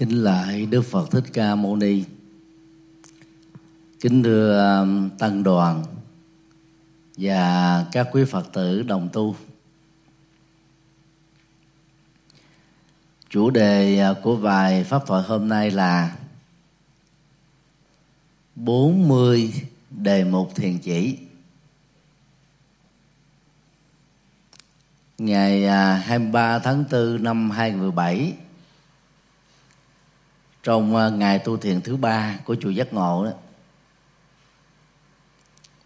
kính 0.00 0.24
lại 0.24 0.66
đức 0.66 0.82
phật 0.82 1.10
thích 1.10 1.24
ca 1.32 1.54
mâu 1.54 1.76
ni. 1.76 2.04
Kính 4.00 4.22
thưa 4.22 4.78
um, 4.80 5.10
tăng 5.18 5.42
đoàn 5.42 5.84
và 7.16 7.86
các 7.92 8.08
quý 8.12 8.24
phật 8.24 8.52
tử 8.52 8.82
đồng 8.82 9.08
tu. 9.12 9.36
Chủ 13.30 13.50
đề 13.50 13.98
à, 13.98 14.14
của 14.22 14.36
bài 14.36 14.84
pháp 14.84 15.06
thoại 15.06 15.22
hôm 15.26 15.48
nay 15.48 15.70
là 15.70 16.16
40 18.56 19.52
đề 19.90 20.24
mục 20.24 20.54
thiền 20.54 20.78
chỉ. 20.78 21.18
Ngày 25.18 25.66
à, 25.66 25.94
23 25.94 26.58
tháng 26.58 26.84
4 26.90 27.22
năm 27.22 27.50
2017 27.50 28.34
trong 30.62 30.96
ờ, 30.96 31.10
ngày 31.10 31.38
tu 31.38 31.56
thiền 31.56 31.80
thứ 31.80 31.96
ba 31.96 32.38
của 32.44 32.56
chùa 32.60 32.70
giác 32.70 32.92
ngộ 32.92 33.24
đó 33.24 33.30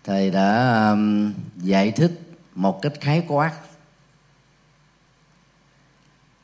thầy 0.05 0.31
đã 0.31 0.97
giải 1.57 1.91
thích 1.91 2.21
một 2.55 2.83
cách 2.83 2.93
khái 3.01 3.25
quát 3.29 3.53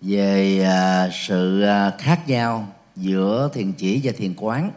về 0.01 0.63
ờ, 0.65 1.11
sự 1.13 1.63
ờ, 1.63 1.97
khác 1.99 2.29
nhau 2.29 2.75
giữa 2.97 3.51
thiền 3.53 3.73
chỉ 3.73 4.01
và 4.05 4.13
thiền 4.17 4.35
quán. 4.37 4.71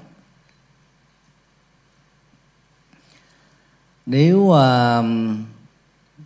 Nếu 4.06 4.40
uh, 4.40 5.06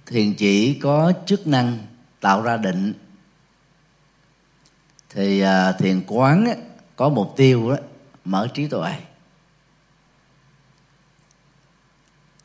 thiền 0.05 0.33
chỉ 0.33 0.79
có 0.79 1.13
chức 1.25 1.47
năng 1.47 1.77
tạo 2.21 2.41
ra 2.41 2.57
định 2.57 2.93
thì 5.09 5.43
uh, 5.43 5.47
thiền 5.79 6.03
quán 6.07 6.45
có 6.97 7.09
mục 7.09 7.33
tiêu 7.37 7.71
đó, 7.71 7.77
mở 8.25 8.47
trí 8.53 8.67
tuệ. 8.67 8.93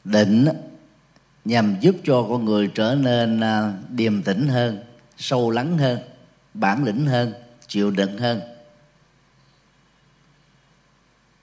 Định 0.05 0.49
nhằm 1.45 1.77
giúp 1.81 1.97
cho 2.05 2.27
con 2.29 2.45
người 2.45 2.71
trở 2.75 2.95
nên 2.95 3.41
à, 3.41 3.73
điềm 3.89 4.23
tĩnh 4.23 4.49
hơn, 4.49 4.85
sâu 5.17 5.51
lắng 5.51 5.79
hơn, 5.79 5.99
bản 6.55 6.85
lĩnh 6.85 7.07
hơn, 7.07 7.33
chịu 7.67 7.91
đựng 7.91 8.19
hơn. 8.19 8.41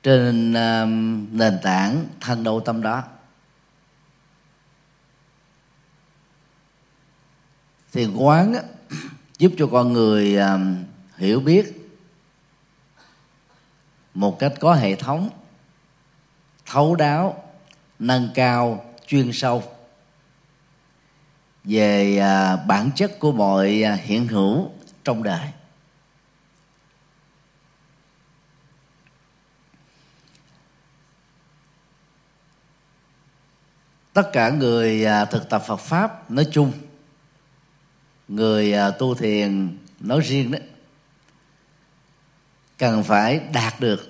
Trên 0.03 0.53
à, 0.53 0.85
nền 1.31 1.59
tảng 1.63 2.05
thanh 2.19 2.43
đầu 2.43 2.59
tâm 2.59 2.81
đó 2.81 3.03
thiền 7.91 8.15
quán 8.15 8.55
giúp 9.37 9.51
cho 9.57 9.67
con 9.67 9.93
người 9.93 10.37
à, 10.37 10.57
hiểu 11.17 11.39
biết 11.39 11.78
một 14.13 14.39
cách 14.39 14.53
có 14.59 14.73
hệ 14.73 14.95
thống, 14.95 15.29
thấu 16.65 16.95
đáo, 16.95 17.43
nâng 17.99 18.29
cao 18.35 18.85
chuyên 19.07 19.33
sâu 19.33 19.63
về 21.63 22.17
à, 22.17 22.55
bản 22.55 22.91
chất 22.95 23.19
của 23.19 23.31
mọi 23.31 23.83
à, 23.83 23.93
hiện 23.93 24.27
hữu 24.27 24.71
trong 25.03 25.23
đời 25.23 25.47
tất 34.13 34.29
cả 34.33 34.49
người 34.49 35.05
à, 35.05 35.25
thực 35.25 35.49
tập 35.49 35.63
Phật 35.67 35.79
pháp 35.79 36.31
nói 36.31 36.47
chung, 36.51 36.71
người 38.27 38.73
tu 38.99 39.15
thiền 39.15 39.77
nói 39.99 40.21
riêng 40.21 40.51
đấy 40.51 40.61
cần 42.79 43.03
phải 43.03 43.39
đạt 43.53 43.79
được 43.79 44.09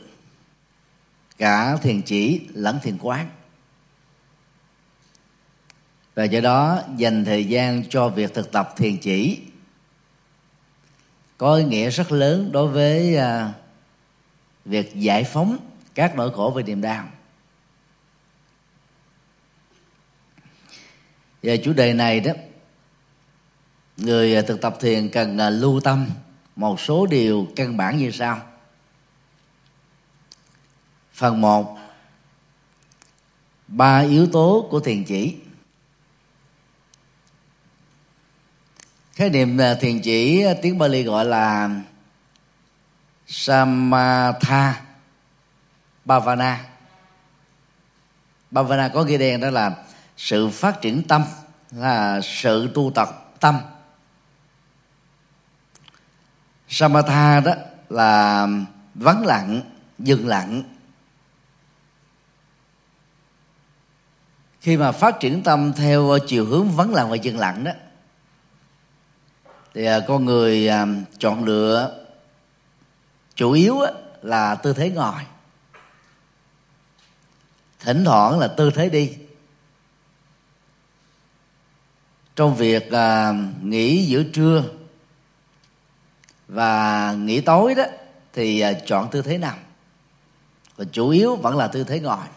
cả 1.38 1.78
thiền 1.82 2.02
chỉ 2.02 2.48
lẫn 2.54 2.80
thiền 2.84 2.98
quán. 3.02 3.30
Và 6.16 6.24
do 6.24 6.42
đó, 6.42 6.82
dành 6.98 7.26
thời 7.26 7.46
gian 7.46 7.84
cho 7.90 8.10
việc 8.10 8.34
thực 8.34 8.52
tập 8.52 8.74
thiền 8.78 8.98
chỉ 8.98 9.40
có 11.38 11.56
ý 11.56 11.64
nghĩa 11.64 11.90
rất 11.90 12.12
lớn 12.12 12.52
đối 12.52 12.68
với 12.68 13.18
à, 13.18 13.54
việc 14.66 14.96
giải 14.96 15.24
phóng 15.24 15.58
các 15.96 16.16
nỗi 16.16 16.32
khổ 16.32 16.54
về 16.56 16.64
niềm 16.64 16.82
đau. 16.82 17.08
Về 21.42 21.58
chủ 21.58 21.74
đề 21.74 21.94
này 21.94 22.20
đó, 22.20 22.32
người 23.98 24.42
thực 24.42 24.62
tập 24.62 24.78
thiền 24.80 25.10
cần 25.10 25.38
à, 25.38 25.50
lưu 25.50 25.82
tâm 25.82 26.08
một 26.56 26.80
số 26.80 27.06
điều 27.06 27.48
căn 27.56 27.78
bản 27.78 27.98
như 27.98 28.12
sau 28.12 28.49
phần 31.20 31.42
một. 31.42 31.78
Ba 33.68 34.00
yếu 34.00 34.28
tố 34.28 34.68
của 34.72 34.80
thiền 34.80 35.04
chỉ. 35.04 35.38
Khái 39.14 39.30
niệm 39.30 39.58
à, 39.58 39.74
thiền 39.74 40.02
chỉ 40.02 40.44
à, 40.44 40.54
tiếng 40.62 40.78
Bali 40.78 41.04
gọi 41.04 41.26
là 41.26 41.70
Samatha, 43.28 44.82
Bhavana. 46.06 46.66
Bhavana 48.52 48.88
có 48.88 49.04
ghi 49.04 49.18
đen 49.18 49.42
đó 49.42 49.50
là 49.50 49.76
sự 50.18 50.50
phát 50.50 50.82
triển 50.82 51.04
tâm, 51.08 51.24
là 51.72 52.22
sự 52.24 52.72
tu 52.74 52.92
tập 52.96 53.10
tâm. 53.40 53.60
Samatha 56.68 57.40
đó 57.40 57.54
là 57.90 58.48
vắng 58.96 59.26
lặng, 59.26 59.62
dừng 60.00 60.28
lặng. 60.28 60.64
Khi 64.60 64.78
mà 64.78 64.92
phát 64.92 65.20
triển 65.20 65.44
tâm 65.44 65.74
theo 65.74 66.18
chiều 66.28 66.46
hướng 66.46 66.72
vắng 66.72 66.94
lặng 66.94 67.10
và 67.10 67.16
dừng 67.16 67.40
lặng 67.40 67.64
đó, 67.64 67.72
thì 69.74 69.86
à, 69.86 70.00
con 70.08 70.26
người 70.26 70.68
à, 70.68 70.86
chọn 71.20 71.44
lựa 71.44 72.06
chủ 73.36 73.52
yếu 73.52 73.80
là 74.22 74.56
tư 74.56 74.74
thế 74.74 74.90
ngồi. 74.90 75.22
Thỉnh 77.80 78.04
thoảng 78.06 78.40
là 78.40 78.48
tư 78.48 78.72
thế 78.76 78.90
đi. 78.90 79.14
Trong 82.36 82.56
việc 82.56 82.92
à, 82.92 83.34
nghỉ 83.62 84.06
giữa 84.06 84.24
trưa 84.34 84.64
và 86.48 87.14
nghỉ 87.14 87.42
tối 87.42 87.76
đó, 87.76 87.84
thì 88.34 88.64
chọn 88.86 89.10
tư 89.12 89.22
thế 89.22 89.38
nằm. 89.38 89.58
Và 90.76 90.86
chủ 90.92 91.10
yếu 91.10 91.36
vẫn 91.36 91.58
là 91.58 91.68
tư 91.68 91.84
thế 91.84 92.00
ngồi 92.00 92.28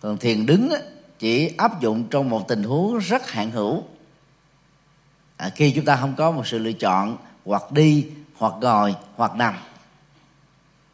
còn 0.00 0.18
thiền 0.18 0.46
đứng 0.46 0.72
chỉ 1.18 1.54
áp 1.56 1.80
dụng 1.80 2.04
trong 2.10 2.30
một 2.30 2.48
tình 2.48 2.62
huống 2.62 2.98
rất 2.98 3.30
hạn 3.30 3.50
hữu. 3.50 3.84
À, 5.36 5.50
khi 5.54 5.72
chúng 5.76 5.84
ta 5.84 5.96
không 5.96 6.14
có 6.16 6.30
một 6.30 6.46
sự 6.46 6.58
lựa 6.58 6.72
chọn 6.72 7.16
hoặc 7.44 7.72
đi 7.72 8.06
hoặc 8.34 8.52
ngồi 8.60 8.94
hoặc 9.16 9.34
nằm 9.34 9.54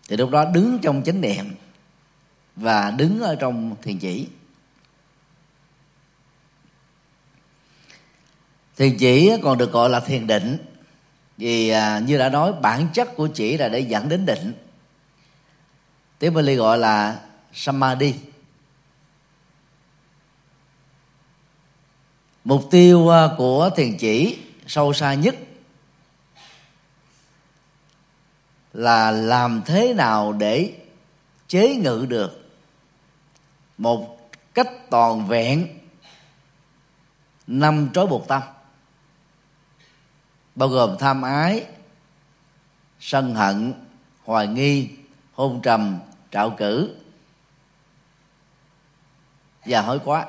thì 0.09 0.17
lúc 0.17 0.31
đó 0.31 0.45
đứng 0.45 0.79
trong 0.83 1.03
chánh 1.03 1.21
niệm 1.21 1.55
và 2.57 2.91
đứng 2.91 3.21
ở 3.21 3.37
trong 3.37 3.77
thiền 3.83 3.99
chỉ. 3.99 4.29
Thiền 8.77 8.97
chỉ 8.99 9.33
còn 9.43 9.59
được 9.59 9.73
gọi 9.73 9.91
là 9.91 10.01
thiền 10.01 10.27
định 10.27 10.57
vì 11.37 11.69
à, 11.69 11.99
như 11.99 12.19
đã 12.19 12.29
nói 12.29 12.53
bản 12.53 12.89
chất 12.93 13.17
của 13.17 13.29
chỉ 13.35 13.57
là 13.57 13.69
để 13.69 13.81
dẫn 13.81 14.09
đến 14.09 14.27
định. 14.27 14.53
Tiếng 16.19 16.35
Bali 16.35 16.55
gọi 16.55 16.79
là 16.79 17.21
samadhi. 17.53 18.15
Mục 22.45 22.69
tiêu 22.71 23.09
à, 23.09 23.29
của 23.39 23.71
thiền 23.77 23.97
chỉ 23.97 24.39
sâu 24.67 24.93
xa 24.93 25.15
nhất 25.15 25.35
là 28.73 29.11
làm 29.11 29.63
thế 29.67 29.95
nào 29.95 30.33
để 30.33 30.73
chế 31.49 31.77
ngự 31.77 32.07
được 32.09 32.51
một 33.79 34.31
cách 34.55 34.69
toàn 34.91 35.29
vẹn 35.29 35.79
năm 37.47 37.89
trói 37.95 38.07
buộc 38.07 38.29
tâm. 38.29 38.43
Bao 40.55 40.69
gồm 40.69 40.97
tham 40.99 41.23
ái, 41.23 41.67
sân 43.01 43.35
hận, 43.35 43.75
hoài 44.25 44.47
nghi, 44.47 44.91
hôn 45.33 45.61
trầm, 45.63 45.99
trạo 46.31 46.51
cử. 46.51 46.97
Và 49.65 49.81
hối 49.81 50.01
quá 50.05 50.27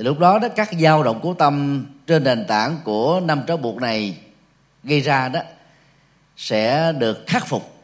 thì 0.00 0.04
lúc 0.04 0.18
đó 0.18 0.38
đó 0.38 0.48
các 0.56 0.70
dao 0.80 1.02
động 1.02 1.20
của 1.20 1.34
tâm 1.34 1.86
trên 2.06 2.24
nền 2.24 2.46
tảng 2.46 2.78
của 2.84 3.20
năm 3.24 3.42
trói 3.46 3.56
buộc 3.56 3.76
này 3.76 4.18
gây 4.82 5.00
ra 5.00 5.28
đó 5.28 5.40
sẽ 6.36 6.92
được 6.92 7.24
khắc 7.26 7.46
phục. 7.46 7.82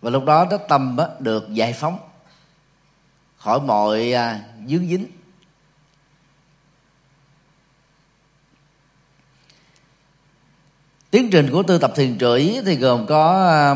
Và 0.00 0.10
lúc 0.10 0.24
đó 0.24 0.46
đó 0.50 0.56
tâm 0.68 0.96
đó, 0.96 1.08
được 1.18 1.48
giải 1.52 1.72
phóng 1.72 1.98
khỏi 3.36 3.60
mọi 3.60 4.12
à, 4.12 4.40
dướng 4.66 4.88
dính. 4.88 5.06
Tiến 11.10 11.28
trình 11.32 11.48
của 11.52 11.62
tư 11.62 11.78
tập 11.78 11.92
thiền 11.96 12.18
trụy 12.18 12.60
thì 12.66 12.76
gồm 12.76 13.06
có 13.06 13.48
à, 13.48 13.74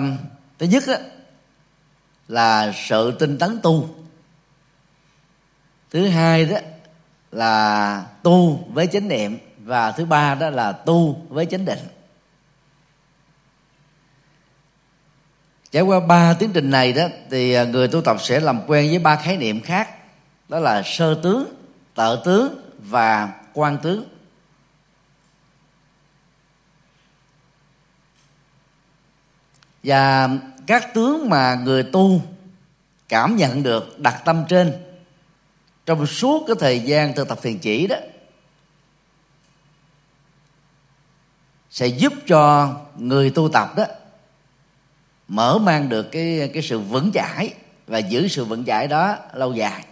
thứ 0.59 0.67
nhất 0.67 0.82
đó, 0.87 0.97
là 2.29 2.73
sự 2.88 3.17
tinh 3.19 3.38
tấn 3.38 3.61
tu. 3.62 3.94
Thứ 5.91 6.09
hai 6.09 6.44
đó 6.44 6.59
là 7.32 8.06
tu 8.23 8.65
với 8.73 8.87
chánh 8.87 9.09
niệm 9.09 9.38
và 9.59 9.93
thứ 9.93 10.05
ba 10.05 10.35
đó 10.35 10.50
là 10.50 10.73
tu 10.73 11.27
với 11.29 11.47
chánh 11.47 11.65
định. 11.65 11.79
Trải 15.71 15.82
qua 15.82 16.00
ba 16.00 16.35
tiến 16.35 16.50
trình 16.53 16.71
này 16.71 16.93
đó, 16.93 17.09
thì 17.31 17.53
à, 17.53 17.65
người 17.65 17.88
tu 17.88 18.00
tập 18.00 18.17
sẽ 18.21 18.41
làm 18.41 18.61
quen 18.67 18.88
với 18.88 18.99
ba 18.99 19.17
khái 19.17 19.37
niệm 19.37 19.61
khác, 19.61 19.88
đó 20.49 20.59
là 20.59 20.82
sơ 20.85 21.21
tướng 21.23 21.55
tợ 21.94 22.23
tướng 22.25 22.71
và 22.79 23.32
quan 23.53 23.79
tướng 23.79 24.05
và 29.82 30.29
các 30.67 30.94
tướng 30.94 31.31
mà 31.31 31.55
người 31.55 31.82
tu 31.82 32.23
cảm 33.09 33.37
nhận 33.37 33.62
được 33.62 33.99
đặt 33.99 34.23
tâm 34.25 34.44
trên 34.49 34.89
trong 35.87 36.06
suốt 36.06 36.44
cái 36.47 36.56
thời 36.61 36.81
gian 36.81 37.15
thực 37.15 37.29
tập 37.29 37.38
thiền 37.43 37.59
chỉ 37.59 37.87
đó, 37.87 37.97
sẽ 41.71 41.87
giúp 41.87 42.12
cho 42.27 42.75
người 42.97 43.31
tu 43.31 43.49
tập 43.53 43.73
đó 43.77 43.85
mở 45.29 45.59
mang 45.59 45.88
được 45.88 46.03
cái 46.12 46.50
cái 46.55 46.62
sự 46.62 46.79
vững 46.79 47.11
chãi 47.15 47.55
và 47.87 47.99
giữ 47.99 48.29
sự 48.29 48.44
vững 48.44 48.65
chãi 48.65 48.88
đó 48.88 49.17
lâu 49.35 49.55
dài. 49.55 49.85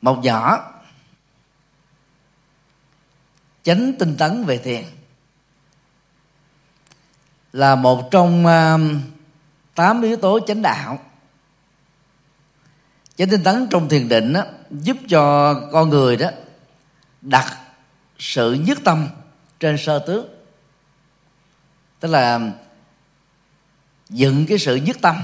Một 0.00 0.18
nhỏ 0.22 0.72
chánh 3.62 3.92
tinh 3.98 4.16
tấn 4.18 4.44
về 4.44 4.58
thiền 4.58 4.84
là 7.52 7.74
một 7.74 8.08
trong 8.10 8.46
um, 8.46 9.00
tám 9.74 10.02
yếu 10.02 10.16
tố 10.16 10.40
chánh 10.46 10.62
đạo 10.62 10.98
chánh 13.16 13.28
tinh 13.30 13.42
tấn 13.44 13.66
trong 13.70 13.88
thiền 13.88 14.08
định 14.08 14.32
đó, 14.32 14.42
giúp 14.70 14.96
cho 15.08 15.54
con 15.72 15.90
người 15.90 16.16
đó 16.16 16.30
đặt 17.22 17.58
sự 18.18 18.52
nhất 18.52 18.78
tâm 18.84 19.08
trên 19.60 19.78
sơ 19.78 19.98
tướng 19.98 20.28
tức 22.00 22.08
là 22.08 22.40
dựng 24.08 24.46
cái 24.46 24.58
sự 24.58 24.76
nhất 24.76 24.96
tâm 25.00 25.16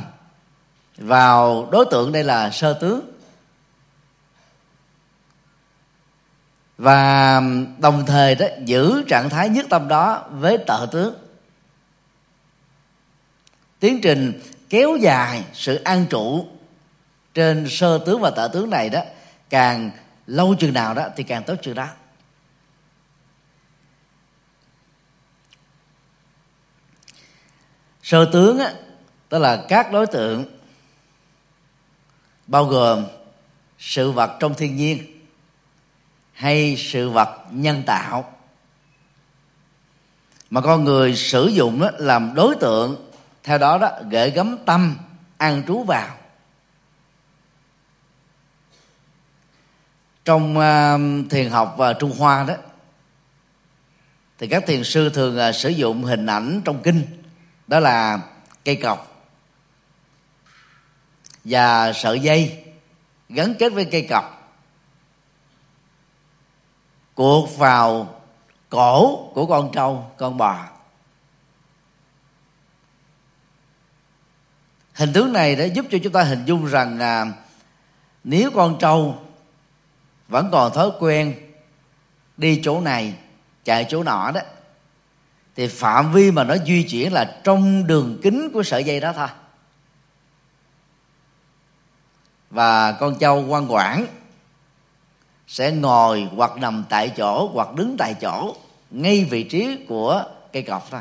vào 0.97 1.69
đối 1.73 1.85
tượng 1.91 2.13
đây 2.13 2.25
là 2.25 2.51
sơ 2.51 2.79
tướng 2.81 3.13
và 6.79 7.41
đồng 7.79 8.07
thời 8.07 8.35
đó 8.35 8.47
giữ 8.65 9.05
trạng 9.09 9.31
thái 9.31 9.49
nhất 9.49 9.67
tâm 9.71 9.89
đó 9.89 10.29
với 10.31 10.59
tợ 10.67 10.87
tướng 10.93 11.15
tiến 13.81 14.01
trình 14.01 14.41
kéo 14.69 14.97
dài 14.97 15.45
sự 15.53 15.75
an 15.75 16.07
trụ 16.11 16.47
trên 17.35 17.69
sơ 17.69 17.99
tướng 18.07 18.21
và 18.21 18.31
tả 18.31 18.49
tướng 18.49 18.71
này 18.71 18.91
đó 18.91 19.03
càng 19.51 19.91
lâu 20.27 20.55
chừng 20.59 20.73
nào 20.73 20.95
đó 20.95 21.09
thì 21.17 21.23
càng 21.25 21.45
tốt 21.45 21.55
chừng 21.63 21.75
đó. 21.75 21.89
Sơ 28.03 28.25
tướng 28.33 28.59
á, 28.59 28.73
tức 29.29 29.39
là 29.39 29.65
các 29.69 29.93
đối 29.93 30.07
tượng 30.07 30.45
bao 32.47 32.65
gồm 32.65 33.07
sự 33.79 34.11
vật 34.11 34.37
trong 34.41 34.55
thiên 34.55 34.77
nhiên 34.77 35.21
hay 36.33 36.77
sự 36.79 37.11
vật 37.11 37.39
nhân 37.51 37.83
tạo. 37.87 38.39
Mà 40.51 40.61
con 40.61 40.85
người 40.85 41.17
sử 41.17 41.47
dụng 41.47 41.81
đó 41.81 41.91
làm 41.99 42.35
đối 42.35 42.57
tượng 42.57 43.11
theo 43.43 43.59
đó 43.59 43.79
đó 43.79 43.91
gửi 44.11 44.31
gắm 44.31 44.59
tâm 44.67 44.97
an 45.37 45.63
trú 45.67 45.83
vào. 45.83 46.17
Trong 50.25 50.57
uh, 50.57 51.31
thiền 51.31 51.51
học 51.51 51.75
và 51.79 51.93
trung 51.93 52.13
hoa 52.19 52.45
đó 52.45 52.55
thì 54.39 54.47
các 54.47 54.65
thiền 54.67 54.85
sư 54.85 55.11
thường 55.11 55.39
uh, 55.49 55.55
sử 55.55 55.69
dụng 55.69 56.05
hình 56.05 56.27
ảnh 56.27 56.61
trong 56.65 56.83
kinh 56.83 57.23
đó 57.67 57.81
là 57.81 58.21
cây 58.65 58.77
cọc 58.77 59.27
và 61.45 61.93
sợi 61.93 62.21
dây 62.21 62.65
gắn 63.29 63.55
kết 63.59 63.73
với 63.73 63.85
cây 63.85 64.07
cọc 64.11 64.43
cuộc 67.15 67.59
vào 67.59 68.21
cổ 68.69 69.29
của 69.35 69.47
con 69.47 69.73
trâu 69.73 70.11
con 70.17 70.37
bò. 70.37 70.69
Hình 74.95 75.13
tướng 75.13 75.33
này 75.33 75.57
đã 75.57 75.65
giúp 75.65 75.87
cho 75.91 75.99
chúng 76.05 76.13
ta 76.13 76.23
hình 76.23 76.45
dung 76.45 76.67
rằng 76.67 76.99
à, 76.99 77.33
nếu 78.25 78.51
con 78.55 78.79
trâu 78.79 79.22
vẫn 80.33 80.49
còn 80.53 80.73
thói 80.73 80.91
quen 80.99 81.35
đi 82.37 82.61
chỗ 82.65 82.81
này, 82.81 83.15
chạy 83.65 83.87
chỗ 83.89 84.03
nọ 84.03 84.31
đó. 84.35 84.41
Thì 85.57 85.69
phạm 85.69 86.13
vi 86.13 86.31
mà 86.31 86.45
nó 86.45 86.57
di 86.67 86.83
chuyển 86.83 87.13
là 87.13 87.41
trong 87.45 87.87
đường 87.87 88.21
kính 88.23 88.51
của 88.53 88.63
sợi 88.63 88.85
dây 88.85 89.01
đó 89.01 89.13
thôi. 89.17 89.29
Và 92.51 92.93
con 92.93 93.19
trâu 93.19 93.47
quan 93.49 93.73
quản 93.73 94.07
sẽ 95.47 95.73
ngồi 95.73 96.29
hoặc 96.37 96.57
nằm 96.57 96.85
tại 96.89 97.13
chỗ 97.17 97.51
hoặc 97.55 97.75
đứng 97.75 97.97
tại 97.99 98.15
chỗ 98.21 98.57
ngay 98.91 99.25
vị 99.25 99.45
trí 99.45 99.85
của 99.89 100.25
cây 100.53 100.63
cọc 100.63 100.91
thôi. 100.91 101.01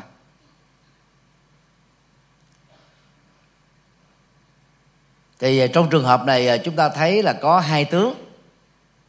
Thì 5.40 5.68
trong 5.74 5.90
trường 5.90 6.04
hợp 6.04 6.26
này 6.26 6.48
à, 6.48 6.58
chúng 6.58 6.76
ta 6.76 6.90
thấy 6.90 7.24
là 7.24 7.34
có 7.34 7.60
hai 7.60 7.86
tướng 7.86 8.31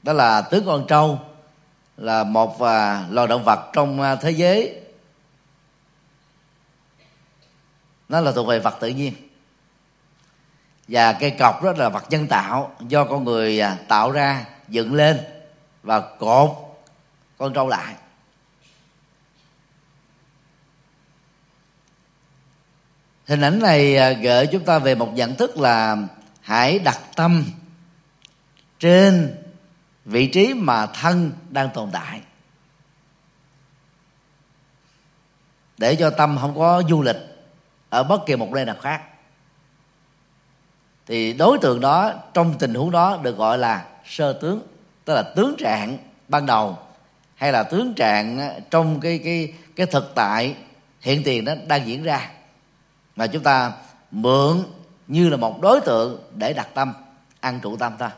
đó 0.02 0.12
là 0.12 0.42
tướng 0.42 0.66
con 0.66 0.86
trâu, 0.88 1.20
là 1.96 2.24
một 2.24 2.58
và 2.58 3.06
loài 3.10 3.28
động 3.28 3.44
vật 3.44 3.70
trong 3.72 4.00
à, 4.00 4.16
thế 4.16 4.30
giới. 4.30 4.80
Nó 8.08 8.20
là 8.20 8.32
thuộc 8.32 8.46
về 8.46 8.58
vật 8.58 8.76
tự 8.80 8.88
nhiên. 8.88 9.14
Và 10.88 11.12
cây 11.12 11.30
cọc 11.30 11.62
đó 11.62 11.72
là 11.76 11.88
vật 11.88 12.04
nhân 12.10 12.26
tạo 12.26 12.74
do 12.80 13.04
con 13.04 13.24
người 13.24 13.60
à, 13.60 13.78
tạo 13.88 14.10
ra, 14.10 14.46
dựng 14.68 14.94
lên 14.94 15.20
và 15.82 16.00
cột 16.00 16.50
con 17.38 17.54
trâu 17.54 17.68
lại. 17.68 17.94
Hình 23.26 23.40
ảnh 23.40 23.58
này 23.58 23.96
à, 23.96 24.12
gợi 24.12 24.46
chúng 24.46 24.64
ta 24.64 24.78
về 24.78 24.94
một 24.94 25.12
nhận 25.14 25.36
thức 25.36 25.58
là 25.58 25.96
hãy 26.40 26.78
đặt 26.78 27.00
tâm 27.16 27.44
trên 28.78 29.41
vị 30.04 30.26
trí 30.26 30.54
mà 30.54 30.86
thân 30.86 31.32
đang 31.50 31.70
tồn 31.74 31.90
tại. 31.92 32.20
Để 35.78 35.96
cho 35.96 36.10
tâm 36.10 36.38
không 36.40 36.58
có 36.58 36.82
du 36.88 37.02
lịch 37.02 37.16
ở 37.88 38.02
bất 38.02 38.26
kỳ 38.26 38.36
một 38.36 38.48
nơi 38.52 38.64
nào 38.64 38.76
khác. 38.82 39.02
Thì 41.06 41.32
đối 41.32 41.58
tượng 41.58 41.80
đó, 41.80 42.12
trong 42.34 42.58
tình 42.58 42.74
huống 42.74 42.90
đó, 42.90 43.18
được 43.22 43.36
gọi 43.36 43.58
là 43.58 43.86
sơ 44.04 44.32
tướng, 44.32 44.62
tức 45.04 45.14
là 45.14 45.22
tướng 45.22 45.54
trạng 45.58 45.98
ban 46.28 46.46
đầu, 46.46 46.78
hay 47.34 47.52
là 47.52 47.62
tướng 47.62 47.94
trạng 47.94 48.38
ờ, 48.38 48.60
trong 48.70 49.00
cái 49.00 49.20
cái 49.24 49.54
cái 49.76 49.86
thực 49.86 50.12
tại 50.14 50.56
hiện 51.00 51.22
tiền 51.24 51.44
đó 51.44 51.52
đang 51.66 51.86
diễn 51.86 52.02
ra. 52.02 52.30
Mà 53.16 53.26
chúng 53.26 53.42
ta 53.42 53.72
mượn 54.10 54.64
như 55.06 55.28
là 55.28 55.36
một 55.36 55.60
đối 55.60 55.80
tượng 55.80 56.22
để 56.34 56.52
đặt 56.52 56.68
tâm, 56.74 56.92
ăn 57.40 57.60
trụ 57.62 57.76
tâm 57.76 57.96
ta. 57.98 58.10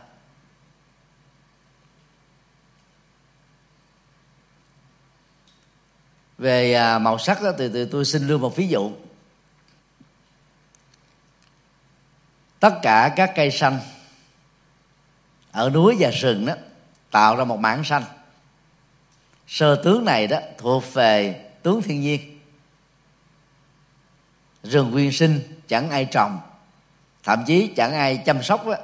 Về 6.39 6.75
à, 6.75 6.99
màu 6.99 7.19
sắc 7.19 7.43
đó, 7.43 7.51
thì, 7.59 7.69
thì 7.75 7.85
tôi 7.91 8.05
xin 8.05 8.27
đưa 8.27 8.39
một 8.39 8.57
ví 8.57 8.69
dụ. 8.69 8.93
Tất 12.61 12.75
cả 12.83 13.13
các 13.17 13.33
cây 13.35 13.51
xanh 13.51 13.79
ở 15.53 15.71
núi 15.71 15.97
và 15.99 16.11
rừng 16.11 16.47
đó 16.47 16.55
tạo 17.11 17.37
ra 17.37 17.45
một 17.45 17.61
mảng 17.61 17.85
xanh. 17.85 18.05
Sơ 19.47 19.77
tướng 19.85 20.05
này 20.05 20.27
đó 20.27 20.39
thuộc 20.59 20.95
về 20.95 21.45
tướng 21.63 21.83
thiên 21.83 22.01
nhiên. 22.01 22.41
Rừng 24.63 24.91
nguyên 24.91 25.13
sinh 25.13 25.41
chẳng 25.69 25.91
ai 25.91 26.05
trồng 26.05 26.41
thậm 27.25 27.45
chí 27.47 27.73
chẳng 27.77 27.93
ai 27.93 28.17
chăm 28.17 28.43
sóc 28.43 28.67
đó, 28.67 28.75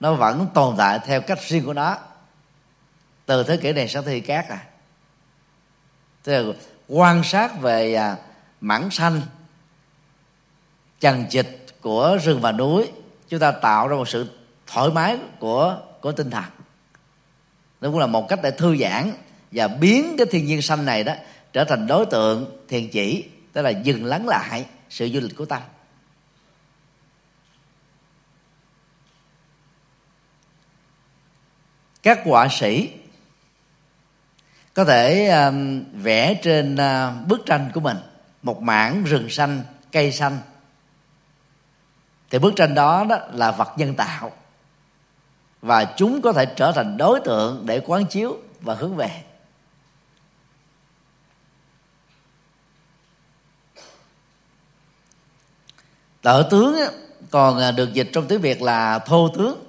nó 0.00 0.14
vẫn 0.14 0.46
tồn 0.54 0.74
tại 0.78 0.98
theo 1.06 1.20
cách 1.20 1.38
riêng 1.42 1.64
của 1.64 1.72
nó. 1.72 1.98
Từ 3.26 3.44
thế 3.44 3.56
kỷ 3.56 3.72
này 3.72 3.88
sang 3.88 4.04
thế 4.04 4.20
kỷ 4.20 4.26
khác 4.26 4.46
à 4.48 4.64
tức 6.22 6.32
là 6.32 6.52
quan 6.88 7.24
sát 7.24 7.60
về 7.60 7.94
à, 7.94 8.16
mảng 8.60 8.90
xanh, 8.90 9.20
chằng 11.00 11.24
dịch 11.30 11.66
của 11.80 12.18
rừng 12.22 12.40
và 12.40 12.52
núi, 12.52 12.90
chúng 13.28 13.40
ta 13.40 13.50
tạo 13.50 13.88
ra 13.88 13.96
một 13.96 14.08
sự 14.08 14.30
thoải 14.66 14.90
mái 14.90 15.18
của 15.38 15.78
của 16.00 16.12
tinh 16.12 16.30
thần. 16.30 16.44
Đó 17.80 17.88
cũng 17.90 17.98
là 17.98 18.06
một 18.06 18.28
cách 18.28 18.38
để 18.42 18.50
thư 18.50 18.76
giãn 18.76 19.12
và 19.50 19.68
biến 19.68 20.14
cái 20.18 20.26
thiên 20.30 20.46
nhiên 20.46 20.62
xanh 20.62 20.84
này 20.84 21.04
đó 21.04 21.14
trở 21.52 21.64
thành 21.64 21.86
đối 21.86 22.06
tượng 22.06 22.58
thiền 22.68 22.88
chỉ, 22.88 23.24
tức 23.52 23.62
là 23.62 23.70
dừng 23.70 24.04
lắng 24.04 24.28
lại 24.28 24.66
sự 24.90 25.08
du 25.14 25.20
lịch 25.20 25.36
của 25.36 25.44
tâm 25.44 25.62
các 32.02 32.20
họa 32.24 32.48
sĩ 32.50 32.90
có 34.74 34.84
thể 34.84 35.28
um, 35.28 35.84
vẽ 36.02 36.40
trên 36.42 36.74
uh, 36.74 37.28
bức 37.28 37.46
tranh 37.46 37.70
của 37.74 37.80
mình. 37.80 37.96
Một 38.42 38.62
mảng 38.62 39.04
rừng 39.04 39.30
xanh 39.30 39.62
cây 39.92 40.12
xanh. 40.12 40.38
Thì 42.30 42.38
bức 42.38 42.52
tranh 42.56 42.74
đó, 42.74 43.04
đó 43.04 43.18
là 43.32 43.50
vật 43.50 43.72
nhân 43.76 43.94
tạo. 43.94 44.32
Và 45.62 45.84
chúng 45.84 46.22
có 46.22 46.32
thể 46.32 46.44
trở 46.44 46.72
thành 46.72 46.96
đối 46.96 47.20
tượng 47.20 47.66
để 47.66 47.80
quán 47.86 48.06
chiếu 48.06 48.38
và 48.60 48.74
hướng 48.74 48.96
về. 48.96 49.22
Tợ 56.22 56.48
tướng 56.50 56.76
còn 57.30 57.58
à, 57.58 57.72
được 57.72 57.92
dịch 57.92 58.10
trong 58.12 58.28
tiếng 58.28 58.40
việt 58.40 58.62
là 58.62 58.98
thô 58.98 59.28
tướng. 59.28 59.64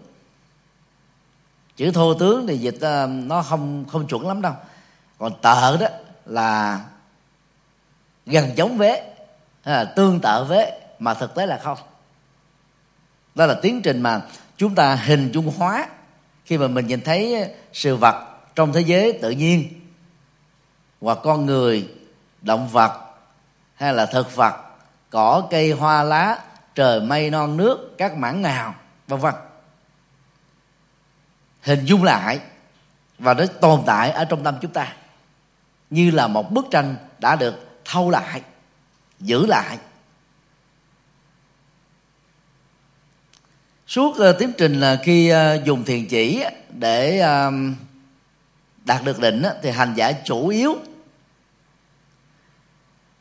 Chữ 1.76 1.92
thô 1.92 2.14
tướng 2.14 2.48
thì 2.48 2.58
dịch 2.58 2.82
à, 2.82 3.08
nó 3.08 3.42
không 3.42 3.86
không 3.92 4.08
chuẩn 4.08 4.28
lắm 4.28 4.42
đâu 4.42 4.54
còn 5.24 5.34
tợ 5.42 5.78
đó 5.78 5.88
là 6.26 6.80
gần 8.26 8.52
giống 8.56 8.78
vế 8.78 9.14
là 9.64 9.86
tương 9.86 10.20
tự 10.20 10.44
vế, 10.44 10.80
mà 11.00 11.14
thực 11.14 11.36
tế 11.36 11.46
là 11.46 11.60
không. 11.64 11.78
Đó 13.36 13.46
là 13.46 13.54
tiến 13.62 13.82
trình 13.82 14.02
mà 14.02 14.22
chúng 14.58 14.76
ta 14.76 14.96
hình 14.96 15.32
dung 15.32 15.54
hóa 15.58 15.88
khi 16.46 16.58
mà 16.58 16.68
mình 16.68 16.88
nhìn 16.88 17.02
thấy 17.02 17.50
sự 17.74 17.96
vật 17.96 18.26
trong 18.56 18.74
thế 18.74 18.82
giới 18.82 19.20
tự 19.22 19.32
nhiên, 19.32 19.82
hoặc 21.02 21.18
con 21.24 21.46
người, 21.46 21.90
động 22.42 22.68
vật, 22.68 23.02
hay 23.76 23.94
là 23.94 24.06
thực 24.06 24.36
vật, 24.36 24.56
cỏ, 25.10 25.48
cây, 25.50 25.72
hoa, 25.72 26.04
lá, 26.04 26.40
trời, 26.76 27.02
mây, 27.02 27.30
non, 27.30 27.58
nước, 27.58 27.96
các 27.98 28.18
mảng 28.18 28.42
nào, 28.42 28.76
vân 29.08 29.20
vân. 29.20 29.34
Hình 31.62 31.86
dung 31.86 32.04
lại 32.04 32.40
và 33.20 33.34
nó 33.34 33.44
tồn 33.62 33.84
tại 33.86 34.12
ở 34.12 34.26
trong 34.26 34.44
tâm 34.44 34.56
chúng 34.62 34.72
ta 34.72 34.94
như 35.94 36.12
là 36.12 36.28
một 36.28 36.52
bức 36.52 36.66
tranh 36.72 36.96
đã 37.20 37.36
được 37.36 37.82
thâu 37.86 38.10
lại 38.10 38.42
giữ 39.20 39.46
lại. 39.46 39.78
Suốt 43.88 44.10
uh, 44.10 44.40
tiến 44.40 44.52
trình 44.58 44.80
là 44.80 45.00
khi 45.04 45.34
uh, 45.34 45.66
dùng 45.66 45.86
thiền 45.86 46.08
chỉ 46.08 46.44
để 46.70 47.22
uh, 47.22 47.54
đạt 48.86 49.04
được 49.04 49.20
định 49.20 49.44
uh, 49.48 49.54
thì 49.62 49.70
hành 49.70 49.94
giả 49.96 50.12
chủ 50.12 50.48
yếu 50.48 50.76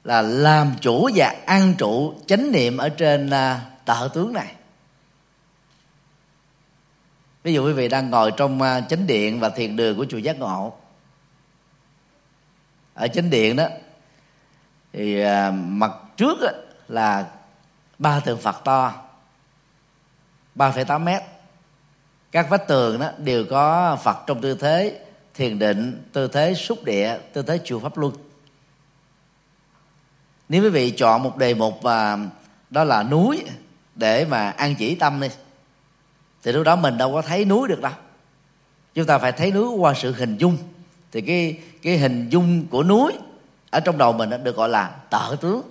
là 0.04 0.22
làm 0.22 0.74
chủ 0.80 1.10
và 1.14 1.34
an 1.46 1.74
trụ 1.78 2.14
chánh 2.26 2.52
niệm 2.52 2.76
ở 2.76 2.88
trên 2.88 3.26
uh, 3.26 3.60
tợ 3.84 4.08
tướng 4.14 4.32
này. 4.32 4.54
Ví 7.42 7.52
dụ 7.52 7.66
quý 7.66 7.72
vị 7.72 7.88
đang 7.88 8.10
ngồi 8.10 8.32
trong 8.36 8.60
uh, 8.62 8.88
chánh 8.88 9.06
điện 9.06 9.40
và 9.40 9.48
thiền 9.48 9.76
đường 9.76 9.96
của 9.96 10.06
chùa 10.08 10.18
giác 10.18 10.38
ngộ 10.38 10.72
ở 12.94 13.08
chánh 13.08 13.30
điện 13.30 13.56
đó 13.56 13.66
thì 14.92 15.20
à, 15.20 15.50
mặt 15.50 15.92
trước 16.16 16.38
là 16.88 17.26
ba 17.98 18.20
tượng 18.20 18.38
phật 18.38 18.64
to 18.64 18.92
3,8 20.54 21.00
mét. 21.00 21.22
Các 22.32 22.46
vách 22.50 22.68
tường 22.68 23.00
đó 23.00 23.10
đều 23.18 23.44
có 23.50 23.96
phật 24.02 24.16
trong 24.26 24.40
tư 24.40 24.54
thế 24.54 25.00
thiền 25.34 25.58
định 25.58 26.08
tư 26.12 26.28
thế 26.28 26.54
xúc 26.54 26.84
địa 26.84 27.18
tư 27.32 27.42
thế 27.42 27.60
chùa 27.64 27.78
pháp 27.78 27.98
luân. 27.98 28.12
Nếu 30.48 30.62
quý 30.62 30.68
vị 30.68 30.90
chọn 30.90 31.22
một 31.22 31.36
đề 31.36 31.54
mục 31.54 31.82
và 31.82 32.18
đó 32.70 32.84
là 32.84 33.02
núi 33.02 33.44
để 33.94 34.24
mà 34.24 34.50
an 34.50 34.74
chỉ 34.78 34.94
tâm 34.94 35.20
đi 35.20 35.28
thì 36.42 36.52
lúc 36.52 36.64
đó 36.64 36.76
mình 36.76 36.98
đâu 36.98 37.12
có 37.12 37.22
thấy 37.22 37.44
núi 37.44 37.68
được 37.68 37.80
đâu. 37.80 37.92
Chúng 38.94 39.06
ta 39.06 39.18
phải 39.18 39.32
thấy 39.32 39.52
núi 39.52 39.76
qua 39.76 39.94
sự 39.96 40.12
hình 40.12 40.36
dung 40.36 40.58
thì 41.12 41.20
cái 41.20 41.58
cái 41.82 41.98
hình 41.98 42.28
dung 42.28 42.66
của 42.66 42.82
núi 42.82 43.12
ở 43.70 43.80
trong 43.80 43.98
đầu 43.98 44.12
mình 44.12 44.30
được 44.44 44.56
gọi 44.56 44.68
là 44.68 44.96
tợ 45.10 45.36
tướng. 45.40 45.62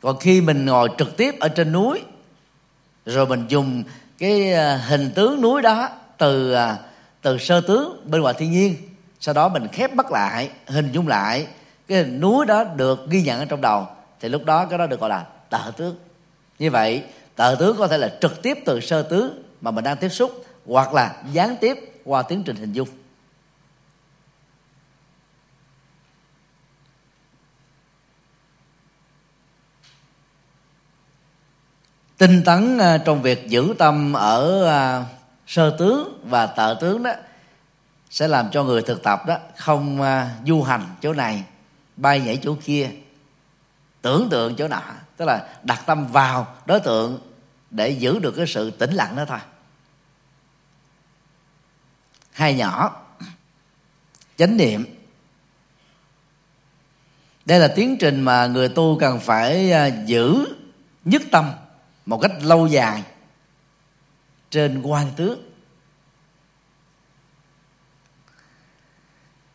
Còn 0.00 0.18
khi 0.18 0.40
mình 0.40 0.66
ngồi 0.66 0.88
trực 0.98 1.16
tiếp 1.16 1.34
ở 1.40 1.48
trên 1.48 1.72
núi, 1.72 2.02
rồi 3.06 3.26
mình 3.26 3.44
dùng 3.48 3.84
cái 4.18 4.52
à, 4.52 4.76
hình 4.76 5.12
tướng 5.14 5.40
núi 5.40 5.62
đó 5.62 5.88
từ 6.18 6.52
à, 6.52 6.78
từ 7.22 7.38
sơ 7.38 7.60
tướng 7.60 8.10
bên 8.10 8.22
ngoài 8.22 8.34
thiên 8.38 8.50
nhiên, 8.50 8.76
sau 9.20 9.34
đó 9.34 9.48
mình 9.48 9.68
khép 9.68 9.94
bắt 9.94 10.12
lại, 10.12 10.50
hình 10.66 10.92
dung 10.92 11.08
lại, 11.08 11.46
cái 11.86 11.98
hình 11.98 12.20
núi 12.20 12.46
đó 12.46 12.64
được 12.64 13.10
ghi 13.10 13.22
nhận 13.22 13.38
ở 13.38 13.44
trong 13.44 13.60
đầu, 13.60 13.86
thì 14.20 14.28
lúc 14.28 14.44
đó 14.44 14.66
cái 14.66 14.78
đó 14.78 14.86
được 14.86 15.00
gọi 15.00 15.10
là 15.10 15.26
tợ 15.50 15.72
tướng. 15.76 15.96
Như 16.58 16.70
vậy 16.70 17.02
tợ 17.36 17.56
tướng 17.58 17.76
có 17.76 17.88
thể 17.88 17.98
là 17.98 18.18
trực 18.20 18.42
tiếp 18.42 18.58
từ 18.66 18.80
sơ 18.80 19.02
tướng 19.02 19.43
mà 19.64 19.70
mình 19.70 19.84
đang 19.84 19.96
tiếp 19.96 20.08
xúc, 20.08 20.44
hoặc 20.66 20.94
là 20.94 21.22
gián 21.32 21.56
tiếp 21.60 22.02
qua 22.04 22.22
tiến 22.22 22.42
trình 22.46 22.56
hình 22.56 22.72
dung. 22.72 22.88
Tinh 32.18 32.42
tấn 32.44 32.78
à, 32.78 32.98
trong 32.98 33.22
việc 33.22 33.48
giữ 33.48 33.74
tâm 33.78 34.12
ở 34.12 34.66
à, 34.66 35.04
sơ 35.46 35.76
tướng 35.78 36.20
và 36.24 36.46
tợ 36.46 36.76
tướng 36.80 37.02
đó 37.02 37.12
sẽ 38.10 38.28
làm 38.28 38.50
cho 38.50 38.64
người 38.64 38.82
thực 38.82 39.02
tập 39.02 39.26
đó 39.26 39.38
không 39.56 40.02
à, 40.02 40.30
du 40.46 40.62
hành 40.62 40.86
chỗ 41.00 41.12
này, 41.12 41.44
bay 41.96 42.20
nhảy 42.20 42.38
chỗ 42.42 42.56
kia, 42.64 42.90
tưởng 44.02 44.28
tượng 44.30 44.56
chỗ 44.56 44.68
nọ. 44.68 44.82
Tức 45.16 45.24
là 45.24 45.48
đặt 45.62 45.82
tâm 45.86 46.06
vào 46.06 46.54
đối 46.66 46.80
tượng 46.80 47.20
để 47.70 47.88
giữ 47.88 48.18
được 48.18 48.34
cái 48.36 48.46
sự 48.46 48.70
tĩnh 48.70 48.92
lặng 48.92 49.16
đó 49.16 49.24
thôi 49.24 49.38
hai 52.34 52.54
nhỏ. 52.54 53.02
Chánh 54.36 54.56
niệm. 54.56 54.86
Đây 57.44 57.58
là 57.60 57.68
tiến 57.68 57.96
trình 58.00 58.20
mà 58.20 58.46
người 58.46 58.68
tu 58.68 58.98
cần 59.00 59.20
phải 59.20 59.72
à, 59.72 59.86
giữ 59.86 60.44
nhất 61.04 61.22
tâm 61.30 61.50
một 62.06 62.18
cách 62.18 62.32
lâu 62.42 62.66
dài 62.66 63.02
trên 64.50 64.82
quan 64.82 65.10
tướng 65.16 65.50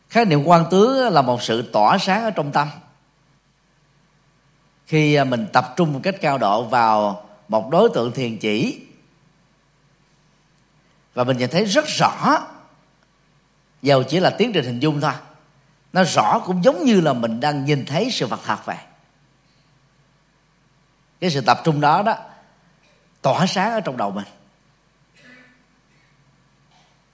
khái 0.10 0.26
niệm 0.26 0.44
quan 0.44 0.66
tướng 0.72 1.14
là 1.14 1.22
một 1.22 1.42
sự 1.42 1.70
tỏa 1.74 1.98
sáng 1.98 2.24
ở 2.24 2.32
trong 2.32 2.52
tâm. 2.52 2.68
Khi 4.86 5.16
à, 5.16 5.24
mình 5.24 5.48
tập 5.54 5.74
trung 5.78 5.94
một 5.94 6.00
cách 6.04 6.16
cao 6.22 6.38
độ 6.38 6.64
vào 6.64 7.26
một 7.48 7.70
đối 7.70 7.90
tượng 7.94 8.12
thiền 8.12 8.38
chỉ, 8.38 8.86
và 11.14 11.24
mình 11.24 11.38
nhận 11.38 11.50
thấy 11.50 11.66
rất 11.66 11.86
rõ 11.88 12.48
dầu 13.82 14.04
chỉ 14.04 14.20
là 14.20 14.30
tiến 14.30 14.52
trình 14.54 14.66
hình 14.66 14.80
dung 14.80 15.02
thôi. 15.02 15.14
Nó 15.94 16.04
rõ 16.04 16.40
cũng 16.46 16.64
giống 16.64 16.86
như 16.86 17.02
là 17.02 17.14
mình 17.14 17.40
đang 17.40 17.66
nhìn 17.66 17.86
thấy 17.86 18.10
sự 18.12 18.28
vật 18.28 18.40
thật 18.46 18.66
vậy. 18.66 18.78
Cái 21.20 21.30
sự 21.30 21.42
tập 21.42 21.62
trung 21.64 21.82
đó 21.82 22.02
đó 22.02 22.18
tỏa 23.22 23.46
sáng 23.46 23.72
ở 23.72 23.82
trong 23.82 23.98
đầu 23.98 24.12
mình. 24.12 24.26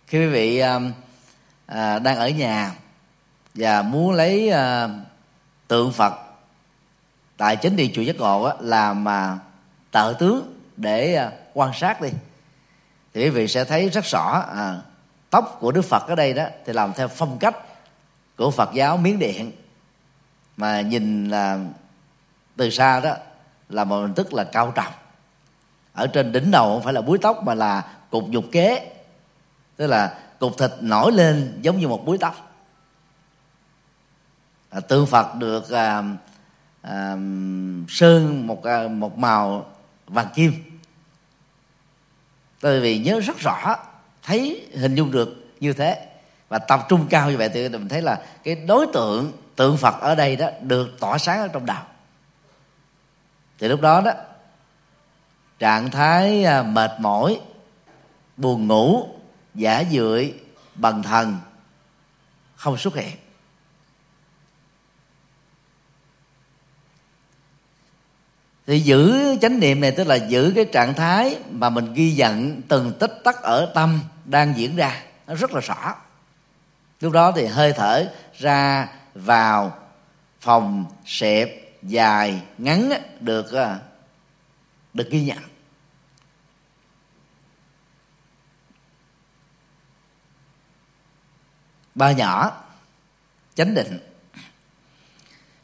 Khi 0.07 0.19
quý 0.19 0.27
vị 0.27 0.59
à, 0.59 0.79
à, 1.65 1.99
đang 1.99 2.17
ở 2.17 2.29
nhà 2.29 2.71
và 3.53 3.81
muốn 3.81 4.13
lấy 4.13 4.49
à, 4.49 4.89
tượng 5.67 5.91
phật 5.91 6.13
tại 7.37 7.55
chính 7.55 7.75
điện 7.75 7.91
chùa 7.93 8.01
giác 8.01 8.15
ngộ 8.15 8.43
á, 8.43 8.55
làm 8.59 9.07
à, 9.07 9.37
tợ 9.91 10.13
tướng 10.19 10.61
để 10.77 11.15
à, 11.15 11.31
quan 11.53 11.71
sát 11.73 12.01
đi 12.01 12.09
thì 13.13 13.23
quý 13.23 13.29
vị 13.29 13.47
sẽ 13.47 13.63
thấy 13.63 13.89
rất 13.89 14.05
rõ 14.05 14.45
à, 14.55 14.81
tóc 15.35 15.57
của 15.59 15.71
đức 15.71 15.81
phật 15.81 16.07
ở 16.07 16.15
đây 16.15 16.33
đó 16.33 16.45
thì 16.65 16.73
làm 16.73 16.93
theo 16.93 17.07
phong 17.07 17.37
cách 17.39 17.55
của 18.35 18.51
phật 18.51 18.69
giáo 18.73 18.97
miến 18.97 19.19
điện. 19.19 19.51
Mà 20.57 20.81
nhìn 20.81 21.29
là 21.29 21.59
từ 22.55 22.69
xa 22.69 22.99
đó 22.99 23.15
là 23.69 23.83
một 23.83 24.01
hình 24.01 24.13
thức 24.13 24.33
là 24.33 24.43
cao 24.43 24.71
trọng 24.75 24.93
ở 25.93 26.07
trên 26.07 26.31
đỉnh 26.31 26.51
đầu 26.51 26.73
không 26.73 26.83
phải 26.83 26.93
là 26.93 27.01
búi 27.01 27.17
tóc 27.21 27.43
mà 27.43 27.53
là 27.53 27.97
cục 28.09 28.23
nhục 28.27 28.45
kế. 28.51 28.93
Tức 29.75 29.87
là 29.87 30.19
cục 30.39 30.57
thịt 30.57 30.71
nổi 30.81 31.11
lên 31.11 31.59
giống 31.61 31.79
như 31.79 31.87
một 31.87 32.05
búi 32.05 32.17
tóc. 32.17 32.35
À, 34.69 34.79
tượng 34.79 35.05
phật 35.05 35.35
được 35.35 35.69
à, 35.69 36.03
à, 36.81 37.15
sơn 37.87 38.47
một 38.47 38.63
à, 38.63 38.87
một 38.87 39.17
màu 39.17 39.65
vàng 40.07 40.29
kim. 40.35 40.79
Tại 42.61 42.79
vì 42.79 42.99
nhớ 42.99 43.19
rất 43.19 43.39
rõ 43.39 43.75
thấy, 44.25 44.67
hình 44.73 44.95
dung 44.95 45.11
được 45.11 45.53
như 45.59 45.73
thế. 45.73 46.07
Và 46.49 46.59
tập 46.59 46.85
trung 46.89 47.07
cao 47.09 47.31
như 47.31 47.37
vậy 47.37 47.49
thì 47.53 47.69
mình 47.69 47.89
thấy 47.89 48.01
là 48.01 48.25
cái 48.43 48.55
đối 48.55 48.87
tượng 48.93 49.31
tượng 49.55 49.77
phật 49.77 50.01
ở 50.01 50.15
đây 50.15 50.35
đó 50.35 50.49
được 50.61 50.99
tỏa 50.99 51.17
sáng 51.17 51.39
ở 51.39 51.47
trong 51.47 51.65
đạo. 51.65 51.87
Thì 53.59 53.67
lúc 53.67 53.81
đó 53.81 54.01
đó, 54.01 54.11
trạng 55.59 55.91
thái 55.91 56.43
à, 56.43 56.63
mệt 56.63 56.91
mỏi, 56.99 57.39
buồn 58.37 58.67
ngủ, 58.67 59.07
giả 59.55 59.83
dưỡi 59.91 60.33
bằng 60.75 61.03
thần, 61.03 61.39
không 62.55 62.77
xuất 62.77 62.95
hiện. 62.95 63.17
Thì 68.67 68.79
giữ 68.79 69.35
chánh 69.41 69.59
niệm 69.59 69.81
này 69.81 69.91
tức 69.91 70.07
là 70.07 70.15
giữ 70.15 70.53
cái 70.55 70.65
trạng 70.65 70.93
thái 70.93 71.37
mà 71.49 71.69
mình 71.69 71.93
ghi 71.93 72.13
nhận 72.13 72.61
từng 72.61 72.93
tích 72.99 73.21
tắc 73.23 73.41
ở 73.41 73.71
tâm 73.75 73.99
đang 74.25 74.57
diễn 74.57 74.75
ra. 74.75 75.03
Nó 75.27 75.35
rất 75.35 75.53
là 75.53 75.61
rõ. 75.61 75.95
Lúc 76.99 77.13
đó 77.13 77.31
thì 77.31 77.45
hơi 77.45 77.73
thở 77.73 78.11
ra 78.37 78.87
vào 79.13 79.77
phòng 80.39 80.85
xẹp 81.05 81.49
dài 81.83 82.41
ngắn 82.57 82.91
được 83.19 83.53
à, 83.53 83.79
được 84.93 85.09
ghi 85.09 85.23
nhận. 85.23 85.37
Ba 91.95 92.11
nhỏ, 92.11 92.63
chánh 93.55 93.73
định. 93.73 93.99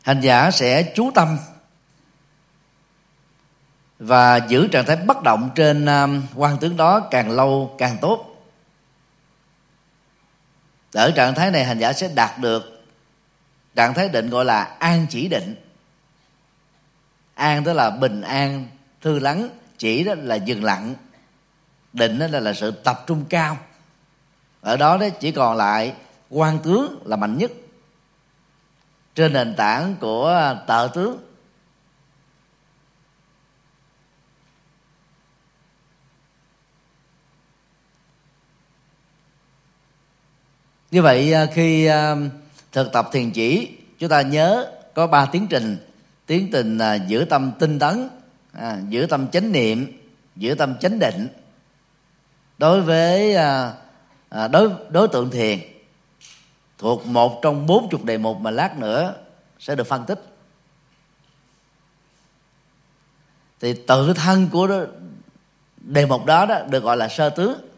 Hành 0.02 0.22
giả 0.22 0.52
sẽ 0.52 0.94
chú 0.96 1.12
tâm 1.16 1.38
và 4.00 4.38
giữ 4.38 4.68
trạng 4.68 4.86
thái 4.86 4.96
bất 4.96 5.24
động 5.24 5.50
trên 5.56 5.86
à, 5.86 6.08
quan 6.36 6.58
tướng 6.58 6.78
đó 6.78 7.08
càng 7.12 7.32
lâu 7.32 7.76
càng 7.78 7.98
tốt 8.02 8.31
ở 10.94 11.12
trạng 11.12 11.36
thái 11.36 11.52
này 11.52 11.66
hành 11.66 11.80
giả 11.80 11.94
sẽ 11.94 12.10
đạt 12.16 12.40
được 12.40 12.86
trạng 13.76 13.94
thái 13.94 14.10
định 14.10 14.30
gọi 14.30 14.46
là 14.46 14.64
an 14.64 15.06
chỉ 15.10 15.28
định. 15.28 15.56
An 17.34 17.64
tức 17.64 17.74
là 17.74 17.90
bình 17.90 18.22
an 18.22 18.68
thư 19.02 19.20
lắng 19.20 19.50
chỉ 19.78 20.04
đó 20.04 20.14
là 20.18 20.36
dừng 20.36 20.64
lặng. 20.64 20.96
Định 21.94 22.20
đó 22.20 22.28
là, 22.28 22.40
là 22.40 22.54
sự 22.54 22.72
tập 22.72 23.04
trung 23.08 23.26
cao. 23.30 23.58
Ở 24.62 24.78
đó 24.78 24.98
đó 24.98 25.06
chỉ 25.20 25.32
còn 25.32 25.58
lại 25.58 25.94
quan 26.30 26.60
tướng 26.60 27.02
là 27.06 27.16
mạnh 27.16 27.38
nhất. 27.38 27.52
Trên 29.16 29.34
nền 29.34 29.56
tảng 29.56 29.96
của 30.00 30.56
tợ 30.68 30.90
tướng 30.94 31.18
như 40.92 41.02
vậy 41.02 41.34
à, 41.34 41.46
khi 41.54 41.86
à, 41.86 42.16
thực 42.72 42.92
tập 42.92 43.10
thiền 43.12 43.32
chỉ 43.32 43.78
chúng 44.00 44.10
ta 44.10 44.22
nhớ 44.22 44.72
có 44.94 45.08
ba 45.08 45.26
tiến 45.26 45.48
trình. 45.50 45.78
Tiến 46.26 46.50
trình 46.52 46.78
à, 46.78 46.96
giữ 46.96 47.26
tâm 47.30 47.52
tinh 47.60 47.80
tấn 47.80 48.10
giữ 48.90 49.06
tâm 49.10 49.28
chánh 49.28 49.52
niệm 49.52 50.00
giữ 50.36 50.56
tâm 50.56 50.76
chánh 50.80 51.00
định. 51.00 51.28
Đối 52.58 52.82
với 52.82 53.36
đối 54.52 54.72
đối 54.90 55.08
tượng 55.08 55.32
thiền 55.32 55.60
thuộc 56.78 57.06
một 57.06 57.40
trong 57.42 57.66
bốn 57.66 57.90
chục 57.90 58.04
đề 58.04 58.18
mục 58.18 58.38
mà 58.38 58.52
lát 58.52 58.78
nữa 58.78 59.16
sẽ 59.60 59.76
được 59.76 59.88
phân 59.88 60.06
tích. 60.06 60.24
Thì 63.60 63.74
tự 63.88 64.14
thân 64.14 64.48
của 64.52 64.86
đề 65.78 66.06
mục 66.06 66.26
đó, 66.26 66.46
đó 66.46 66.60
được 66.70 66.84
gọi 66.84 66.98
là 66.98 67.08
sơ 67.08 67.30
tướng 67.30 67.71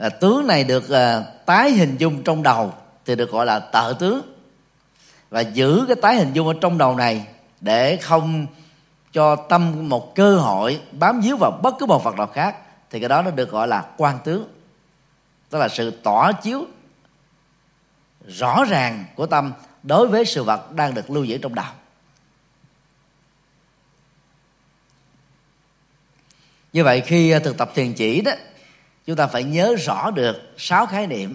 à, 0.00 0.08
tướng 0.08 0.46
này 0.46 0.64
được 0.64 0.88
à, 0.90 1.20
tái 1.46 1.70
hình 1.70 1.96
dung 1.96 2.22
trong 2.22 2.42
đầu 2.42 2.74
thì 3.04 3.16
được 3.16 3.30
gọi 3.30 3.46
là 3.46 3.58
tợ 3.58 3.94
tướng. 3.98 4.34
Và 5.30 5.40
giữ 5.40 5.84
cái 5.86 5.96
tái 6.02 6.16
hình 6.16 6.32
dung 6.32 6.46
ở 6.48 6.54
trong 6.60 6.78
đầu 6.78 6.96
này 6.96 7.26
để 7.60 7.96
không 7.96 8.46
cho 9.12 9.36
tâm 9.36 9.88
một 9.88 10.14
cơ 10.14 10.36
hội 10.36 10.80
bám 10.92 11.20
víu 11.20 11.36
vào 11.36 11.60
bất 11.62 11.74
cứ 11.78 11.86
một 11.86 12.04
vật 12.04 12.16
nào 12.16 12.26
khác 12.26 12.56
thì 12.90 13.00
cái 13.00 13.08
đó 13.08 13.22
nó 13.22 13.30
được 13.30 13.50
gọi 13.50 13.68
là 13.68 13.86
quan 13.96 14.18
tướng. 14.24 14.48
Tức 15.50 15.58
là 15.58 15.68
sự 15.68 15.90
tỏ 15.90 16.32
chiếu 16.32 16.66
rõ 18.26 18.64
ràng 18.64 19.04
của 19.14 19.26
tâm 19.26 19.52
đối 19.82 20.06
với 20.08 20.24
sự 20.24 20.44
vật 20.44 20.72
đang 20.72 20.94
được 20.94 21.10
lưu 21.10 21.24
giữ 21.24 21.38
trong 21.38 21.54
đầu. 21.54 21.72
Như 26.72 26.84
vậy 26.84 27.00
khi 27.00 27.30
à, 27.30 27.38
thực 27.38 27.58
tập 27.58 27.70
thiền 27.74 27.92
chỉ 27.92 28.20
đó 28.20 28.32
chúng 29.10 29.16
ta 29.16 29.26
phải 29.26 29.44
nhớ 29.44 29.74
rõ 29.78 30.10
được 30.10 30.54
sáu 30.56 30.86
khái 30.86 31.06
niệm 31.06 31.34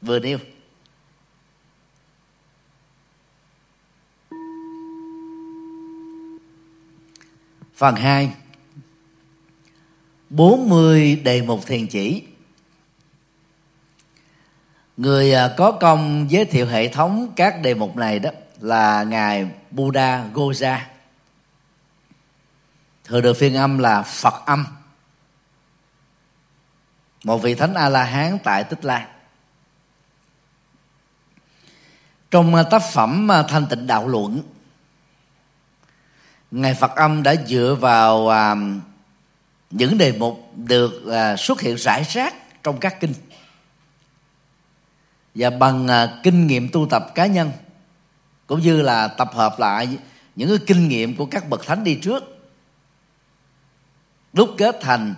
vừa 0.00 0.18
nêu. 0.18 0.38
Phần 7.74 7.96
2 7.96 8.32
40 10.30 11.16
đề 11.16 11.42
mục 11.42 11.66
thiền 11.66 11.86
chỉ. 11.86 12.22
Người 14.96 15.34
à, 15.34 15.54
có 15.56 15.72
công 15.72 16.26
giới 16.30 16.44
thiệu 16.44 16.66
hệ 16.66 16.88
thống 16.88 17.32
các 17.36 17.60
đề 17.62 17.74
mục 17.74 17.96
này 17.96 18.18
đó 18.18 18.30
là 18.60 19.02
Ngài 19.02 19.50
Buddha 19.70 20.24
Goja. 20.34 20.78
Thường 23.04 23.22
được 23.22 23.36
phiên 23.36 23.54
âm 23.54 23.78
là 23.78 24.02
Phật 24.02 24.46
âm 24.46 24.79
một 27.24 27.38
vị 27.38 27.54
thánh 27.54 27.74
a 27.74 27.88
la 27.88 28.04
hán 28.04 28.38
tại 28.44 28.64
tích 28.64 28.84
lan 28.84 29.08
trong 32.30 32.54
à, 32.54 32.62
tác 32.62 32.82
phẩm 32.92 33.32
à, 33.32 33.42
thanh 33.42 33.66
tịnh 33.66 33.86
đạo 33.86 34.08
luận, 34.08 34.42
ngài 36.50 36.74
phật 36.74 36.96
âm 36.96 37.22
đã 37.22 37.34
dựa 37.46 37.76
vào 37.80 38.28
à, 38.28 38.56
những 39.70 39.98
đề 39.98 40.12
mục 40.12 40.52
được 40.56 41.02
xuất 41.38 41.60
hiện 41.60 41.76
rải 41.76 42.04
rác 42.04 42.62
trong 42.62 42.80
các 42.80 43.00
kinh. 43.00 43.12
Và 45.34 45.50
bằng 45.50 45.88
kinh 46.22 46.46
nghiệm 46.46 46.68
tu 46.68 46.86
tập 46.90 47.06
cá 47.14 47.26
nhân, 47.26 47.52
cũng 48.46 48.60
như 48.60 48.82
là 48.82 49.08
tập 49.08 49.30
hợp 49.34 49.58
lại 49.58 49.98
những 50.36 50.48
cái 50.48 50.58
kinh 50.66 50.88
nghiệm 50.88 51.16
của 51.16 51.26
các 51.26 51.48
bậc 51.48 51.66
thánh 51.66 51.84
đi 51.84 51.94
trước, 51.94 52.24
đúc 54.32 54.54
kết 54.58 54.78
thành 54.80 55.14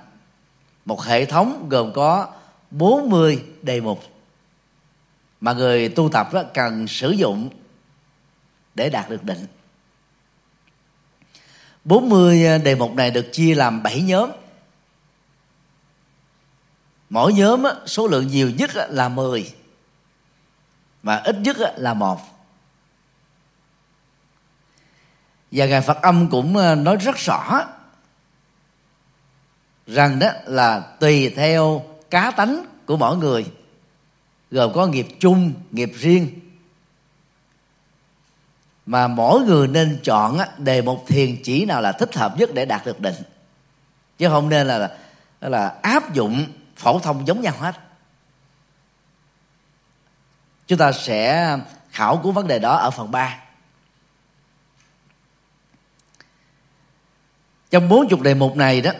một 0.84 1.02
hệ 1.02 1.24
thống 1.24 1.68
gồm 1.68 1.92
có 1.92 2.28
40 2.70 3.44
đề 3.62 3.80
mục 3.80 4.02
mà 5.40 5.52
người 5.52 5.88
tu 5.88 6.08
tập 6.08 6.32
đó 6.32 6.42
cần 6.54 6.88
sử 6.88 7.10
dụng 7.10 7.48
để 8.74 8.90
đạt 8.90 9.10
được 9.10 9.24
định. 9.24 9.46
40 11.84 12.58
đề 12.58 12.74
mục 12.74 12.94
này 12.94 13.10
được 13.10 13.28
chia 13.32 13.54
làm 13.54 13.82
7 13.82 14.02
nhóm. 14.02 14.30
Mỗi 17.10 17.32
nhóm 17.32 17.64
số 17.86 18.06
lượng 18.06 18.26
nhiều 18.26 18.50
nhất 18.50 18.70
là 18.74 19.08
10 19.08 19.54
Và 21.02 21.16
ít 21.16 21.36
nhất 21.38 21.56
là 21.76 21.94
một. 21.94 22.20
Và 25.52 25.66
Ngài 25.66 25.80
Phật 25.80 26.02
Âm 26.02 26.30
cũng 26.30 26.56
ờ, 26.56 26.74
nói 26.74 26.96
rất 26.96 27.16
rõ 27.16 27.64
rằng 29.86 30.18
đó 30.18 30.28
là 30.46 30.80
tùy 30.80 31.30
theo 31.36 31.84
cá 32.10 32.30
tánh 32.30 32.64
của 32.86 32.96
mỗi 32.96 33.16
người, 33.16 33.46
gồm 34.50 34.72
có 34.74 34.86
nghiệp 34.86 35.06
chung, 35.20 35.52
nghiệp 35.70 35.92
riêng. 35.94 36.40
Mà 38.86 39.08
mỗi 39.08 39.40
người 39.40 39.68
nên 39.68 40.00
chọn 40.04 40.38
đề 40.58 40.82
một 40.82 41.04
thiền 41.06 41.42
chỉ 41.42 41.64
nào 41.64 41.80
là 41.80 41.92
thích 41.92 42.14
hợp 42.14 42.34
nhất 42.38 42.50
để 42.54 42.64
đạt 42.64 42.86
được 42.86 43.00
định. 43.00 43.14
Chứ 44.18 44.28
không 44.28 44.48
nên 44.48 44.66
là 44.66 44.96
là 45.40 45.68
áp 45.82 46.14
dụng 46.14 46.46
phổ 46.76 46.98
thông 46.98 47.26
giống 47.26 47.40
nhau 47.40 47.54
hết. 47.58 47.74
Chúng 50.66 50.78
ta 50.78 50.92
sẽ 50.92 51.56
khảo 51.90 52.20
cứu 52.22 52.32
vấn 52.32 52.46
đề 52.46 52.58
đó 52.58 52.76
ở 52.76 52.90
phần 52.90 53.10
3 53.10 53.38
trong 57.70 57.88
bốn 57.88 58.08
chục 58.08 58.20
đề 58.20 58.34
mục 58.34 58.56
này 58.56 58.80
đó 58.80 58.90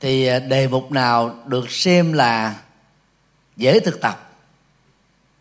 thì 0.00 0.26
à, 0.26 0.38
đề 0.38 0.68
mục 0.68 0.92
nào 0.92 1.34
được 1.46 1.70
xem 1.70 2.12
là 2.12 2.60
dễ 3.56 3.80
thực 3.80 4.00
tập 4.00 4.30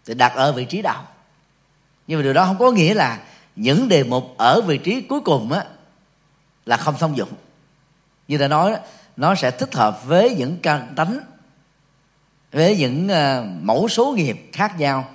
thì 0.05 0.13
đặt 0.13 0.33
ở 0.35 0.51
vị 0.51 0.65
trí 0.65 0.81
đầu 0.81 1.03
nhưng 2.07 2.19
mà 2.19 2.23
điều 2.23 2.33
đó 2.33 2.45
không 2.45 2.57
có 2.57 2.71
nghĩa 2.71 2.93
là 2.93 3.21
những 3.55 3.89
đề 3.89 4.03
mục 4.03 4.35
ở 4.37 4.61
vị 4.61 4.77
trí 4.77 5.01
cuối 5.01 5.21
cùng 5.21 5.51
á 5.51 5.65
là 6.65 6.77
không 6.77 6.95
thông 6.99 7.17
dụng. 7.17 7.29
Như 8.27 8.37
đã 8.37 8.47
nói 8.47 8.75
nó 9.17 9.35
sẽ 9.35 9.51
thích 9.51 9.75
hợp 9.75 10.05
với 10.05 10.35
những 10.35 10.57
căn 10.61 10.93
tánh, 10.95 11.19
với 12.51 12.77
những 12.77 13.09
à, 13.09 13.43
mẫu 13.61 13.87
số 13.87 14.13
nghiệp 14.17 14.49
khác 14.53 14.79
nhau 14.79 15.09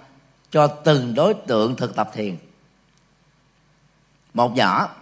cho 0.51 0.67
từng 0.67 1.15
đối 1.15 1.35
tượng 1.35 1.77
thực 1.77 1.97
tập 1.97 2.11
thiền. 2.15 2.37
Một 4.35 4.57
nhỏ, 4.57 4.95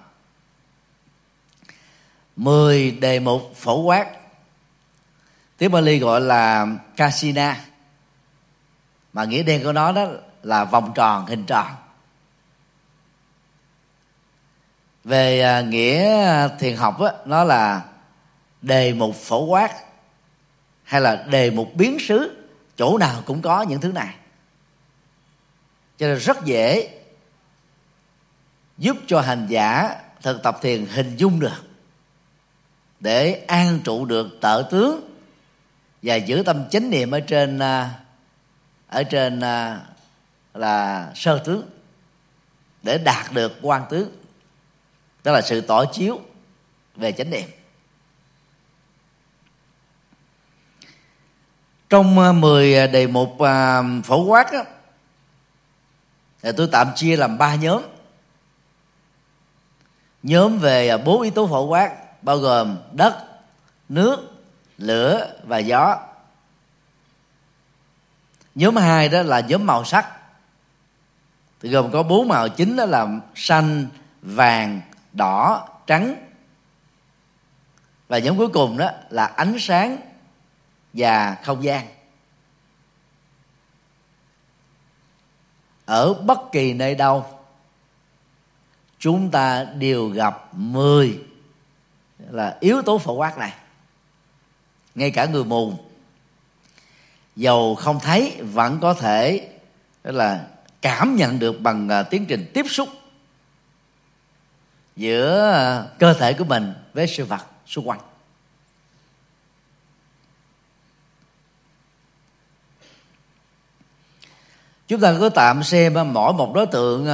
mười 2.36 2.90
đề 2.90 3.20
mục 3.20 3.52
phổ 3.56 3.80
quát 3.82 4.21
tiếng 5.62 5.70
Bali 5.70 5.98
gọi 5.98 6.20
là 6.20 6.66
casina 6.96 7.60
mà 9.12 9.24
nghĩa 9.24 9.42
đen 9.42 9.62
của 9.64 9.72
nó 9.72 9.92
đó 9.92 10.06
là 10.42 10.64
vòng 10.64 10.92
tròn 10.94 11.26
hình 11.26 11.46
tròn. 11.46 11.66
Về 15.04 15.40
à, 15.40 15.60
nghĩa 15.60 16.24
à, 16.24 16.48
thiền 16.48 16.76
học 16.76 17.00
đó, 17.00 17.10
nó 17.24 17.44
là 17.44 17.82
đề 18.62 18.92
mục 18.92 19.14
phổ 19.14 19.44
quát 19.44 19.72
hay 20.82 21.00
là 21.00 21.16
đề 21.16 21.50
mục 21.50 21.74
biến 21.74 21.98
xứ 21.98 22.46
chỗ 22.76 22.98
nào 22.98 23.22
cũng 23.26 23.42
có 23.42 23.62
những 23.62 23.80
thứ 23.80 23.92
này. 23.92 24.14
Cho 25.98 26.06
nên 26.06 26.18
rất 26.18 26.44
dễ 26.44 26.98
giúp 28.78 28.96
cho 29.06 29.20
hành 29.20 29.46
giả 29.48 29.96
thực 30.22 30.42
tập 30.42 30.58
thiền 30.62 30.86
hình 30.86 31.16
dung 31.16 31.40
được 31.40 31.62
để 33.00 33.44
an 33.48 33.80
trụ 33.84 34.04
được 34.04 34.38
tợ 34.40 34.68
tướng 34.70 35.11
và 36.02 36.16
giữ 36.16 36.42
tâm 36.46 36.68
chánh 36.70 36.90
niệm 36.90 37.10
ở 37.10 37.20
trên 37.20 37.58
à, 37.58 38.00
ở 38.88 39.02
trên 39.02 39.40
à, 39.40 39.80
là 40.54 41.10
sơ 41.14 41.38
tướng 41.38 41.70
để 42.82 42.98
đạt 42.98 43.32
được 43.32 43.52
quan 43.62 43.82
tướng 43.90 44.10
đó 45.24 45.32
là 45.32 45.42
sự 45.42 45.60
tỏ 45.60 45.84
chiếu 45.84 46.20
về 46.96 47.12
chánh 47.12 47.30
niệm. 47.30 47.48
Trong 51.88 52.18
à, 52.18 52.32
10 52.32 52.88
đề 52.88 53.06
mục 53.06 53.36
phổ 54.04 54.24
quát 54.24 54.52
á, 54.52 54.64
thì 56.42 56.50
tôi 56.56 56.68
tạm 56.72 56.88
chia 56.94 57.16
làm 57.16 57.38
ba 57.38 57.54
nhóm. 57.54 57.82
Nhóm 60.22 60.58
về 60.58 60.98
bốn 60.98 61.22
yếu 61.22 61.32
tố 61.32 61.46
phổ 61.46 61.66
quát 61.66 62.22
bao 62.22 62.38
gồm 62.38 62.78
đất 62.92 63.24
nước 63.88 64.31
lửa 64.82 65.34
và 65.44 65.58
gió. 65.58 65.98
Nhóm 68.54 68.76
hai 68.76 69.08
đó 69.08 69.22
là 69.22 69.40
nhóm 69.40 69.66
màu 69.66 69.84
sắc. 69.84 70.06
Thì 71.60 71.68
gồm 71.68 71.90
có 71.92 72.02
bốn 72.02 72.28
màu, 72.28 72.48
chính 72.48 72.76
đó 72.76 72.84
là 72.84 73.06
xanh, 73.34 73.86
vàng, 74.22 74.80
đỏ, 75.12 75.68
trắng. 75.86 76.14
Và 78.08 78.18
nhóm 78.18 78.38
cuối 78.38 78.48
cùng 78.48 78.76
đó 78.76 78.90
là 79.10 79.26
ánh 79.26 79.56
sáng 79.58 79.96
và 80.92 81.36
không 81.44 81.64
gian. 81.64 81.86
Ở 85.84 86.14
bất 86.14 86.38
kỳ 86.52 86.72
nơi 86.72 86.94
đâu, 86.94 87.26
chúng 88.98 89.30
ta 89.30 89.64
đều 89.64 90.08
gặp 90.08 90.54
10 90.54 91.20
là 92.30 92.56
yếu 92.60 92.82
tố 92.82 92.98
phổ 92.98 93.12
quát 93.12 93.38
này 93.38 93.52
ngay 94.94 95.10
cả 95.10 95.26
người 95.26 95.44
mù. 95.44 95.72
Dầu 97.36 97.74
không 97.74 98.00
thấy, 98.00 98.36
vẫn 98.40 98.78
có 98.80 98.94
thể 98.94 99.48
là 100.02 100.46
cảm 100.82 101.16
nhận 101.16 101.38
được 101.38 101.60
bằng 101.60 101.88
à, 101.88 102.02
tiến 102.02 102.26
trình 102.26 102.50
tiếp 102.54 102.66
xúc 102.68 102.88
giữa 104.96 105.52
à, 105.52 105.86
cơ 105.98 106.14
thể 106.14 106.32
của 106.32 106.44
mình 106.44 106.74
với 106.94 107.06
sự 107.06 107.24
vật 107.24 107.46
xung 107.66 107.88
quanh. 107.88 108.00
Chúng 114.88 115.00
ta 115.00 115.14
cứ 115.20 115.28
tạm 115.28 115.62
xem 115.62 115.98
à, 115.98 116.04
mỗi 116.04 116.32
một 116.32 116.52
đối 116.54 116.66
tượng 116.66 117.08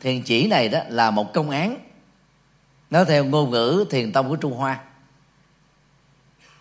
thiền 0.00 0.22
chỉ 0.22 0.46
này 0.46 0.68
đó 0.68 0.80
là 0.88 1.10
một 1.10 1.32
công 1.34 1.50
án. 1.50 1.78
Nói 2.90 3.04
theo 3.04 3.24
ngôn 3.24 3.50
ngữ 3.50 3.84
thiền 3.90 4.12
tông 4.12 4.28
của 4.28 4.36
trung 4.36 4.52
hoa 4.52 4.80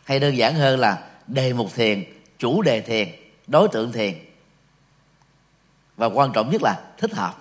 hay 0.09 0.19
đơn 0.19 0.37
giản 0.37 0.55
hơn 0.55 0.79
là 0.79 1.07
đề 1.27 1.53
mục 1.53 1.73
thiền 1.75 2.03
chủ 2.37 2.61
đề 2.61 2.81
thiền 2.81 3.09
đối 3.47 3.67
tượng 3.71 3.91
thiền. 3.91 4.25
Và 5.97 6.05
quan 6.05 6.31
trọng 6.33 6.51
nhất 6.51 6.61
là 6.61 6.81
thích 6.97 7.13
hợp. 7.13 7.35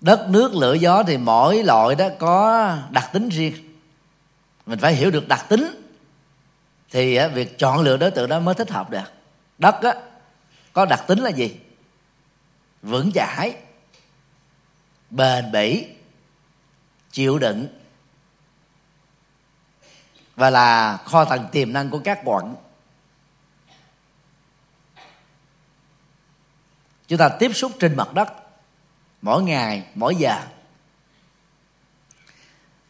Đất 0.00 0.26
nước 0.28 0.54
lửa 0.54 0.74
gió 0.74 1.02
thì 1.06 1.16
mỗi 1.18 1.62
loại 1.62 1.94
đó 1.94 2.08
có 2.18 2.76
đặc 2.90 3.10
tính 3.12 3.28
riêng. 3.28 3.54
Mình 4.66 4.78
phải 4.78 4.94
hiểu 4.94 5.10
được 5.10 5.28
đặc 5.28 5.46
tính 5.48 5.92
thì 6.90 7.18
việc 7.34 7.58
chọn 7.58 7.80
lựa 7.80 7.96
đối 7.96 8.10
tượng 8.10 8.28
đó 8.28 8.40
mới 8.40 8.54
thích 8.54 8.70
hợp 8.70 8.90
được. 8.90 9.12
Đất 9.58 9.82
á, 9.82 9.94
có 10.72 10.84
đặc 10.84 11.04
tính 11.06 11.18
là 11.18 11.30
gì? 11.30 11.56
Vững 12.82 13.12
chãi 13.14 13.56
bền 15.10 15.52
bỉ 15.52 15.86
chịu 17.10 17.38
đựng 17.38 17.81
và 20.36 20.50
là 20.50 20.96
kho 20.96 21.24
tàng 21.24 21.48
tiềm 21.52 21.72
năng 21.72 21.90
của 21.90 22.00
các 22.04 22.20
quận. 22.24 22.56
Chúng 27.08 27.18
ta 27.18 27.28
tiếp 27.28 27.50
xúc 27.54 27.72
trên 27.80 27.96
mặt 27.96 28.14
đất. 28.14 28.28
Mỗi 29.22 29.42
ngày 29.42 29.86
mỗi 29.94 30.16
giờ. 30.16 30.42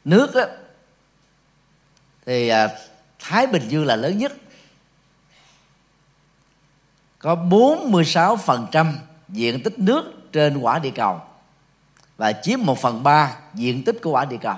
Nước 0.04 0.34
á, 0.34 0.46
thì 2.26 2.48
à, 2.48 2.68
Thái 3.18 3.46
Bình 3.46 3.68
Dương 3.68 3.86
là 3.86 3.96
lớn 3.96 4.18
nhất. 4.18 4.32
Có 7.18 7.34
46% 7.34 8.92
diện 9.28 9.62
tích 9.62 9.78
nước 9.78 10.12
trên 10.32 10.58
quả 10.58 10.78
địa 10.78 10.92
cầu. 10.94 11.20
Và 12.16 12.32
chiếm 12.32 12.58
một 12.62 12.78
phần 12.78 13.02
ba 13.02 13.36
diện 13.54 13.84
tích 13.84 13.98
của 14.02 14.10
quả 14.10 14.24
địa 14.24 14.38
cầu 14.42 14.56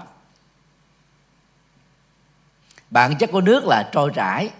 bản 2.95 3.17
chất 3.19 3.31
của 3.33 3.41
nước 3.41 3.65
là 3.65 3.91
trôi 3.93 4.13
chảy 4.15 4.51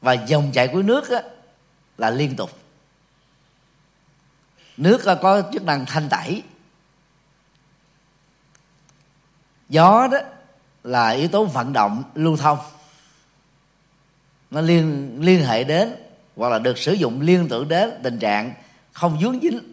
và 0.00 0.12
dòng 0.12 0.50
chảy 0.54 0.68
của 0.68 0.82
nước 0.82 1.10
á, 1.10 1.22
là 1.98 2.10
liên 2.10 2.36
tục. 2.36 2.50
Nước 4.76 5.00
có 5.22 5.42
chức 5.52 5.62
năng 5.62 5.86
thanh 5.86 6.08
tẩy. 6.08 6.42
Gió 9.68 10.08
đó 10.12 10.18
là 10.84 11.10
yếu 11.10 11.28
tố 11.28 11.44
vận 11.44 11.72
động 11.72 12.02
lưu 12.14 12.36
thông. 12.36 12.58
Nó 14.50 14.60
liên 14.60 15.16
liên 15.20 15.44
hệ 15.44 15.64
đến 15.64 15.94
hoặc 16.36 16.48
là 16.48 16.58
được 16.58 16.78
sử 16.78 16.92
dụng 16.92 17.20
liên 17.20 17.48
tưởng 17.48 17.68
đến 17.68 17.90
tình 18.02 18.18
trạng 18.18 18.54
không 18.92 19.20
dướng 19.20 19.40
dính 19.40 19.69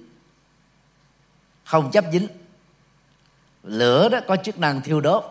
không 1.68 1.92
chấp 1.92 2.06
dính. 2.12 2.28
Lửa 3.64 4.10
đó 4.10 4.20
có 4.28 4.36
chức 4.36 4.60
năng 4.60 4.82
thiêu 4.82 5.02
đốt 5.02 5.24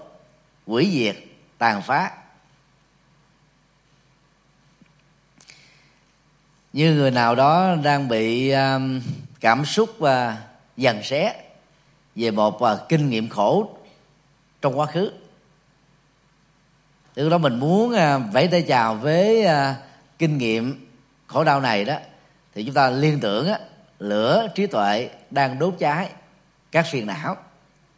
hủy 0.67 0.91
diệt 0.93 1.17
tàn 1.59 1.83
phá. 1.83 2.13
Như 6.73 6.95
người 6.95 7.11
nào 7.11 7.35
đó 7.35 7.77
đang 7.85 8.09
bị 8.09 8.51
um, 8.51 9.01
cảm 9.41 9.65
xúc 9.65 9.91
uh, 9.99 10.09
dằn 10.77 11.03
xé 11.03 11.45
về 12.15 12.31
một 12.31 12.63
uh, 12.63 12.89
kinh 12.89 13.11
nghiệm 13.11 13.29
khổ 13.29 13.77
trong 14.63 14.79
quá 14.79 14.87
khứ. 14.87 15.13
Từ 17.15 17.29
đó 17.29 17.39
mình 17.39 17.61
muốn 17.61 17.91
uh, 17.91 18.33
vẫy 18.33 18.49
tay 18.49 18.65
chào 18.69 18.95
với 18.95 19.45
à, 19.45 19.77
kinh 20.19 20.39
nghiệm 20.39 20.87
khổ 21.27 21.45
đau 21.45 21.61
này 21.61 21.85
đó 21.85 21.97
thì 22.55 22.65
chúng 22.65 22.75
ta 22.75 22.91
liên 22.91 23.21
tưởng 23.21 23.49
á, 23.49 23.59
lửa 23.99 24.49
trí 24.55 24.67
tuệ 24.67 25.11
đang 25.31 25.59
đốt 25.59 25.75
cháy 25.79 26.11
các 26.77 26.87
phiền 26.91 27.07
não. 27.07 27.37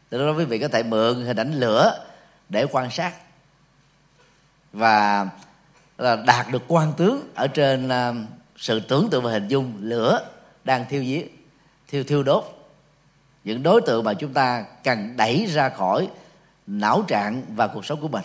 Từ 0.09 0.27
đó 0.27 0.33
quý 0.33 0.45
vị 0.45 0.59
có 0.59 0.69
thể 0.69 0.83
mượn 0.83 1.25
hình 1.25 1.37
ảnh 1.37 1.53
lửa 1.53 2.07
để 2.49 2.67
quan 2.73 2.91
sát 2.91 3.13
và 4.73 5.29
là 5.99 6.17
đạt 6.17 6.47
được 6.51 6.63
quan 6.69 6.93
tướng 6.97 7.33
ở 7.35 7.47
trên 7.49 7.89
à, 7.89 8.15
sự 8.57 8.81
tưởng 8.81 9.09
tượng 9.11 9.25
và 9.25 9.31
hình 9.31 9.49
dung 9.49 9.75
lửa 9.81 10.31
đang 10.65 10.87
thiêu 10.89 11.03
giết, 11.03 11.49
thiêu 11.89 12.05
thiêu 12.05 12.23
đốt. 12.23 12.45
Những 13.45 13.63
đối 13.63 13.81
tượng 13.81 14.05
mà 14.05 14.15
chúng 14.15 14.33
ta 14.33 14.65
cần 14.85 15.17
đẩy 15.17 15.47
ra 15.47 15.69
khỏi 15.69 16.09
não 16.67 17.05
trạng 17.09 17.43
và 17.55 17.67
cuộc 17.67 17.85
sống 17.85 18.01
của 18.01 18.09
mình. 18.09 18.25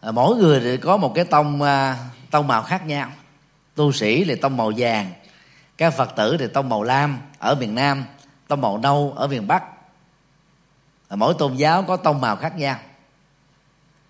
À, 0.00 0.10
mỗi 0.10 0.36
người 0.36 0.60
thì 0.60 0.76
có 0.76 0.96
một 0.96 1.12
cái 1.14 1.24
tông 1.24 1.62
à, 1.62 1.98
tông 2.30 2.48
màu 2.48 2.62
khác 2.62 2.86
nhau 2.86 3.12
tu 3.76 3.92
sĩ 3.92 4.24
thì 4.24 4.34
tông 4.34 4.56
màu 4.56 4.72
vàng, 4.76 5.12
các 5.76 5.94
phật 5.94 6.16
tử 6.16 6.36
thì 6.38 6.46
tông 6.46 6.68
màu 6.68 6.82
lam 6.82 7.18
ở 7.38 7.54
miền 7.54 7.74
nam, 7.74 8.04
tông 8.48 8.60
màu 8.60 8.78
nâu 8.78 9.12
ở 9.16 9.26
miền 9.26 9.46
bắc. 9.46 9.62
Mỗi 11.10 11.34
tôn 11.38 11.54
giáo 11.54 11.82
có 11.82 11.96
tông 11.96 12.20
màu 12.20 12.36
khác 12.36 12.56
nhau. 12.56 12.78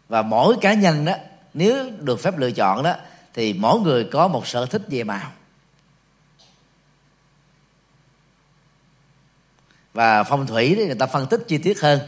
Và 0.08 0.22
mỗi 0.22 0.56
cá 0.60 0.74
nhân 0.74 1.04
đó, 1.04 1.12
nếu 1.54 1.90
được 2.00 2.20
phép 2.20 2.38
lựa 2.38 2.50
chọn 2.50 2.82
đó, 2.82 2.94
thì 3.34 3.52
mỗi 3.52 3.80
người 3.80 4.04
có 4.04 4.28
một 4.28 4.46
sở 4.46 4.66
thích 4.66 4.82
về 4.88 5.04
màu. 5.04 5.30
Và 9.94 10.22
phong 10.22 10.46
thủy 10.46 10.74
thì 10.76 10.86
người 10.86 10.94
ta 10.94 11.06
phân 11.06 11.26
tích 11.26 11.44
chi 11.48 11.58
tiết 11.58 11.80
hơn. 11.80 12.00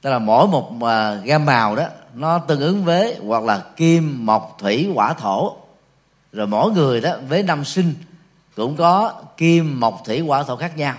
Tức 0.00 0.10
là 0.10 0.18
mỗi 0.18 0.48
một 0.48 0.72
à, 0.86 1.14
gam 1.14 1.44
màu 1.44 1.76
đó, 1.76 1.86
nó 2.14 2.38
tương 2.38 2.60
ứng 2.60 2.84
với 2.84 3.18
hoặc 3.26 3.42
là 3.42 3.64
kim, 3.76 4.26
mộc, 4.26 4.56
thủy 4.58 4.90
hỏa 4.94 5.12
thổ 5.12 5.56
rồi 6.32 6.46
mỗi 6.46 6.72
người 6.72 7.00
đó 7.00 7.16
với 7.28 7.42
năm 7.42 7.64
sinh 7.64 7.94
cũng 8.56 8.76
có 8.76 9.22
kim 9.36 9.80
mộc 9.80 10.02
thủy 10.04 10.20
hỏa 10.20 10.42
thổ 10.42 10.56
khác 10.56 10.76
nhau. 10.76 10.96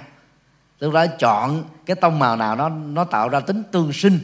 Lúc 0.79 0.93
đó 0.93 1.05
chọn 1.07 1.63
cái 1.85 1.95
tông 1.95 2.19
màu 2.19 2.35
nào 2.35 2.55
nó 2.55 2.69
nó 2.69 3.03
tạo 3.03 3.29
ra 3.29 3.39
tính 3.39 3.63
tương 3.71 3.93
sinh 3.93 4.19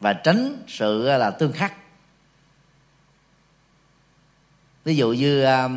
và 0.00 0.12
tránh 0.12 0.56
sự 0.68 1.02
là 1.02 1.30
tương 1.30 1.52
khắc. 1.52 1.72
Ví 4.84 4.96
dụ 4.96 5.12
như 5.12 5.42
à, 5.42 5.68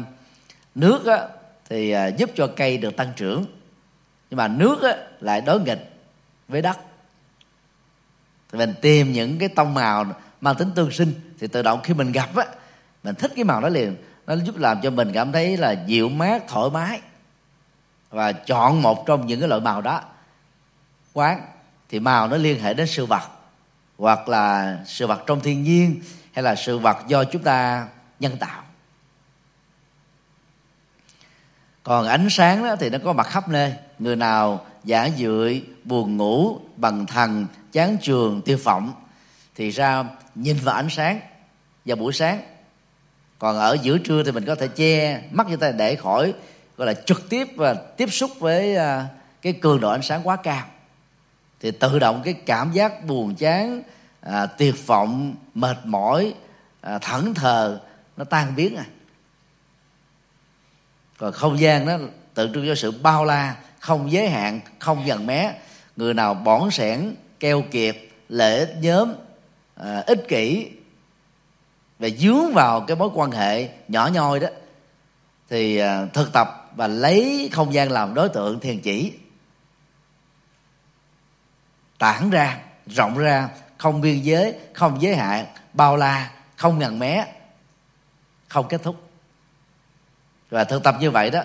nước 0.76 1.06
á, 1.06 1.28
thì 1.70 1.92
à, 1.92 2.08
giúp 2.08 2.32
cho 2.36 2.48
cây 2.48 2.78
được 2.78 2.98
tăng 2.98 3.14
trưởng 3.16 3.46
nhưng 4.30 4.38
mà 4.38 4.48
nước 4.48 4.82
á, 4.82 4.98
lại 5.20 5.42
đối 5.42 5.62
nghịch 5.62 5.92
với 6.48 6.62
đất. 6.62 6.78
Thì 8.52 8.58
mình 8.58 8.74
tìm 8.82 9.14
những 9.14 9.40
cái 9.40 9.50
tông 9.50 9.74
màu 9.74 10.06
mang 10.42 10.56
tính 10.56 10.72
tương 10.76 10.92
sinh 10.92 11.14
thì 11.40 11.48
tự 11.48 11.62
động 11.62 11.82
khi 11.84 11.94
mình 11.94 12.12
gặp 12.12 12.36
á 12.36 12.46
mình 13.04 13.16
thích 13.16 13.32
cái 13.36 13.44
màu 13.44 13.62
đó 13.62 13.70
liền. 13.70 13.96
Nó 14.28 14.36
giúp 14.36 14.58
làm 14.58 14.82
cho 14.82 14.90
mình 14.90 15.12
cảm 15.14 15.32
thấy 15.32 15.58
là 15.58 15.72
dịu 15.72 16.10
mát, 16.10 16.44
thoải 16.48 16.70
mái. 16.70 17.02
Và 18.10 18.32
chọn 18.32 18.82
một 18.82 19.06
trong 19.06 19.28
những 19.28 19.40
cái 19.40 19.50
loại 19.50 19.62
màu 19.62 19.82
đó. 19.82 20.02
Quán 21.14 21.42
thì 21.90 22.00
màu 22.00 22.28
nó 22.28 22.38
liên 22.38 22.60
hệ 22.60 22.74
đến 22.74 22.88
sự 22.88 23.06
vật. 23.06 23.30
Hoặc 23.98 24.30
là 24.30 24.78
sự 24.86 25.08
vật 25.08 25.24
trong 25.28 25.40
thiên 25.40 25.64
nhiên, 25.64 26.02
hay 26.34 26.44
là 26.44 26.56
sự 26.56 26.78
vật 26.78 26.98
do 27.08 27.24
chúng 27.24 27.44
ta 27.44 27.88
nhân 28.20 28.38
tạo. 28.38 28.64
Còn 31.84 32.08
ánh 32.08 32.28
sáng 32.30 32.64
đó 32.64 32.76
thì 32.80 32.90
nó 32.90 32.98
có 33.04 33.14
mặt 33.14 33.28
khắp 33.28 33.50
nơi. 33.50 33.74
Người 34.00 34.16
nào 34.16 34.66
giả 34.84 35.10
dưỡi 35.18 35.64
buồn 35.84 36.18
ngủ 36.18 36.60
bằng 36.76 37.06
thần, 37.06 37.48
chán 37.72 37.98
trường 38.02 38.42
tiêu 38.42 38.58
vọng 38.64 38.94
thì 39.56 39.70
ra 39.70 40.04
nhìn 40.36 40.58
vào 40.58 40.76
ánh 40.76 40.90
sáng. 40.90 41.20
Vào 41.86 41.96
buổi 41.96 42.14
sáng 42.14 42.42
còn 43.44 43.58
ở 43.58 43.78
giữa 43.82 43.98
trưa 43.98 44.24
thì 44.24 44.32
mình 44.32 44.46
có 44.46 44.56
thể 44.56 44.68
che 44.68 45.22
mắt 45.32 45.48
cho 45.50 45.56
ta 45.56 45.72
để 45.72 45.96
khỏi 45.96 46.34
gọi 46.78 46.88
là 46.88 46.94
trực 46.94 47.30
tiếp 47.30 47.48
và 47.56 47.74
tiếp 47.74 48.10
xúc 48.12 48.32
với 48.40 48.76
à, 48.76 49.08
cái 49.42 49.54
cường 49.54 49.80
độ 49.80 49.90
ánh 49.90 50.02
sáng 50.02 50.22
quá 50.28 50.36
cao. 50.36 50.66
Thì 51.60 51.72
tự 51.72 52.00
động 52.00 52.22
cái 52.26 52.34
cảm 52.34 52.72
giác 52.72 53.06
buồn 53.06 53.36
chán 53.36 53.82
à, 54.22 54.46
tuyệt 54.46 54.88
vọng 54.88 55.36
mệt 55.54 55.78
mỏi 55.84 56.34
à, 56.82 56.98
thẫn 56.98 57.34
thờ 57.34 57.80
nó 58.18 58.24
tan 58.24 58.56
biến 58.56 58.76
à. 58.76 58.86
Còn 61.18 61.32
không 61.32 61.60
gian 61.60 61.86
nó 61.86 61.98
tượng 62.34 62.54
trưng 62.54 62.68
cho 62.68 62.76
sự 62.76 62.92
bao 62.92 63.26
la 63.26 63.56
không 63.80 64.12
giới 64.12 64.30
hạn 64.30 64.60
không 64.80 65.08
dần 65.08 65.26
mé. 65.26 65.54
Người 65.96 66.14
nào 66.14 66.34
bỏn 66.34 66.72
sẻn 66.72 67.16
keo 67.40 67.64
kiệt 67.72 67.96
lễ 68.30 68.68
nhóm 68.82 69.14
à, 69.76 70.04
ích 70.08 70.28
kỷ 70.28 70.70
và 72.04 72.10
dướng 72.10 72.54
vào 72.54 72.82
cái 72.82 72.98
mối 72.98 73.10
quan 73.14 73.32
hệ 73.32 73.70
nhỏ 73.88 74.08
nhoi 74.14 74.40
đó 74.40 74.48
thì 75.50 75.78
à, 75.78 76.06
thực 76.14 76.34
tập 76.34 76.72
và 76.76 76.88
lấy 76.88 77.50
không 77.52 77.74
gian 77.74 77.92
làm 77.92 78.14
đối 78.14 78.30
tượng 78.30 78.60
thiền 78.60 78.80
chỉ. 78.80 79.14
Tản 81.98 82.30
ra 82.30 82.58
rộng 82.88 83.18
ra 83.18 83.50
không 83.78 84.02
biên 84.02 84.22
giới 84.22 84.56
không 84.74 85.02
giới 85.02 85.16
hạn 85.16 85.46
bao 85.74 85.98
la 85.98 86.32
không 86.56 86.80
ngần 86.80 87.00
mé 87.00 87.28
không 88.48 88.68
kết 88.68 88.84
thúc. 88.84 88.96
Và 90.50 90.64
thực 90.64 90.84
tập 90.84 90.96
như 91.00 91.12
vậy 91.12 91.30
đó 91.30 91.42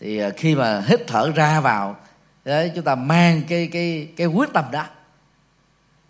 thì 0.00 0.18
à, 0.18 0.30
khi 0.36 0.54
mà 0.54 0.82
hít 0.86 1.00
thở 1.06 1.32
ra 1.34 1.60
vào 1.60 1.96
đấy, 2.44 2.72
chúng 2.74 2.84
ta 2.84 2.94
mang 2.94 3.42
cái 3.48 3.68
cái 3.72 4.08
cái 4.16 4.26
quyết 4.26 4.52
tâm 4.52 4.64
đó 4.70 4.86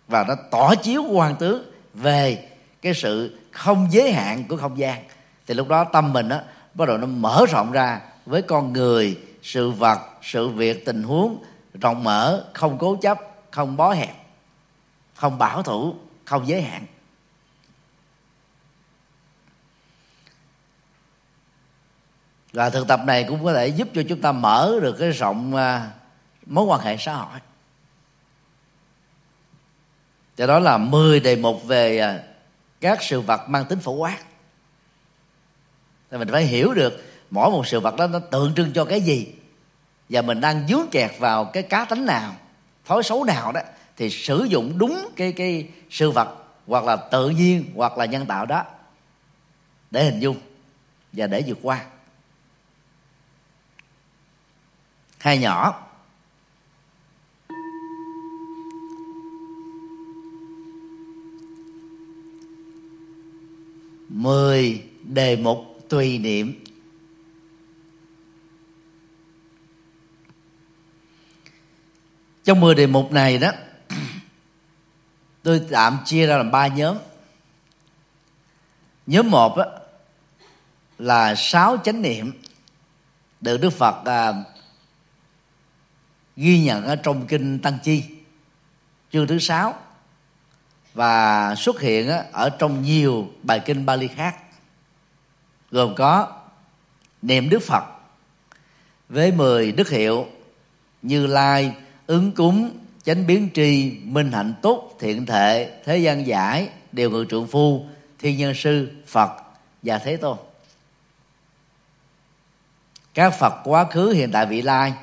và 0.07 0.23
nó 0.23 0.35
tỏ 0.51 0.75
chiếu 0.75 1.03
quan 1.03 1.35
tướng 1.35 1.71
về 1.93 2.48
cái 2.81 2.93
sự 2.93 3.39
không 3.51 3.87
giới 3.91 4.11
hạn 4.11 4.43
của 4.49 4.57
không 4.57 4.77
gian. 4.77 5.03
Thì 5.47 5.53
lúc 5.53 5.67
đó 5.67 5.83
tâm 5.83 6.13
mình 6.13 6.29
đó 6.29 6.39
bắt 6.73 6.87
đầu 6.87 6.97
nó 6.97 7.07
mở 7.07 7.45
rộng 7.51 7.71
ra 7.71 8.01
với 8.25 8.41
con 8.41 8.73
người, 8.73 9.17
sự 9.41 9.71
vật, 9.71 9.99
sự 10.21 10.47
việc, 10.47 10.85
tình 10.85 11.03
huống 11.03 11.43
rộng 11.81 12.03
mở, 12.03 12.45
không 12.53 12.77
cố 12.77 12.95
chấp, 12.95 13.19
không 13.51 13.77
bó 13.77 13.93
hẹp, 13.93 14.15
không 15.15 15.37
bảo 15.37 15.63
thủ, 15.63 15.95
không 16.25 16.47
giới 16.47 16.61
hạn. 16.61 16.85
Và 22.53 22.69
thực 22.69 22.87
tập 22.87 23.01
này 23.05 23.25
cũng 23.29 23.43
có 23.43 23.53
thể 23.53 23.67
giúp 23.67 23.87
cho 23.93 24.01
chúng 24.09 24.21
ta 24.21 24.31
mở 24.31 24.79
được 24.81 24.95
cái 24.99 25.11
rộng 25.11 25.55
à, 25.55 25.91
mối 26.45 26.65
quan 26.65 26.81
hệ 26.81 26.97
xã 26.97 27.13
hội. 27.13 27.39
Cho 30.37 30.47
đó 30.47 30.59
là 30.59 30.77
10 30.77 31.19
đề 31.19 31.35
mục 31.35 31.63
về 31.67 31.99
à, 31.99 32.19
các 32.81 33.03
sự 33.03 33.21
vật 33.21 33.49
mang 33.49 33.65
tính 33.65 33.79
phổ 33.79 33.91
quát. 33.91 34.17
Thì 36.11 36.17
mình 36.17 36.27
phải 36.31 36.43
hiểu 36.43 36.73
được 36.73 37.03
mỗi 37.29 37.51
một 37.51 37.67
sự 37.67 37.79
vật 37.79 37.95
đó 37.95 38.07
nó 38.07 38.19
tượng 38.19 38.55
trưng 38.55 38.73
cho 38.73 38.85
cái 38.85 39.01
gì. 39.01 39.33
Và 40.09 40.21
mình 40.21 40.41
đang 40.41 40.67
dướng 40.67 40.85
kẹt 40.91 41.11
vào 41.19 41.45
cái 41.45 41.63
cá 41.63 41.85
tính 41.85 42.05
nào, 42.05 42.35
thói 42.85 43.03
xấu 43.03 43.23
nào 43.23 43.51
đó, 43.51 43.61
thì 43.97 44.09
sử 44.09 44.43
dụng 44.49 44.77
đúng 44.77 45.09
cái 45.15 45.31
cái 45.31 45.69
sự 45.89 46.11
vật 46.11 46.35
hoặc 46.67 46.83
là 46.83 46.95
tự 46.95 47.29
nhiên 47.29 47.65
hoặc 47.75 47.97
là 47.97 48.05
nhân 48.05 48.25
tạo 48.25 48.45
đó 48.45 48.63
để 49.91 50.03
hình 50.03 50.19
dung 50.19 50.39
và 51.11 51.27
để 51.27 51.43
vượt 51.47 51.57
qua. 51.61 51.85
Hai 55.17 55.37
nhỏ 55.37 55.88
mười 64.09 64.83
đề 65.03 65.35
mục 65.35 65.85
tùy 65.89 66.17
niệm. 66.17 66.63
Trong 72.43 72.59
mười 72.59 72.75
đề 72.75 72.87
mục 72.87 73.11
này 73.11 73.37
đó 73.37 73.51
tôi 75.43 75.61
tạm 75.71 75.97
chia 76.05 76.27
ra 76.27 76.37
làm 76.37 76.51
ba 76.51 76.67
nhóm. 76.67 76.97
Nhóm 79.07 79.31
một 79.31 79.57
đó, 79.57 79.65
là 80.97 81.35
sáu 81.35 81.77
chánh 81.77 82.01
niệm 82.01 82.31
được 83.41 83.57
đức 83.57 83.69
phật 83.69 84.05
à, 84.05 84.33
ghi 86.35 86.63
nhận 86.63 86.83
ở 86.85 86.95
trong 86.95 87.27
kinh 87.27 87.59
tăng 87.59 87.77
chi 87.83 88.03
chương 89.11 89.27
thứ 89.27 89.39
sáu 89.39 89.88
và 90.99 91.55
xuất 91.55 91.81
hiện 91.81 92.09
ở 92.31 92.49
trong 92.49 92.81
nhiều 92.81 93.27
bài 93.43 93.59
kinh 93.59 93.85
Bali 93.85 94.07
khác, 94.07 94.35
gồm 95.71 95.95
có 95.95 96.27
niệm 97.21 97.49
Đức 97.49 97.59
Phật 97.59 97.83
với 99.09 99.31
10 99.31 99.71
đức 99.71 99.89
hiệu 99.89 100.27
như 101.01 101.27
lai, 101.27 101.73
ứng 102.07 102.31
cúng, 102.31 102.77
chánh 103.03 103.27
biến 103.27 103.49
tri, 103.53 103.91
minh 104.03 104.31
hạnh 104.31 104.53
túc 104.61 104.95
thiện 104.99 105.25
thệ, 105.25 105.71
thế 105.85 105.97
gian 105.97 106.27
giải, 106.27 106.69
điều 106.91 107.11
ngự 107.11 107.25
trượng 107.29 107.47
phu, 107.47 107.85
thiên 108.19 108.37
nhân 108.37 108.53
sư, 108.53 108.91
phật 109.07 109.31
và 109.83 109.97
thế 109.97 110.17
tôn. 110.17 110.37
Các 113.13 113.29
phật 113.29 113.53
quá 113.63 113.85
khứ, 113.85 114.09
hiện 114.09 114.31
tại 114.31 114.45
vị 114.45 114.61
lai 114.61 114.93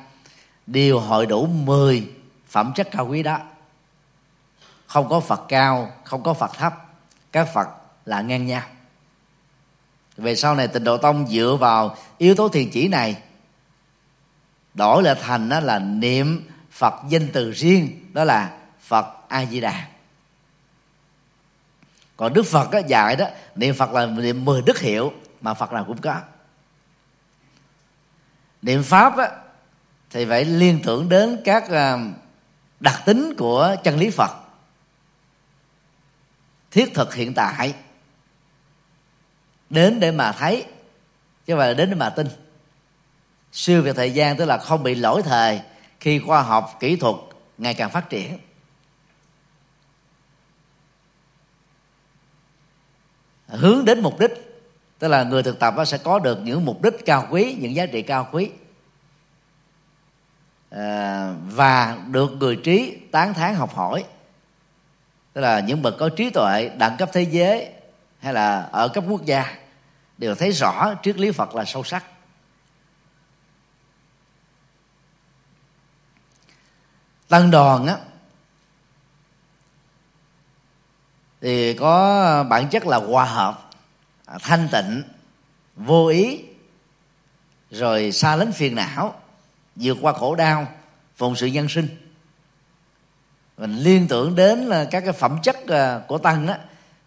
đều 0.67 0.99
hội 0.99 1.25
đủ 1.25 1.45
10 1.45 2.07
phẩm 2.47 2.71
chất 2.75 2.87
cao 2.91 3.07
quý 3.07 3.23
đó 3.23 3.39
không 4.87 5.09
có 5.09 5.19
phật 5.19 5.45
cao 5.47 5.91
không 6.03 6.23
có 6.23 6.33
phật 6.33 6.53
thấp. 6.53 6.73
Các 7.31 7.47
phật 7.53 7.67
là 8.05 8.21
ngang 8.21 8.47
nhau. 8.47 8.61
Về 10.17 10.35
sau 10.35 10.55
này 10.55 10.67
tịnh 10.67 10.83
độ 10.83 10.97
tông 10.97 11.27
dựa 11.27 11.57
vào 11.59 11.95
yếu 12.17 12.35
tố 12.35 12.49
thiền 12.49 12.69
chỉ 12.69 12.87
này 12.87 13.21
đổi 14.73 15.03
lại 15.03 15.15
thành 15.21 15.49
đó 15.49 15.59
là 15.59 15.79
niệm 15.79 16.49
phật 16.71 16.93
danh 17.09 17.29
từ 17.33 17.51
riêng 17.51 18.13
đó 18.13 18.23
là 18.23 18.57
phật 18.81 19.05
a 19.27 19.45
di 19.45 19.59
đà 19.59 19.87
còn 22.17 22.33
đức 22.33 22.43
phật 22.43 22.71
đó, 22.71 22.79
dạy 22.87 23.15
đó 23.15 23.25
niệm 23.55 23.75
phật 23.75 23.91
là 23.91 24.05
niệm 24.05 24.45
mười 24.45 24.61
đức 24.61 24.79
hiệu 24.79 25.13
mà 25.41 25.53
phật 25.53 25.73
nào 25.73 25.83
cũng 25.83 26.01
có. 26.01 26.15
Niệm 28.61 28.83
pháp 28.83 29.17
đó, 29.17 29.25
thì 30.09 30.25
phải 30.25 30.45
liên 30.45 30.79
tưởng 30.83 31.09
đến 31.09 31.41
các 31.45 31.69
à, 31.69 31.97
đặc 32.79 33.01
tính 33.05 33.33
của 33.37 33.75
chân 33.83 33.97
lý 33.97 34.09
phật 34.09 34.31
thiết 36.77 36.93
thực 36.93 37.13
hiện 37.13 37.33
tại. 37.33 37.73
Đến 39.69 39.99
để 39.99 40.11
mà 40.11 40.31
thấy, 40.31 40.65
chứ 41.45 41.53
không 41.53 41.59
phải 41.59 41.67
là 41.67 41.73
đến 41.73 41.89
để 41.89 41.95
mà 41.95 42.09
tin. 42.09 42.27
Siêu 43.51 43.81
về 43.81 43.93
thời 43.93 44.11
gian 44.11 44.37
tức 44.37 44.45
là 44.45 44.57
không 44.57 44.83
bị 44.83 44.95
lỗi 44.95 45.21
thời 45.21 45.61
khi 45.99 46.19
khoa 46.19 46.41
học, 46.41 46.77
kỹ 46.79 46.95
thuật 46.95 47.15
ngày 47.57 47.73
càng 47.73 47.89
phát 47.89 48.09
triển. 48.09 48.37
Hướng 53.47 53.85
đến 53.85 54.01
mục 54.01 54.19
đích, 54.19 54.31
tức 54.99 55.07
là 55.07 55.23
người 55.23 55.43
thực 55.43 55.59
tập 55.59 55.73
sẽ 55.87 55.97
có 55.97 56.19
được 56.19 56.39
những 56.43 56.65
mục 56.65 56.81
đích 56.81 57.05
cao 57.05 57.27
quý, 57.31 57.57
những 57.59 57.75
giá 57.75 57.85
trị 57.85 58.01
cao 58.01 58.29
quý. 58.31 58.51
À, 60.69 61.33
và 61.43 61.97
được 62.07 62.31
người 62.31 62.55
trí 62.55 62.97
tán 63.11 63.33
thán 63.33 63.55
học 63.55 63.75
hỏi 63.75 64.03
tức 65.37 65.41
là 65.41 65.59
những 65.59 65.81
bậc 65.81 65.95
có 65.99 66.09
trí 66.09 66.29
tuệ, 66.29 66.71
đẳng 66.77 66.97
cấp 66.97 67.09
thế 67.13 67.21
giới, 67.21 67.69
hay 68.19 68.33
là 68.33 68.61
ở 68.61 68.87
cấp 68.87 69.03
quốc 69.07 69.25
gia, 69.25 69.55
đều 70.17 70.35
thấy 70.35 70.51
rõ 70.51 70.93
triết 71.03 71.17
lý 71.17 71.31
phật 71.31 71.55
là 71.55 71.65
sâu 71.65 71.83
sắc. 71.83 72.03
Tăng 77.27 77.51
đoàn 77.51 77.87
á, 77.87 77.97
thì 81.41 81.73
có 81.73 82.43
bản 82.49 82.69
chất 82.69 82.87
là 82.87 82.97
hòa 82.97 83.25
hợp 83.25 83.69
à, 84.25 84.37
thanh 84.41 84.67
tịnh, 84.71 85.03
vô 85.75 86.07
ý, 86.07 86.43
rồi 87.71 88.11
xa 88.11 88.35
lánh 88.35 88.51
phiền 88.51 88.75
não, 88.75 89.21
vượt 89.75 89.97
qua 90.01 90.13
khổ 90.13 90.35
đau, 90.35 90.67
phụng 91.15 91.35
sự 91.35 91.47
nhân 91.47 91.69
sinh 91.69 92.06
mình 93.57 93.77
liên 93.77 94.07
tưởng 94.07 94.35
đến 94.35 94.69
các 94.91 95.01
cái 95.01 95.13
phẩm 95.13 95.37
chất 95.43 95.67
à, 95.67 96.01
của 96.07 96.17
tăng 96.17 96.47
á, 96.47 96.59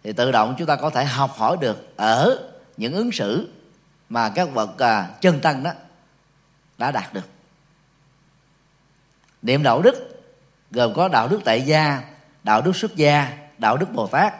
thì 0.03 0.13
tự 0.13 0.31
động 0.31 0.55
chúng 0.57 0.67
ta 0.67 0.75
có 0.75 0.89
thể 0.89 1.05
học 1.05 1.31
hỏi 1.35 1.57
được 1.59 1.97
ở 1.97 2.39
những 2.77 2.93
ứng 2.93 3.11
xử 3.11 3.49
mà 4.09 4.29
các 4.29 4.53
bậc 4.53 4.79
à, 4.79 5.09
chân 5.21 5.39
tăng 5.39 5.63
đó 5.63 5.71
đã 6.77 6.91
đạt 6.91 7.13
được. 7.13 7.29
Niệm 9.41 9.63
đạo 9.63 9.81
đức 9.81 10.23
gồm 10.71 10.93
có 10.93 11.07
đạo 11.07 11.27
đức 11.27 11.41
tại 11.45 11.61
gia, 11.61 12.03
đạo 12.43 12.61
đức 12.61 12.75
xuất 12.75 12.95
gia, 12.95 13.37
đạo 13.57 13.77
đức 13.77 13.93
bồ 13.93 14.07
tát. 14.07 14.33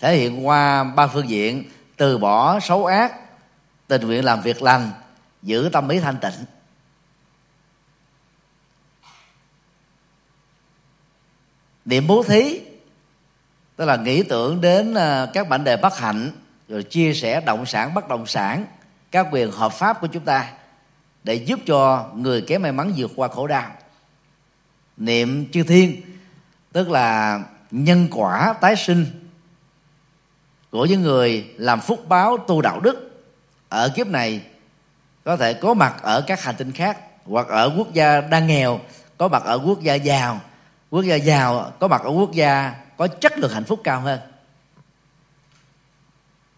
Thể 0.00 0.16
hiện 0.16 0.46
qua 0.46 0.84
ba 0.84 1.06
phương 1.06 1.28
diện, 1.28 1.70
từ 1.96 2.18
bỏ 2.18 2.60
xấu 2.60 2.86
ác, 2.86 3.14
tình 3.86 4.06
nguyện 4.06 4.24
làm 4.24 4.42
việc 4.42 4.62
lành, 4.62 4.90
giữ 5.42 5.70
tâm 5.72 5.88
ý 5.88 6.00
thanh 6.00 6.16
tịnh. 6.16 6.53
Niệm 11.84 12.06
bố 12.06 12.22
thí, 12.22 12.60
tức 13.76 13.84
là 13.84 13.96
nghĩ 13.96 14.22
tưởng 14.22 14.60
đến 14.60 14.94
à, 14.94 15.26
các 15.34 15.48
bản 15.48 15.64
đề 15.64 15.76
bất 15.76 15.98
hạnh, 15.98 16.30
rồi 16.68 16.82
chia 16.82 17.14
sẻ 17.14 17.40
động 17.40 17.66
sản 17.66 17.94
bất 17.94 18.08
động 18.08 18.26
sản, 18.26 18.66
các 19.10 19.26
quyền 19.30 19.50
hợp 19.50 19.72
pháp 19.72 20.00
của 20.00 20.06
chúng 20.06 20.24
ta 20.24 20.52
để 21.24 21.34
giúp 21.34 21.60
cho 21.66 22.10
người 22.14 22.40
kém 22.40 22.62
may 22.62 22.72
mắn 22.72 22.92
vượt 22.96 23.10
qua 23.16 23.28
khổ 23.28 23.46
đau. 23.46 23.70
Niệm 24.96 25.50
chư 25.52 25.62
thiên, 25.62 26.02
tức 26.72 26.90
là 26.90 27.40
nhân 27.70 28.08
quả 28.10 28.54
tái 28.60 28.76
sinh 28.76 29.06
của 30.70 30.86
những 30.86 31.02
người 31.02 31.46
làm 31.56 31.80
phúc 31.80 32.08
báo 32.08 32.36
tu 32.36 32.62
đạo 32.62 32.80
đức, 32.80 33.24
ở 33.68 33.88
kiếp 33.88 34.06
này 34.06 34.42
có 35.24 35.36
thể 35.36 35.54
có 35.54 35.74
mặt 35.74 35.94
ở 36.02 36.24
các 36.26 36.42
hành 36.42 36.54
tinh 36.58 36.72
khác 36.72 36.98
hoặc 37.26 37.48
ở 37.48 37.74
quốc 37.76 37.92
gia 37.92 38.20
đang 38.20 38.46
nghèo, 38.46 38.80
có 39.18 39.28
mặt 39.28 39.42
ở 39.44 39.58
quốc 39.58 39.82
gia 39.82 39.94
giàu 39.94 40.40
quốc 40.94 41.02
gia 41.04 41.16
giàu 41.16 41.72
có 41.80 41.88
mặt 41.88 42.02
ở 42.02 42.10
quốc 42.10 42.32
gia 42.32 42.74
có 42.96 43.06
chất 43.06 43.38
lượng 43.38 43.52
hạnh 43.52 43.64
phúc 43.64 43.80
cao 43.84 44.00
hơn. 44.00 44.20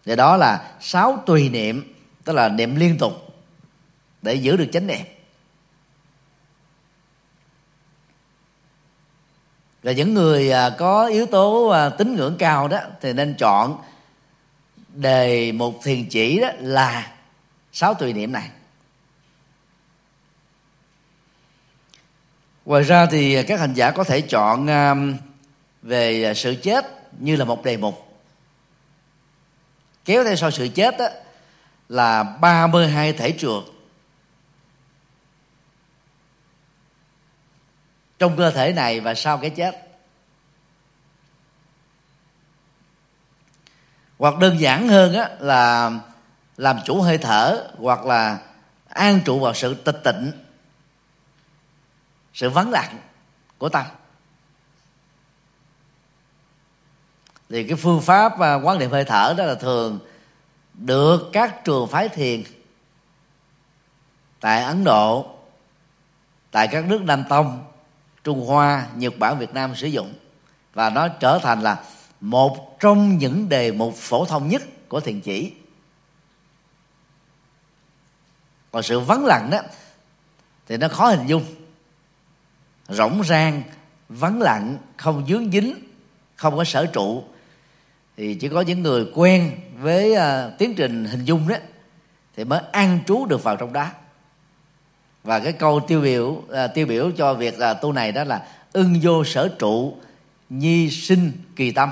Thì 0.05 0.15
đó 0.15 0.37
là 0.37 0.71
sáu 0.79 1.23
tùy 1.25 1.49
niệm, 1.49 1.93
tức 2.23 2.33
là 2.33 2.49
niệm 2.49 2.75
liên 2.75 2.97
tục 2.97 3.13
để 4.21 4.33
giữ 4.33 4.57
được 4.57 4.69
chánh 4.73 4.87
niệm. 4.87 5.05
Và 9.83 9.91
những 9.91 10.13
người 10.13 10.51
à, 10.51 10.69
có 10.69 11.05
yếu 11.05 11.25
tố 11.25 11.67
à, 11.67 11.89
tín 11.89 12.15
ngưỡng 12.15 12.35
cao 12.39 12.67
đó 12.67 12.79
thì 13.01 13.13
nên 13.13 13.35
chọn 13.37 13.77
đề 14.93 15.51
một 15.51 15.83
thiền 15.83 16.09
chỉ 16.09 16.39
đó 16.39 16.47
là 16.59 17.11
sáu 17.71 17.93
tùy 17.93 18.13
niệm 18.13 18.31
này. 18.31 18.49
Ngoài 22.67 22.83
ra 22.83 23.05
thì 23.05 23.43
các 23.43 23.59
hành 23.59 23.73
giả 23.73 23.91
có 23.91 24.03
thể 24.03 24.21
chọn 24.21 24.67
um, 24.67 25.17
về 25.81 26.23
à, 26.23 26.33
sự 26.33 26.55
chết 26.63 26.85
như 27.19 27.35
là 27.35 27.45
một 27.45 27.63
đề 27.63 27.77
mục. 27.77 28.19
Kéo 30.05 30.23
theo 30.23 30.35
sau 30.35 30.51
sự 30.51 30.67
chết 30.75 30.97
đó, 30.97 31.07
là 31.89 32.23
32 32.23 33.13
thể 33.13 33.35
trượt 33.39 33.63
trong 38.19 38.37
cơ 38.37 38.51
thể 38.51 38.73
này 38.73 38.99
và 38.99 39.13
sau 39.13 39.37
cái 39.37 39.49
chết. 39.49 39.87
Hoặc 44.17 44.37
đơn 44.37 44.59
giản 44.59 44.87
hơn 44.87 45.13
á, 45.13 45.29
là 45.39 45.91
làm 46.57 46.79
chủ 46.85 47.01
hơi 47.01 47.17
thở 47.17 47.67
hoặc 47.77 48.05
là 48.05 48.39
an 48.89 49.21
trụ 49.25 49.39
vào 49.39 49.53
sự 49.53 49.73
tịch 49.73 50.01
tịnh 50.03 50.46
sự 52.37 52.49
vắng 52.49 52.71
lặng 52.71 52.97
của 53.57 53.69
tâm. 53.69 53.85
Thì 57.49 57.63
cái 57.63 57.77
phương 57.77 58.01
pháp 58.01 58.39
à, 58.39 58.55
quán 58.55 58.79
niệm 58.79 58.91
hơi 58.91 59.03
thở 59.03 59.33
đó 59.37 59.43
là 59.43 59.55
thường 59.55 59.99
được 60.73 61.29
các 61.33 61.63
trường 61.63 61.87
phái 61.87 62.09
thiền 62.09 62.43
tại 64.39 64.63
ấn 64.63 64.83
độ, 64.83 65.35
tại 66.51 66.67
các 66.67 66.85
nước 66.85 67.01
nam 67.01 67.23
tông, 67.29 67.65
trung 68.23 68.47
hoa, 68.47 68.87
nhật 68.95 69.13
bản, 69.19 69.39
việt 69.39 69.53
nam 69.53 69.75
sử 69.75 69.87
dụng. 69.87 70.13
Và 70.73 70.89
nó 70.89 71.07
trở 71.07 71.39
thành 71.43 71.61
là 71.61 71.83
một 72.21 72.79
trong 72.79 73.17
những 73.17 73.49
đề 73.49 73.71
mục 73.71 73.93
phổ 73.95 74.25
thông 74.25 74.47
nhất 74.47 74.61
của 74.89 74.99
thiền 74.99 75.21
chỉ. 75.21 75.53
Còn 78.71 78.83
sự 78.83 78.99
vắng 78.99 79.25
lặng 79.25 79.49
đó, 79.51 79.59
thì 80.67 80.77
nó 80.77 80.87
khó 80.87 81.09
hình 81.09 81.27
dung 81.27 81.45
rỗng 82.89 83.23
rang 83.23 83.63
vắng 84.09 84.41
lặng 84.41 84.77
không 84.97 85.25
dướng 85.27 85.51
dính 85.51 85.73
không 86.35 86.57
có 86.57 86.63
sở 86.63 86.85
trụ. 86.85 87.23
Thì 88.17 88.35
chỉ 88.35 88.49
có 88.49 88.61
những 88.61 88.83
người 88.83 89.05
quen 89.13 89.51
với 89.79 90.11
uh, 90.11 90.57
tiến 90.57 90.75
trình 90.75 91.05
hình 91.05 91.25
dung 91.25 91.47
đó 91.47 91.55
thì 92.35 92.43
mới 92.43 92.59
an 92.71 92.99
trú 93.07 93.25
được 93.25 93.43
vào 93.43 93.55
trong 93.55 93.73
đó. 93.73 93.87
Và 95.23 95.39
cái 95.39 95.53
câu 95.53 95.79
tiêu 95.87 96.01
biểu 96.01 96.25
uh, 96.27 96.45
tiêu 96.73 96.85
biểu 96.85 97.11
cho 97.17 97.33
việc 97.33 97.57
uh, 97.57 97.81
tu 97.81 97.91
này 97.91 98.11
đó 98.11 98.23
là 98.23 98.47
ưng 98.73 98.99
vô 99.01 99.23
sở 99.23 99.47
trụ 99.59 99.97
nhi 100.49 100.89
sinh 100.89 101.31
kỳ 101.55 101.71
tâm. 101.71 101.91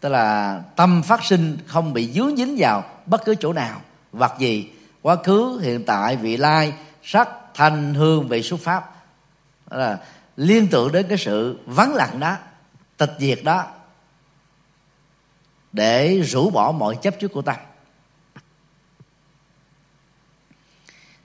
Tức 0.00 0.08
là 0.08 0.62
tâm 0.76 1.02
phát 1.02 1.24
sinh 1.24 1.58
không 1.66 1.92
bị 1.92 2.12
dướng 2.12 2.36
dính 2.36 2.54
vào 2.58 2.84
bất 3.06 3.24
cứ 3.24 3.34
chỗ 3.34 3.52
nào 3.52 3.80
vật 4.12 4.32
gì 4.38 4.68
quá 5.02 5.16
khứ 5.24 5.60
hiện 5.62 5.84
tại 5.84 6.16
vị 6.16 6.36
lai 6.36 6.72
sắc 7.02 7.28
thanh 7.54 7.94
hương 7.94 8.28
vị 8.28 8.42
xuất 8.42 8.60
pháp 8.60 8.93
đó 9.70 9.76
là 9.76 9.98
liên 10.36 10.68
tưởng 10.68 10.92
đến 10.92 11.06
cái 11.08 11.18
sự 11.18 11.58
vắng 11.66 11.94
lặng 11.94 12.20
đó, 12.20 12.36
tịch 12.96 13.12
diệt 13.18 13.38
đó, 13.44 13.66
để 15.72 16.20
rũ 16.20 16.50
bỏ 16.50 16.72
mọi 16.72 16.98
chấp 17.02 17.14
trước 17.18 17.28
của 17.28 17.42
ta. 17.42 17.56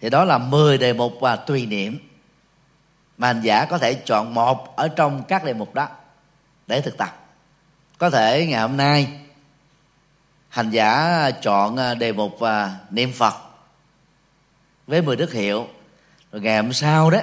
Thì 0.02 0.10
đó 0.10 0.26
là 0.26 0.38
10 0.38 0.78
đề 0.78 0.94
mục 0.94 1.14
và 1.22 1.36
tùy 1.36 1.66
niệm 1.66 2.00
mà 3.18 3.28
hành 3.28 3.42
giả 3.42 3.66
có 3.66 3.78
thể 3.78 3.94
chọn 3.94 4.34
một 4.34 4.76
ở 4.76 4.88
trong 4.88 5.24
các 5.28 5.44
đề 5.44 5.54
mục 5.54 5.74
đó 5.74 5.88
để 6.68 6.82
thực 6.82 6.98
tập. 6.98 7.26
Có 7.98 8.10
thể 8.10 8.46
ngày 8.46 8.62
hôm 8.62 8.78
nay, 8.78 9.20
hành 10.50 10.70
giả 10.70 11.32
chọn 11.42 11.78
à, 11.78 11.94
đề 11.94 12.12
mục 12.12 12.40
và 12.40 12.78
niệm 12.90 13.12
phật 13.14 13.34
với 14.88 15.02
10 15.02 15.16
đức 15.16 15.34
hiệu, 15.34 15.68
rồi 16.32 16.42
ngày 16.42 16.56
hôm 16.56 16.74
sau 16.74 17.10
đó 17.10 17.20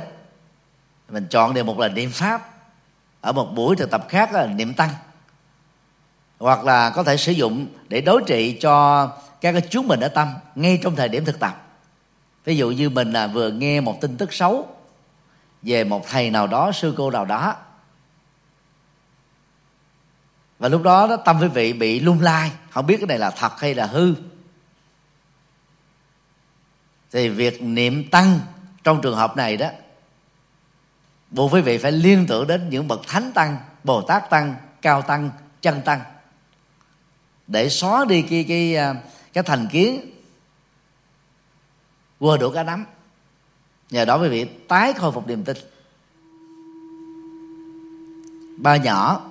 mình 1.08 1.26
chọn 1.30 1.54
đề 1.54 1.62
mục 1.62 1.78
là 1.78 1.88
niệm 1.88 2.10
pháp. 2.10 2.52
Ở 3.20 3.32
một 3.32 3.52
buổi 3.54 3.76
thực 3.76 3.90
tập 3.90 4.06
khác 4.08 4.32
là 4.32 4.46
niệm 4.46 4.74
tăng. 4.74 4.90
Hoặc 6.38 6.64
là 6.64 6.90
có 6.90 7.02
thể 7.02 7.16
sử 7.16 7.32
dụng 7.32 7.66
để 7.88 8.00
đối 8.00 8.22
trị 8.26 8.58
cho 8.60 9.06
các 9.40 9.52
cái 9.52 9.60
chúng 9.70 9.88
mình 9.88 10.00
ở 10.00 10.08
tâm 10.08 10.34
ngay 10.54 10.80
trong 10.82 10.96
thời 10.96 11.08
điểm 11.08 11.24
thực 11.24 11.40
tập. 11.40 11.62
Ví 12.44 12.56
dụ 12.56 12.70
như 12.70 12.90
mình 12.90 13.12
là 13.12 13.26
vừa 13.26 13.50
nghe 13.50 13.80
một 13.80 14.00
tin 14.00 14.16
tức 14.16 14.32
xấu 14.32 14.68
về 15.62 15.84
một 15.84 16.06
thầy 16.08 16.30
nào 16.30 16.46
đó 16.46 16.72
sư 16.72 16.94
cô 16.96 17.10
nào 17.10 17.24
đó. 17.24 17.56
Và 20.58 20.68
lúc 20.68 20.82
đó, 20.82 21.06
đó 21.06 21.16
tâm 21.16 21.38
quý 21.40 21.48
vị 21.48 21.72
bị 21.72 22.00
lung 22.00 22.20
lai. 22.20 22.50
Không 22.70 22.86
biết 22.86 22.96
cái 22.96 23.06
này 23.06 23.18
là 23.18 23.30
thật 23.30 23.60
hay 23.60 23.74
là 23.74 23.86
hư. 23.86 24.14
Thì 27.12 27.28
việc 27.28 27.62
niệm 27.62 28.10
tăng 28.10 28.40
trong 28.84 29.02
trường 29.02 29.16
hợp 29.16 29.36
này 29.36 29.56
đó 29.56 29.68
buộc 31.30 31.52
quý 31.52 31.60
vị 31.60 31.78
phải 31.78 31.92
liên 31.92 32.26
tưởng 32.28 32.46
đến 32.46 32.68
những 32.70 32.88
bậc 32.88 33.00
thánh 33.06 33.32
tăng, 33.32 33.56
bồ 33.84 34.02
tát 34.02 34.30
tăng, 34.30 34.54
cao 34.82 35.02
tăng, 35.02 35.30
chân 35.62 35.82
tăng. 35.84 36.00
Để 37.46 37.68
xóa 37.68 38.04
đi 38.04 38.22
cái 38.22 38.44
cái 38.48 38.76
à, 38.76 38.94
cái 39.32 39.44
thành 39.44 39.68
kiến 39.72 40.10
quơ 42.18 42.36
đủ 42.36 42.50
cá 42.50 42.62
nắm. 42.62 42.84
Nhờ 43.90 44.04
đó 44.04 44.18
quý 44.22 44.28
vị 44.28 44.44
tái 44.44 44.92
khôi 44.92 45.12
phục 45.12 45.28
niềm 45.28 45.44
tin. 45.44 45.56
Ba 48.58 48.76
nhỏ, 48.76 49.30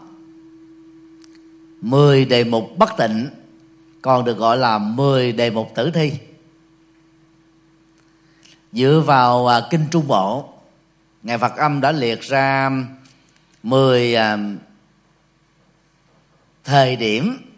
mười 1.81 2.25
đề 2.25 2.43
mục 2.43 2.77
bất 2.77 2.89
tịnh, 2.97 3.27
còn 4.01 4.25
được 4.25 4.37
gọi 4.37 4.57
là 4.57 4.77
mười 4.77 5.31
đề 5.31 5.49
mục 5.49 5.71
tử 5.75 5.91
thi. 5.91 6.13
Dựa 8.71 9.03
vào 9.05 9.47
à, 9.47 9.61
kinh 9.69 9.85
trung 9.91 10.07
bộ 10.07 10.49
ngài 11.25 11.37
phật 11.37 11.57
âm 11.57 11.81
đã 11.81 11.91
liệt 11.91 12.21
ra 12.21 12.71
mười 13.63 14.15
à, 14.15 14.37
thời 16.63 16.95
điểm 16.95 17.51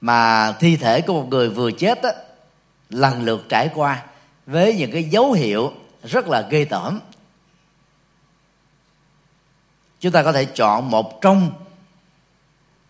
mà 0.00 0.52
thi 0.52 0.76
thể 0.76 1.00
của 1.00 1.12
một 1.12 1.28
người 1.30 1.48
vừa 1.48 1.70
chết 1.70 2.02
đó, 2.02 2.10
lần 2.90 3.22
lượt 3.22 3.46
trải 3.48 3.70
qua 3.74 4.04
với 4.46 4.76
những 4.76 4.92
cái 4.92 5.04
dấu 5.04 5.32
hiệu 5.32 5.72
rất 6.04 6.28
là 6.28 6.40
ghê 6.50 6.64
tởm. 6.64 7.00
Chúng 10.00 10.12
ta 10.12 10.22
có 10.22 10.32
thể 10.32 10.44
chọn 10.44 10.90
một 10.90 11.20
trong 11.22 11.52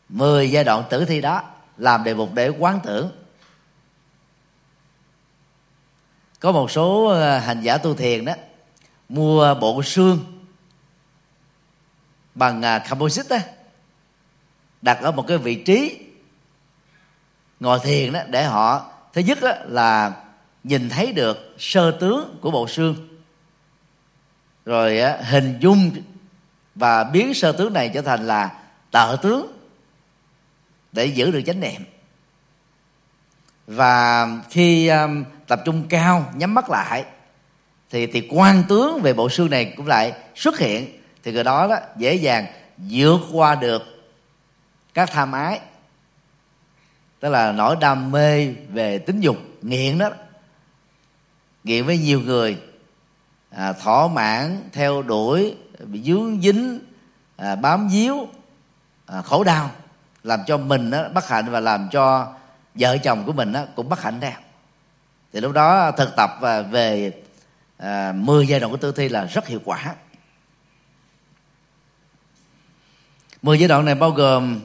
10 0.09 0.51
giai 0.51 0.65
đoạn 0.65 0.85
tử 0.91 1.05
thi 1.05 1.21
đó 1.21 1.43
làm 1.77 2.05
đề 2.05 2.15
mục 2.15 2.35
để 2.35 2.49
quán 2.49 2.81
tưởng 2.85 3.11
có 6.41 6.53
một 6.53 6.71
số 6.71 7.07
à, 7.07 7.39
hành 7.39 7.61
giả 7.61 7.79
tu 7.79 7.95
thiền 7.95 8.25
đó 8.25 8.35
mua 9.09 9.55
bộ 9.55 9.83
xương 9.83 10.19
bằng 12.35 12.63
composite 12.89 13.39
đó 13.39 13.45
đặt 14.83 14.99
ở 15.03 15.13
một 15.13 15.25
cái 15.29 15.39
vị 15.39 15.63
trí 15.67 15.99
ngồi 17.61 17.79
thiền 17.83 18.13
đó 18.13 18.21
để 18.29 18.45
họ 18.45 18.91
thứ 19.13 19.21
nhất 19.21 19.39
đó 19.43 19.53
là 19.65 20.13
nhìn 20.65 20.89
thấy 20.89 21.13
được 21.13 21.55
sơ 21.59 21.91
tướng 21.91 22.39
của 22.41 22.51
bộ 22.51 22.69
xương 22.69 23.09
rồi 24.65 25.01
hình 25.23 25.59
dung 25.61 25.91
và 26.75 27.05
biến 27.05 27.35
sơ 27.35 27.53
tướng 27.53 27.73
này 27.73 27.91
trở 27.95 28.03
thành 28.03 28.27
là 28.27 28.63
tợ 28.91 29.17
tướng 29.23 29.57
để 30.93 31.07
giữ 31.07 31.31
được 31.31 31.43
chánh 31.47 31.61
niệm. 31.61 31.85
Và 33.67 34.29
khi 34.51 34.89
um, 34.89 35.25
tập 35.47 35.61
trung 35.65 35.87
cao 35.89 36.33
nhắm 36.35 36.55
mắt 36.55 36.71
lại 36.71 37.05
thì 37.91 38.07
thì 38.07 38.29
quan 38.31 38.63
tướng 38.69 39.03
về 39.03 39.13
bộ 39.13 39.29
xương 39.29 39.51
này 39.51 39.75
cũng 39.77 39.87
lại 39.87 40.13
xuất 40.35 40.59
hiện. 40.59 41.01
Thì 41.23 41.33
người 41.33 41.45
đó 41.45 41.67
đó 41.69 41.77
dễ 41.97 42.15
dàng 42.15 42.47
vượt 42.77 43.21
qua 43.33 43.55
được 43.55 43.83
các 44.95 45.11
tham 45.13 45.33
ái. 45.33 45.61
Tức 47.21 47.29
là 47.29 47.53
nỗi 47.53 47.77
đam 47.81 48.11
mê 48.11 48.49
về 48.69 48.99
tính 48.99 49.21
dục 49.21 49.37
nghiện 49.63 49.99
đó. 49.99 50.11
Nghiện 51.65 51.85
với 51.85 51.99
nhiều 51.99 52.21
người 52.21 52.59
à, 53.51 53.73
thỏa 53.73 54.09
mãn 54.09 54.69
theo 54.73 55.03
đuổi 55.03 55.57
bị 55.85 56.03
dướng 56.03 56.41
dính 56.41 56.81
à, 57.37 57.57
bám 57.57 57.89
víu 57.89 58.29
à, 59.07 59.23
khổ 59.23 59.45
đau 59.45 59.71
làm 60.23 60.41
cho 60.47 60.57
mình 60.57 60.91
đó, 60.91 61.09
bất 61.15 61.29
hạnh 61.29 61.51
và 61.51 61.61
làm 61.61 61.89
cho 61.93 62.33
vợ 62.75 62.99
chồng 62.99 63.25
của 63.27 63.33
mình 63.33 63.53
đó, 63.53 63.65
cũng 63.75 63.89
bất 63.89 64.03
hạnh 64.03 64.21
theo. 64.21 64.33
Thì 65.33 65.41
lúc 65.41 65.53
đó 65.53 65.91
thực 65.91 66.17
tập 66.17 66.31
và 66.41 66.63
về 66.63 67.13
à, 67.79 68.13
10 68.13 68.47
giai 68.47 68.61
đoạn 68.61 68.73
của 68.73 68.79
tư 68.79 68.93
thi 68.93 69.09
là 69.09 69.25
rất 69.25 69.47
hiệu 69.47 69.61
quả. 69.65 69.95
10 73.43 73.59
giai 73.59 73.69
đoạn 73.69 73.85
này 73.85 73.95
bao 73.95 74.11
gồm 74.11 74.61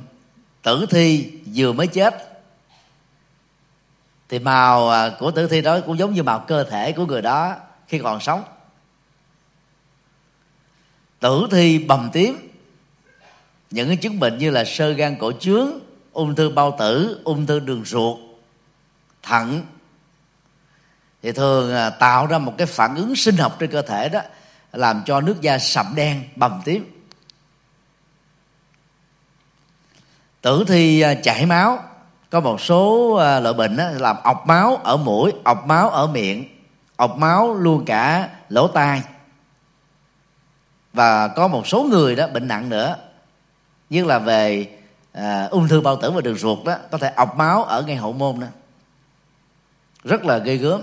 tử 0.62 0.86
thi 0.90 1.32
vừa 1.56 1.74
mới 1.74 1.88
chết 1.88 2.44
thì 4.30 4.40
màu 4.40 4.90
à, 4.90 5.12
của 5.20 5.32
tử 5.32 5.48
thi 5.48 5.62
đó 5.62 5.80
cũng 5.86 5.98
giống 5.98 6.14
như 6.14 6.24
màu 6.24 6.40
cơ 6.40 6.64
thể 6.64 6.92
của 6.92 7.06
người 7.06 7.22
đó 7.22 7.56
khi 7.88 8.00
còn 8.00 8.20
sống. 8.20 8.44
Tử 11.20 11.48
thi 11.52 11.80
bầm 11.80 12.10
tím 12.14 12.52
những 13.72 13.88
cái 13.88 13.98
chứng 13.98 14.20
bệnh 14.20 14.38
như 14.38 14.50
là 14.50 14.64
sơ 14.66 14.92
gan 14.92 15.16
cổ 15.20 15.32
trướng 15.32 15.70
ung 16.14 16.36
thư 16.36 16.50
bao 16.50 16.76
tử 16.80 17.22
ung 17.24 17.46
thư 17.46 17.60
đường 17.60 17.86
ruột 17.86 18.18
thận 19.24 19.62
thì 21.22 21.32
thường 21.32 21.74
à, 21.74 21.90
tạo 21.90 22.26
ra 22.26 22.38
một 22.38 22.54
cái 22.58 22.68
phản 22.68 22.96
ứng 22.96 23.16
sinh 23.16 23.38
học 23.38 23.56
trên 23.60 23.72
cơ 23.72 23.82
thể 23.82 24.10
đó 24.10 24.22
làm 24.74 25.04
cho 25.06 25.22
nước 25.22 25.42
da 25.42 25.58
sậm 25.58 25.86
đen 25.96 26.24
bầm 26.36 26.62
tím. 26.66 27.04
Tử 30.42 30.64
thi 30.68 31.02
à, 31.02 31.14
chảy 31.14 31.46
máu. 31.46 31.84
Có 32.30 32.40
một 32.40 32.62
số 32.62 33.14
à, 33.14 33.40
loại 33.40 33.54
bệnh 33.54 33.78
đó, 33.78 33.90
làm 33.94 34.16
ọc 34.24 34.48
máu 34.48 34.76
ở 34.76 34.98
mũi 34.98 35.34
ọc 35.44 35.66
máu 35.66 35.90
ở 35.90 36.08
miệng 36.08 36.46
ọc 36.96 37.18
máu 37.18 37.54
luôn 37.54 37.86
cả 37.86 38.30
lỗ 38.50 38.68
tai. 38.68 39.02
Và 40.94 41.28
có 41.28 41.48
một 41.48 41.68
số 41.68 41.84
người 41.84 42.16
đó 42.16 42.28
bệnh 42.28 42.48
nặng 42.48 42.70
nữa. 42.70 42.96
Như 43.90 44.06
là 44.06 44.20
về 44.20 44.68
à, 45.12 45.48
ung 45.52 45.68
thư 45.68 45.82
bao 45.82 45.96
tử 45.96 46.12
và 46.12 46.22
đường 46.22 46.38
ruột 46.38 46.66
đó 46.66 46.76
có 46.92 46.98
thể 46.98 47.14
ọc 47.16 47.38
máu 47.38 47.64
ở 47.64 47.82
ngay 47.82 47.96
hậu 47.96 48.14
môn 48.14 48.40
đó 48.40 48.48
rất 50.04 50.26
là 50.26 50.38
gây 50.38 50.58
gớm 50.58 50.82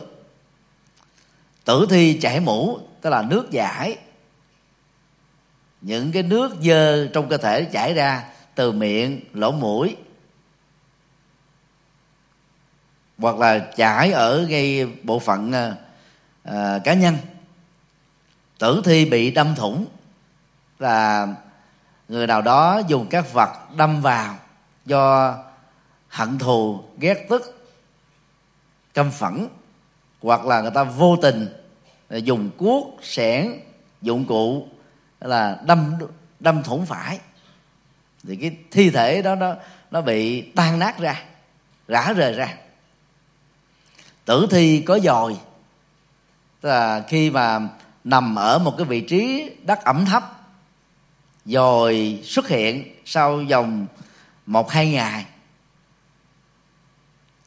tử 1.68 1.86
thi 1.90 2.18
chảy 2.22 2.40
mũ 2.40 2.78
tức 3.00 3.10
là 3.10 3.22
nước 3.22 3.50
giải. 3.50 3.98
Những 5.80 6.12
cái 6.12 6.22
nước 6.22 6.56
dơ 6.62 7.06
trong 7.06 7.28
cơ 7.28 7.36
thể 7.36 7.64
chảy 7.64 7.94
ra 7.94 8.24
từ 8.54 8.72
miệng 8.72 9.20
lỗ 9.32 9.52
mũi. 9.52 9.96
Hoặc 13.18 13.38
là 13.38 13.58
chảy 13.58 14.12
ở 14.12 14.46
ngay 14.48 14.86
bộ 15.02 15.18
phận 15.18 15.52
à, 16.42 16.78
cá 16.84 16.94
nhân. 16.94 17.16
Tử 18.58 18.82
thi 18.84 19.04
bị 19.04 19.30
đâm 19.30 19.54
thủng 19.54 19.86
là 20.78 21.28
người 22.08 22.26
nào 22.26 22.42
đó 22.42 22.80
dùng 22.88 23.06
các 23.10 23.32
vật 23.32 23.76
đâm 23.76 24.02
vào 24.02 24.36
do 24.86 25.34
hận 26.08 26.38
thù 26.38 26.80
ghét 26.98 27.26
tức 27.28 27.68
căm 28.94 29.10
phẫn 29.10 29.48
hoặc 30.22 30.46
là 30.46 30.60
người 30.60 30.70
ta 30.74 30.84
vô 30.84 31.16
tình 31.22 31.57
Ờ, 32.08 32.16
dùng 32.16 32.50
cuốc 32.56 32.98
sẻn 33.02 33.60
dụng 34.02 34.24
cụ 34.24 34.68
là 35.20 35.60
đâm 35.66 35.94
đâm 36.40 36.62
thủng 36.62 36.86
phải. 36.86 37.18
Thì 38.22 38.36
cái 38.36 38.56
thi 38.70 38.90
thể 38.90 39.22
đó 39.22 39.34
nó 39.34 39.54
nó 39.90 40.00
bị 40.00 40.42
tan 40.42 40.78
nát 40.78 40.98
ra, 40.98 41.22
rã 41.88 42.12
rời 42.12 42.32
ra. 42.32 42.54
Tử 44.24 44.46
thi 44.50 44.82
có 44.86 44.98
dòi. 44.98 45.36
Tức 46.60 46.68
là 46.68 47.04
khi 47.08 47.30
mà 47.30 47.60
nằm 48.04 48.34
ở 48.34 48.58
một 48.58 48.74
cái 48.78 48.86
vị 48.86 49.00
trí 49.00 49.50
đất 49.62 49.84
ẩm 49.84 50.04
thấp, 50.06 50.22
dòi 51.44 52.20
xuất 52.24 52.48
hiện 52.48 52.94
sau 53.04 53.36
vòng 53.50 53.86
một, 54.46 54.70
hai 54.70 54.90
ngày. 54.90 55.24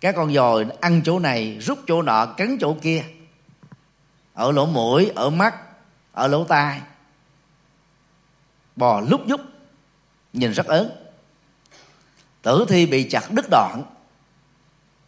Các 0.01 0.15
con 0.15 0.33
dòi 0.33 0.65
ăn 0.81 1.01
chỗ 1.05 1.19
này, 1.19 1.57
rút 1.59 1.79
chỗ 1.87 2.01
nọ, 2.01 2.25
cắn 2.25 2.57
chỗ 2.61 2.75
kia 2.81 3.03
ở 4.33 4.51
lỗ 4.51 4.65
mũi, 4.65 5.11
ở 5.15 5.29
mắt, 5.29 5.55
ở 6.11 6.27
lỗ 6.27 6.43
tai. 6.43 6.81
Bò 8.75 9.01
lúc 9.01 9.21
nhúc, 9.25 9.41
nhìn 10.33 10.51
rất 10.51 10.65
ớn. 10.65 10.91
Tử 12.41 12.65
thi 12.69 12.85
bị 12.85 13.09
chặt 13.09 13.31
đứt 13.31 13.45
đoạn. 13.49 13.83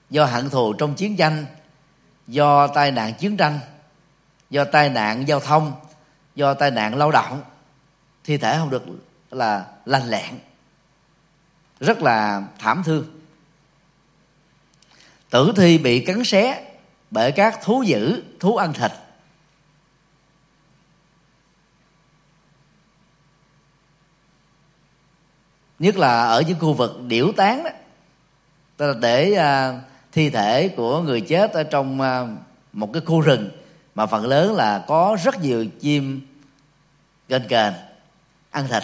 Do 0.09 0.25
hận 0.25 0.49
thù 0.49 0.73
trong 0.73 0.95
chiến 0.95 1.17
tranh, 1.17 1.45
do 2.27 2.67
tai 2.67 2.91
nạn 2.91 3.13
chiến 3.13 3.37
tranh, 3.37 3.59
do 4.49 4.63
tai 4.63 4.89
nạn 4.89 5.27
giao 5.27 5.39
thông, 5.39 5.73
do 6.35 6.53
tai 6.53 6.71
nạn 6.71 6.95
lao 6.95 7.11
động, 7.11 7.41
thi 8.23 8.37
thể 8.37 8.57
không 8.57 8.69
được 8.69 8.83
là 9.31 9.65
lành 9.85 10.09
lẹn. 10.09 10.39
Rất 11.79 12.01
là 12.01 12.43
thảm 12.59 12.83
thương. 12.85 13.05
Tử 15.29 15.53
thi 15.55 15.77
bị 15.77 16.05
cắn 16.05 16.23
xé 16.23 16.71
bởi 17.11 17.31
các 17.31 17.59
thú 17.63 17.83
dữ, 17.83 18.23
thú 18.39 18.55
ăn 18.55 18.73
thịt. 18.73 18.91
Nhất 25.83 25.97
là 25.97 26.27
ở 26.27 26.41
những 26.41 26.59
khu 26.59 26.73
vực 26.73 27.01
điểu 27.07 27.31
tán 27.37 27.63
đó. 27.63 27.69
Tức 28.77 28.87
là 28.87 28.99
để 29.01 29.31
uh, 29.31 29.81
thi 30.11 30.29
thể 30.29 30.67
của 30.67 31.01
người 31.01 31.21
chết 31.21 31.53
ở 31.53 31.63
trong 31.63 32.01
uh, 32.01 32.29
một 32.73 32.89
cái 32.93 33.01
khu 33.05 33.21
rừng 33.21 33.49
mà 33.95 34.05
phần 34.05 34.25
lớn 34.25 34.53
là 34.53 34.83
có 34.87 35.17
rất 35.23 35.41
nhiều 35.41 35.65
chim 35.79 36.21
kênh 37.27 37.47
kền 37.47 37.73
ăn 38.51 38.67
thịt. 38.67 38.83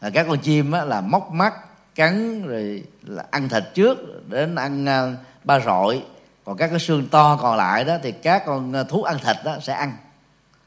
À, 0.00 0.10
các 0.14 0.26
con 0.28 0.38
chim 0.38 0.72
á, 0.72 0.84
là 0.84 1.00
móc 1.00 1.30
mắt 1.30 1.54
cắn 1.94 2.46
rồi 2.46 2.84
là 3.02 3.24
ăn 3.30 3.48
thịt 3.48 3.64
trước 3.74 4.28
đến 4.28 4.54
ăn 4.54 4.84
uh, 4.84 5.18
ba 5.44 5.60
rọi. 5.60 6.02
Còn 6.44 6.56
các 6.56 6.66
cái 6.66 6.78
xương 6.78 7.08
to 7.08 7.36
còn 7.36 7.56
lại 7.56 7.84
đó 7.84 7.96
thì 8.02 8.12
các 8.12 8.42
con 8.46 8.84
thú 8.88 9.02
ăn 9.02 9.18
thịt 9.18 9.36
đó 9.44 9.56
sẽ 9.62 9.72
ăn. 9.72 9.92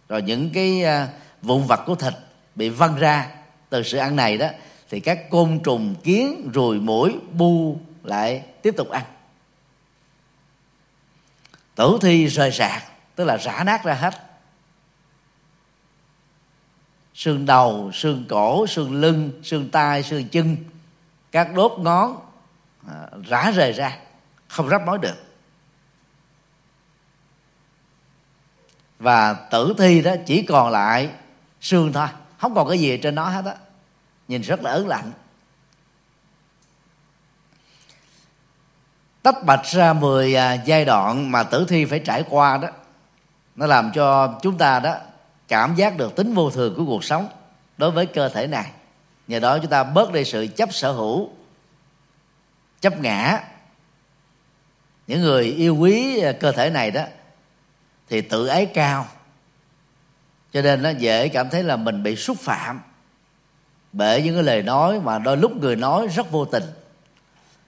Rồi 0.10 0.22
những 0.22 0.50
cái 0.54 0.84
uh, 0.84 1.10
vụn 1.42 1.64
vật 1.68 1.80
của 1.86 1.96
thịt 1.96 2.14
bị 2.56 2.70
văng 2.70 2.96
ra 2.96 3.32
từ 3.76 3.84
sự 3.84 3.98
ăn 3.98 4.16
này 4.16 4.38
đó 4.38 4.48
thì 4.90 5.00
các 5.00 5.30
côn 5.30 5.60
trùng 5.64 5.96
kiến 6.04 6.52
ruồi 6.54 6.80
mũi 6.80 7.16
bu 7.34 7.78
lại 8.04 8.46
tiếp 8.62 8.74
tục 8.78 8.90
ăn. 8.90 9.04
Tử 11.76 11.98
thi 12.02 12.28
rời 12.28 12.52
rạc 12.52 12.84
tức 13.16 13.24
là 13.24 13.38
rã 13.38 13.64
nát 13.64 13.84
ra 13.84 13.94
hết. 13.94 14.14
Xương 17.14 17.46
đầu 17.46 17.92
xương 17.94 18.26
cổ 18.30 18.68
xương 18.68 19.02
lưng 19.02 19.42
xương 19.44 19.70
tai 19.70 20.04
xương 20.04 20.28
chân 20.28 20.58
các 21.32 21.54
đốt 21.56 21.80
ngón 21.80 22.20
à, 22.88 23.08
rã 23.28 23.52
rời 23.52 23.72
ra 23.72 23.98
không 24.48 24.70
rắp 24.70 24.86
nói 24.86 24.98
được. 24.98 25.26
Và 29.00 29.34
tử 29.34 29.74
thi 29.78 30.02
đó 30.02 30.16
chỉ 30.26 30.46
còn 30.46 30.72
lại 30.72 31.10
xương 31.62 31.94
thôi 31.94 32.08
không 32.38 32.56
còn 32.56 32.70
cái 32.70 32.80
gì 32.80 32.98
trên 32.98 33.16
nó 33.16 33.30
hết 33.30 33.46
á 33.46 33.56
nhìn 34.28 34.42
rất 34.42 34.64
là 34.64 34.72
ớn 34.72 34.88
lạnh. 34.88 35.12
Tách 39.22 39.44
bạch 39.46 39.66
ra 39.66 39.94
10 39.94 40.36
à, 40.36 40.54
giai 40.54 40.86
đoạn 40.86 41.32
mà 41.32 41.44
tử 41.44 41.66
thi 41.70 41.86
phải 41.86 42.00
trải 42.00 42.24
qua 42.30 42.58
đó. 42.58 42.68
Nó 43.56 43.66
làm 43.66 43.92
cho 43.92 44.40
chúng 44.42 44.58
ta 44.58 44.80
đó 44.80 44.96
cảm 45.48 45.76
giác 45.76 45.98
được 45.98 46.16
tính 46.16 46.34
vô 46.34 46.50
thường 46.50 46.74
của 46.78 46.86
cuộc 46.86 47.04
sống 47.04 47.28
đối 47.78 47.92
với 47.92 48.06
cơ 48.06 48.30
thể 48.30 48.48
này. 48.48 48.72
Nhờ 49.28 49.40
đó 49.40 49.58
chúng 49.58 49.72
ta 49.72 49.84
bớt 49.84 50.12
đi 50.12 50.24
sự 50.24 50.48
chấp 50.56 50.74
sở 50.74 50.92
hữu, 50.92 51.30
chấp 52.82 53.00
ngã. 53.00 53.40
Những 55.08 55.22
người 55.22 55.44
yêu 55.44 55.76
quý 55.76 56.24
cơ 56.40 56.52
thể 56.52 56.70
này 56.70 56.92
đó 56.92 57.04
thì 58.10 58.22
tự 58.22 58.48
ái 58.48 58.66
cao. 58.66 59.08
Cho 60.54 60.62
nên 60.62 60.82
nó 60.82 60.90
dễ 60.90 61.28
cảm 61.28 61.50
thấy 61.50 61.64
là 61.64 61.76
mình 61.76 62.04
bị 62.04 62.16
xúc 62.16 62.38
phạm 62.40 62.82
bởi 63.96 64.22
những 64.22 64.36
cái 64.36 64.44
lời 64.44 64.64
nói 64.64 65.00
mà 65.00 65.20
đôi 65.20 65.38
lúc 65.38 65.56
người 65.56 65.76
nói 65.76 66.08
rất 66.08 66.32
vô 66.32 66.46
tình. 66.46 66.64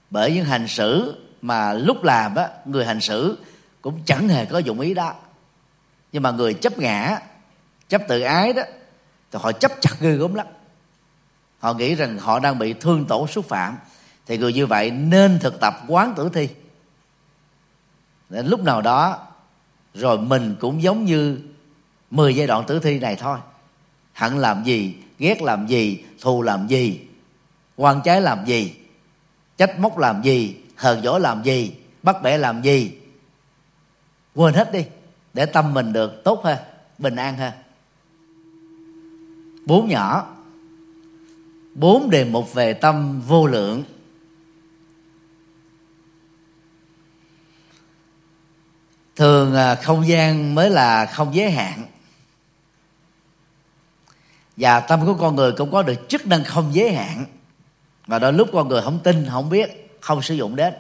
Bởi 0.10 0.34
những 0.34 0.46
hành 0.46 0.68
xử 0.68 1.16
mà 1.42 1.74
lúc 1.74 2.04
làm 2.04 2.36
á, 2.36 2.50
người 2.66 2.86
hành 2.86 3.02
xử 3.02 3.38
cũng 3.82 4.00
chẳng 4.06 4.30
hề 4.30 4.46
có 4.46 4.58
dụng 4.58 4.80
ý 4.80 4.94
đó. 4.94 5.14
Nhưng 6.12 6.24
mà 6.24 6.32
người 6.32 6.54
chấp 6.54 6.78
ngã, 6.78 7.20
chấp 7.90 8.02
tự 8.08 8.22
ái 8.22 8.54
đó, 8.54 8.62
thì 9.32 9.40
họ 9.42 9.52
chấp 9.52 9.72
chặt 9.82 9.92
ghê 10.00 10.12
gớm 10.12 10.34
lắm. 10.34 10.48
Họ 11.60 11.74
nghĩ 11.74 11.96
rằng 11.96 12.18
họ 12.18 12.40
đang 12.40 12.60
bị 12.60 12.74
thương 12.74 13.06
tổn 13.06 13.28
xúc 13.28 13.46
phạm. 13.48 13.78
Thì 14.26 14.38
người 14.38 14.54
như 14.54 14.66
vậy 14.66 14.92
nên 14.92 15.40
thực 15.40 15.60
tập 15.60 15.74
quán 15.88 16.14
tử 16.18 16.30
thi. 16.34 16.50
Đến 18.30 18.48
lúc 18.48 18.64
nào 18.64 18.82
đó, 18.82 19.28
rồi 19.94 20.18
mình 20.18 20.56
cũng 20.60 20.84
giống 20.84 21.06
như 21.06 21.40
10 22.12 22.36
giai 22.36 22.48
đoạn 22.48 22.64
tử 22.68 22.80
thi 22.80 23.00
này 23.00 23.16
thôi. 23.16 23.38
Hẳn 24.14 24.38
làm 24.38 24.64
gì 24.64 24.96
ghét 25.20 25.42
làm 25.42 25.68
gì, 25.68 26.04
thù 26.22 26.42
làm 26.42 26.68
gì, 26.68 27.00
quan 27.76 28.02
trái 28.04 28.22
làm 28.22 28.46
gì, 28.46 28.74
trách 29.58 29.80
móc 29.80 29.98
làm 29.98 30.22
gì 30.24 30.56
hờn 30.78 31.02
dỗi 31.02 31.20
làm 31.20 31.44
gì, 31.44 31.72
bắt 32.04 32.22
bẻ 32.24 32.38
làm 32.38 32.62
gì. 32.62 32.92
Quên 34.36 34.54
hết 34.54 34.72
đi, 34.72 34.86
để 35.34 35.46
tâm 35.46 35.74
mình 35.74 35.94
được 35.94 36.24
tốt 36.24 36.42
hơn, 36.44 36.58
bình 36.98 37.16
an 37.16 37.38
hơn. 37.38 37.54
Bốn 39.66 39.88
nhỏ. 39.90 40.36
Bốn 41.76 42.10
đề 42.10 42.24
mục 42.24 42.54
về 42.54 42.74
tâm 42.74 43.22
vô 43.22 43.48
lượng. 43.48 43.84
Thường 49.16 49.56
à, 49.56 49.76
không 49.76 50.08
gian 50.08 50.56
mới 50.56 50.70
là 50.70 51.06
không 51.06 51.36
giới 51.36 51.52
hạn 51.52 51.86
và 54.58 54.80
tâm 54.80 55.06
của 55.06 55.14
con 55.14 55.36
người 55.36 55.52
cũng 55.52 55.72
có 55.72 55.84
được 55.84 56.10
chức 56.10 56.28
năng 56.28 56.44
không 56.44 56.70
giới 56.76 56.94
hạn. 56.94 57.26
Và 58.08 58.20
đôi 58.20 58.34
lúc 58.34 58.50
con 58.54 58.68
người 58.68 58.82
không 58.82 59.00
tin 59.04 59.26
không 59.30 59.50
biết 59.50 59.98
không 60.02 60.22
sử 60.22 60.36
dụng 60.36 60.56
đến. 60.56 60.74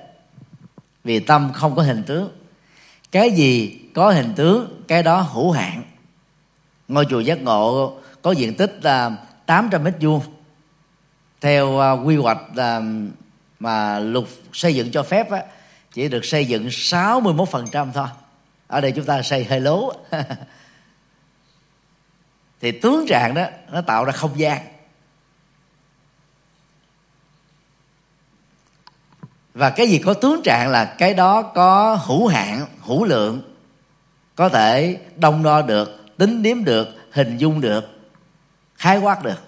Vì 1.04 1.20
tâm 1.20 1.52
không 1.54 1.76
có 1.76 1.82
hình 1.82 2.04
tướng. 2.04 2.30
Cái 3.12 3.32
gì 3.32 3.80
có 3.96 4.12
hình 4.12 4.34
tướng 4.36 4.84
cái 4.88 5.04
đó 5.04 5.22
hữu 5.22 5.52
hạn. 5.52 5.84
Ngôi 6.88 7.06
chùa 7.10 7.20
giác 7.20 7.42
ngộ 7.42 7.94
có 8.22 8.32
diện 8.32 8.56
tích 8.56 8.80
là 8.82 9.12
800 9.46 9.84
mét 9.84 9.94
vuông. 10.02 10.22
Theo 11.42 11.80
à, 11.80 11.92
quy 11.92 12.16
hoạch 12.16 12.42
à, 12.56 12.82
mà 13.60 14.00
luật 14.00 14.26
xây 14.54 14.76
dựng 14.76 14.92
cho 14.92 15.04
phép 15.04 15.32
á, 15.32 15.44
chỉ 15.94 16.08
được 16.08 16.26
xây 16.26 16.46
dựng 16.46 16.68
61% 16.68 17.92
thôi. 17.94 18.08
Ở 18.68 18.82
đây 18.82 18.92
chúng 18.92 19.06
ta 19.06 19.22
xây 19.22 19.44
hơi 19.44 19.60
lố. 19.60 19.94
thì 22.62 22.72
tướng 22.72 23.06
trạng 23.08 23.34
đó, 23.34 23.46
nó 23.72 23.82
tạo 23.82 24.06
ra 24.06 24.12
không 24.12 24.40
gian. 24.40 24.62
Và 29.54 29.70
cái 29.70 29.88
gì 29.88 30.00
có 30.00 30.14
tướng 30.14 30.42
trạng 30.44 30.70
là 30.70 30.86
cái 30.86 31.14
đó 31.14 31.42
có 31.42 32.00
hữu 32.06 32.28
hạn, 32.28 32.66
hữu 32.82 33.06
lượng. 33.06 33.42
Có 34.36 34.50
thể 34.50 34.98
đông 35.16 35.44
đo 35.44 35.62
được, 35.62 36.06
tính 36.18 36.44
điếm 36.44 36.64
được, 36.64 36.88
hình 37.12 37.38
dung 37.38 37.62
được, 37.62 37.86
khái 38.76 38.98
quát 38.98 39.24
được. 39.24 39.44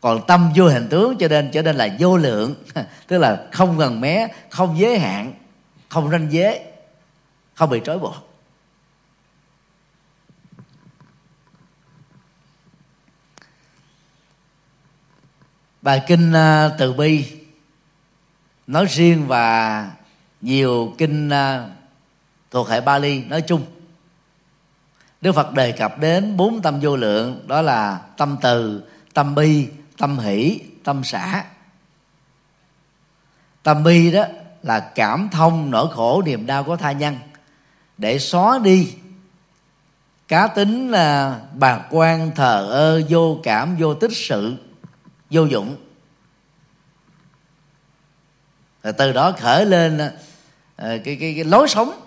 Còn 0.00 0.26
tâm 0.26 0.52
vô 0.56 0.68
hình 0.68 0.88
tướng 0.88 1.18
cho 1.18 1.28
nên 1.28 1.50
cho 1.52 1.62
nên 1.62 1.76
là 1.76 1.88
vô 1.98 2.16
lượng. 2.16 2.54
Tức 3.06 3.18
là 3.18 3.46
không 3.52 3.78
gần 3.78 4.00
mé, 4.00 4.28
không 4.50 4.78
giới 4.78 4.98
hạn, 4.98 5.32
không 5.88 6.10
ranh 6.10 6.28
giới, 6.30 6.60
không 7.54 7.70
bị 7.70 7.80
trói 7.84 7.98
buộc. 7.98 8.27
Bài 15.82 16.02
kinh 16.06 16.32
à, 16.32 16.70
từ 16.78 16.92
bi. 16.92 17.26
Nói 18.66 18.86
riêng 18.86 19.26
và 19.26 19.90
nhiều 20.40 20.94
kinh 20.98 21.30
à, 21.30 21.68
thuộc 22.50 22.68
hệ 22.68 22.80
Bali 22.80 23.24
nói 23.24 23.42
chung. 23.42 23.62
Đức 25.20 25.32
Phật 25.32 25.54
đề 25.54 25.72
cập 25.72 25.98
đến 25.98 26.36
bốn 26.36 26.62
tâm 26.62 26.80
vô 26.80 26.96
lượng 26.96 27.44
đó 27.46 27.62
là 27.62 28.00
tâm 28.16 28.36
từ, 28.42 28.82
tâm 29.14 29.34
bi, 29.34 29.68
tâm 29.96 30.18
hỷ, 30.18 30.60
tâm 30.84 31.04
xã. 31.04 31.44
Tâm 33.62 33.84
bi 33.84 34.12
đó 34.12 34.24
là 34.62 34.80
cảm 34.80 35.28
thông 35.32 35.70
nỗi 35.70 35.88
khổ 35.92 36.22
niềm 36.26 36.46
đau 36.46 36.64
của 36.64 36.76
tha 36.76 36.92
nhân. 36.92 37.16
Để 37.98 38.18
xóa 38.18 38.58
đi 38.58 38.92
cá 40.28 40.46
tính 40.46 40.90
là 40.90 41.40
bạc 41.54 41.82
quan 41.90 42.30
thờ 42.34 42.68
ơ 42.70 43.02
vô 43.08 43.40
cảm 43.42 43.76
vô 43.76 43.94
tích 43.94 44.12
sự 44.14 44.56
vô 45.30 45.44
dụng. 45.44 45.76
Rồi 48.82 48.92
từ 48.92 49.12
đó 49.12 49.32
khởi 49.32 49.66
lên 49.66 49.98
ờ, 50.76 50.98
cái, 51.04 51.16
cái, 51.20 51.34
cái 51.34 51.44
lối 51.44 51.68
sống 51.68 52.00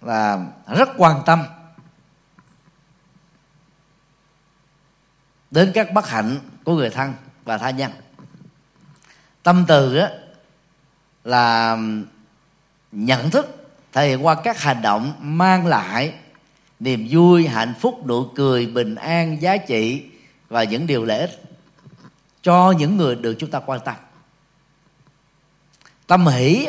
là 0.00 0.46
rất 0.76 0.88
quan 0.96 1.22
tâm 1.26 1.42
đến 5.50 5.72
các 5.74 5.92
bất 5.92 6.08
hạnh 6.08 6.38
của 6.64 6.74
người 6.74 6.90
thân 6.90 7.14
và 7.44 7.58
tha 7.58 7.70
nhân. 7.70 7.92
Tâm 9.42 9.64
từ 9.68 9.96
á 9.96 10.10
là 11.24 11.78
nhận 12.92 13.30
thức 13.30 13.68
thể 13.92 14.08
hiện 14.08 14.26
qua 14.26 14.34
các 14.44 14.60
hành 14.60 14.82
động 14.82 15.12
mang 15.20 15.66
lại 15.66 16.14
niềm 16.80 17.06
vui 17.10 17.46
hạnh 17.46 17.74
phúc 17.80 18.06
nụ 18.06 18.24
cười 18.34 18.66
bình 18.66 18.94
an 18.94 19.42
giá 19.42 19.56
trị 19.56 20.04
và 20.48 20.64
những 20.64 20.86
điều 20.86 21.04
lợi 21.04 21.20
ích 21.20 21.45
cho 22.46 22.74
những 22.78 22.96
người 22.96 23.14
được 23.14 23.36
chúng 23.38 23.50
ta 23.50 23.60
quan 23.66 23.80
tâm. 23.84 23.94
Tâm 26.06 26.26
hỷ 26.26 26.68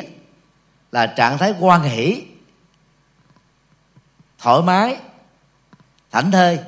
là 0.92 1.08
trạng 1.08 1.38
thái 1.38 1.54
quan 1.60 1.82
hỷ, 1.82 2.24
thoải 4.40 4.62
mái, 4.62 4.98
thảnh 6.12 6.32
thơi. 6.32 6.60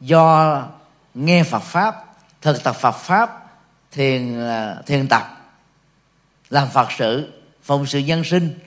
Do 0.00 0.62
nghe 1.14 1.44
Phật 1.44 1.62
pháp, 1.62 2.04
thực 2.42 2.64
tập 2.64 2.76
Phật 2.76 2.92
pháp, 2.92 3.50
thiền 3.90 4.40
à, 4.40 4.76
thiền 4.86 5.08
tập, 5.08 5.52
làm 6.50 6.68
Phật 6.68 6.92
sự, 6.92 7.42
phụng 7.62 7.86
sự 7.86 7.98
nhân 7.98 8.24
sinh, 8.24 8.58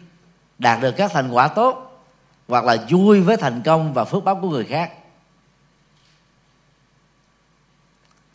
đạt 0.60 0.82
được 0.82 0.92
các 0.98 1.12
thành 1.14 1.32
quả 1.32 1.48
tốt, 1.48 2.04
hoặc 2.48 2.64
là 2.64 2.78
vui 2.90 3.22
với 3.22 3.38
thành 3.38 3.62
công 3.66 3.94
và 3.94 4.06
phước 4.06 4.24
báo 4.24 4.40
của 4.42 4.50
người 4.50 4.66
khác. 4.66 4.94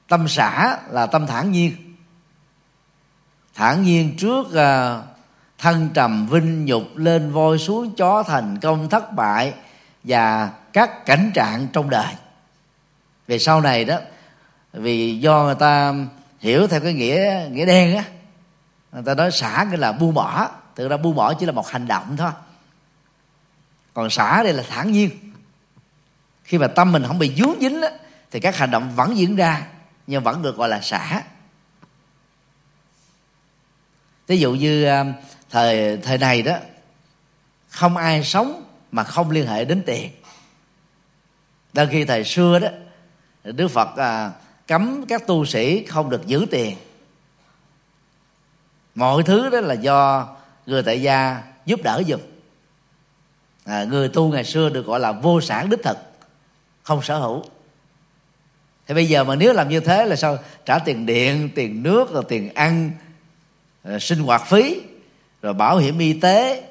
Tâm 0.08 0.28
xã 0.28 0.78
là 0.90 1.06
tâm 1.06 1.26
thản 1.26 1.52
nhiên. 1.52 1.94
Thản 3.54 3.82
nhiên 3.82 4.16
trước 4.16 4.46
uh, 4.46 5.04
thân 5.58 5.90
trầm 5.94 6.26
vinh 6.26 6.64
nhục 6.64 6.96
lên 6.96 7.32
voi 7.32 7.58
xuống 7.58 7.94
chó 7.94 8.22
thành 8.22 8.58
công 8.60 8.88
thất 8.88 9.12
bại 9.12 9.54
và 10.04 10.50
các 10.72 11.06
cảnh 11.06 11.30
trạng 11.34 11.68
trong 11.72 11.90
đời. 11.90 12.14
Về 13.26 13.38
sau 13.38 13.60
này 13.60 13.84
đó 13.84 13.98
vì 14.72 15.18
do 15.18 15.42
người 15.42 15.54
ta 15.54 15.94
hiểu 16.40 16.66
theo 16.66 16.80
cái 16.80 16.92
nghĩa 16.92 17.48
nghĩa 17.50 17.66
đen 17.66 17.96
á 17.96 18.04
người 18.92 19.02
ta 19.02 19.14
nói 19.14 19.30
xả 19.30 19.66
nghĩa 19.70 19.76
là 19.76 19.92
buông 19.92 20.14
bỏ. 20.14 20.48
Thực 20.76 20.88
ra 20.88 20.96
buông 20.96 21.14
bỏ 21.14 21.34
chỉ 21.34 21.46
là 21.46 21.52
một 21.52 21.68
hành 21.68 21.86
động 21.86 22.16
thôi. 22.16 22.30
Còn 23.94 24.10
xả 24.10 24.42
đây 24.42 24.52
là 24.52 24.62
thản 24.68 24.92
nhiên. 24.92 25.10
Khi 26.44 26.58
mà 26.58 26.66
tâm 26.66 26.92
mình 26.92 27.04
không 27.06 27.18
bị 27.18 27.34
dướng 27.34 27.60
dính 27.60 27.82
á, 27.82 27.88
thì 28.30 28.40
các 28.40 28.56
hành 28.56 28.70
động 28.70 28.92
vẫn 28.96 29.16
diễn 29.16 29.36
ra 29.36 29.66
nhưng 30.08 30.22
vẫn 30.22 30.42
được 30.42 30.56
gọi 30.56 30.68
là 30.68 30.80
xả. 30.80 31.22
Ví 34.26 34.38
dụ 34.38 34.54
như 34.54 34.84
à, 34.84 35.04
thời 35.50 35.96
thời 35.96 36.18
này 36.18 36.42
đó 36.42 36.56
không 37.68 37.96
ai 37.96 38.24
sống 38.24 38.64
mà 38.92 39.04
không 39.04 39.30
liên 39.30 39.46
hệ 39.46 39.64
đến 39.64 39.82
tiền. 39.86 40.10
Đôi 41.72 41.86
khi 41.86 42.04
thời 42.04 42.24
xưa 42.24 42.58
đó 42.58 42.68
đức 43.44 43.68
phật 43.68 43.96
à, 43.96 44.32
cấm 44.66 45.04
các 45.08 45.26
tu 45.26 45.44
sĩ 45.44 45.84
không 45.84 46.10
được 46.10 46.26
giữ 46.26 46.46
tiền. 46.50 46.76
Mọi 48.94 49.22
thứ 49.22 49.50
đó 49.50 49.60
là 49.60 49.74
do 49.74 50.28
người 50.66 50.82
tại 50.82 51.02
gia 51.02 51.42
giúp 51.66 51.80
đỡ 51.82 52.02
giùm. 52.08 52.20
À, 53.64 53.84
người 53.84 54.08
tu 54.08 54.32
ngày 54.32 54.44
xưa 54.44 54.68
được 54.68 54.86
gọi 54.86 55.00
là 55.00 55.12
vô 55.12 55.40
sản 55.40 55.70
đích 55.70 55.82
thực 55.82 55.98
không 56.82 57.02
sở 57.02 57.18
hữu 57.18 57.44
thì 58.88 58.94
bây 58.94 59.06
giờ 59.06 59.24
mà 59.24 59.34
nếu 59.34 59.52
làm 59.52 59.68
như 59.68 59.80
thế 59.80 60.06
là 60.06 60.16
sao? 60.16 60.38
Trả 60.64 60.78
tiền 60.78 61.06
điện, 61.06 61.50
tiền 61.54 61.82
nước, 61.82 62.12
rồi 62.12 62.24
tiền 62.28 62.54
ăn 62.54 62.90
rồi 63.84 64.00
sinh 64.00 64.18
hoạt 64.18 64.46
phí, 64.46 64.80
rồi 65.42 65.54
bảo 65.54 65.78
hiểm 65.78 65.98
y 65.98 66.12
tế, 66.12 66.68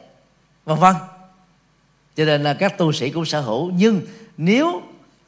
vân 0.66 0.80
vân. 0.80 0.96
Cho 2.16 2.26
nên 2.26 2.44
là 2.44 2.54
các 2.54 2.78
tu 2.78 2.92
sĩ 2.92 3.10
cũng 3.10 3.26
sở 3.26 3.42
hữu, 3.42 3.72
nhưng 3.72 4.02
nếu 4.38 4.82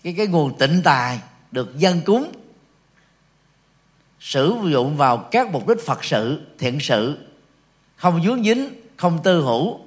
cái 0.04 0.14
cái 0.18 0.28
nguồn 0.28 0.58
tịnh 0.58 0.82
tài 0.84 1.20
được 1.52 1.78
dân 1.78 2.02
cúng, 2.06 2.32
sử 4.20 4.56
dụng 4.66 4.98
vào 4.98 5.18
các 5.18 5.52
mục 5.52 5.68
đích 5.68 5.86
phật 5.86 6.04
sự, 6.04 6.42
thiện 6.60 6.80
sự, 6.80 7.18
không 7.96 8.24
dướng 8.24 8.44
dính, 8.44 8.70
không 8.98 9.20
tư 9.24 9.42
hữu, 9.42 9.80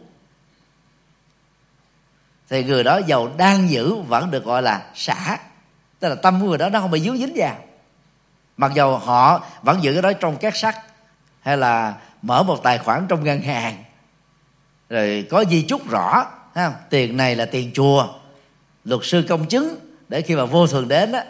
thì 2.48 2.64
người 2.64 2.84
đó 2.84 3.00
giàu 3.07 3.32
đang 3.36 3.70
giữ 3.70 3.94
vẫn 3.94 4.30
được 4.30 4.44
gọi 4.44 4.62
là 4.62 4.90
xả 4.94 5.38
tức 6.03 6.09
là 6.09 6.14
tâm 6.14 6.40
của 6.40 6.46
người 6.46 6.59
đó 6.59 6.68
nó 6.68 6.80
không 6.80 6.90
bị 6.90 7.00
dướng 7.00 7.18
dính 7.18 7.32
vào. 7.36 7.57
Mặc 8.57 8.72
dầu 8.74 8.98
họ 8.98 9.44
vẫn 9.62 9.82
giữ 9.82 9.92
cái 9.92 10.03
đó 10.03 10.12
trong 10.12 10.36
két 10.36 10.57
sắt 10.57 10.76
hay 11.40 11.57
là 11.57 11.94
mở 12.22 12.42
một 12.42 12.62
tài 12.62 12.78
khoản 12.78 13.07
trong 13.09 13.24
ngân 13.24 13.42
hàng 13.42 13.84
rồi 14.88 15.26
có 15.30 15.44
di 15.50 15.62
chúc 15.62 15.90
rõ 15.90 16.26
ha, 16.55 16.72
tiền 16.90 17.16
này 17.16 17.36
là 17.36 17.44
tiền 17.44 17.70
chùa 17.74 18.09
luật 18.84 19.00
sư 19.05 19.26
công 19.28 19.46
chứng 19.46 19.78
để 20.09 20.22
khi 20.22 20.36
mà 20.36 20.44
vô 20.44 20.66
thường 20.66 20.88
đến 20.88 21.12
đó, 21.12 21.20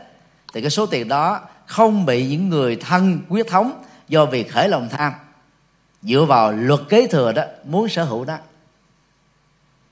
thì 0.54 0.60
cái 0.60 0.70
số 0.70 0.86
tiền 0.86 1.08
đó 1.08 1.40
không 1.66 2.06
bị 2.06 2.26
những 2.26 2.48
người 2.48 2.76
thân 2.76 3.20
quyết 3.28 3.48
thống 3.48 3.82
do 4.08 4.26
việc 4.26 4.52
khởi 4.52 4.68
lòng 4.68 4.88
tham. 4.88 5.12
Dựa 6.02 6.24
vào 6.24 6.52
luật 6.52 6.80
kế 6.88 7.06
thừa 7.06 7.32
đó 7.32 7.42
muốn 7.64 7.88
sở 7.88 8.04
hữu 8.04 8.24
đó. 8.24 8.38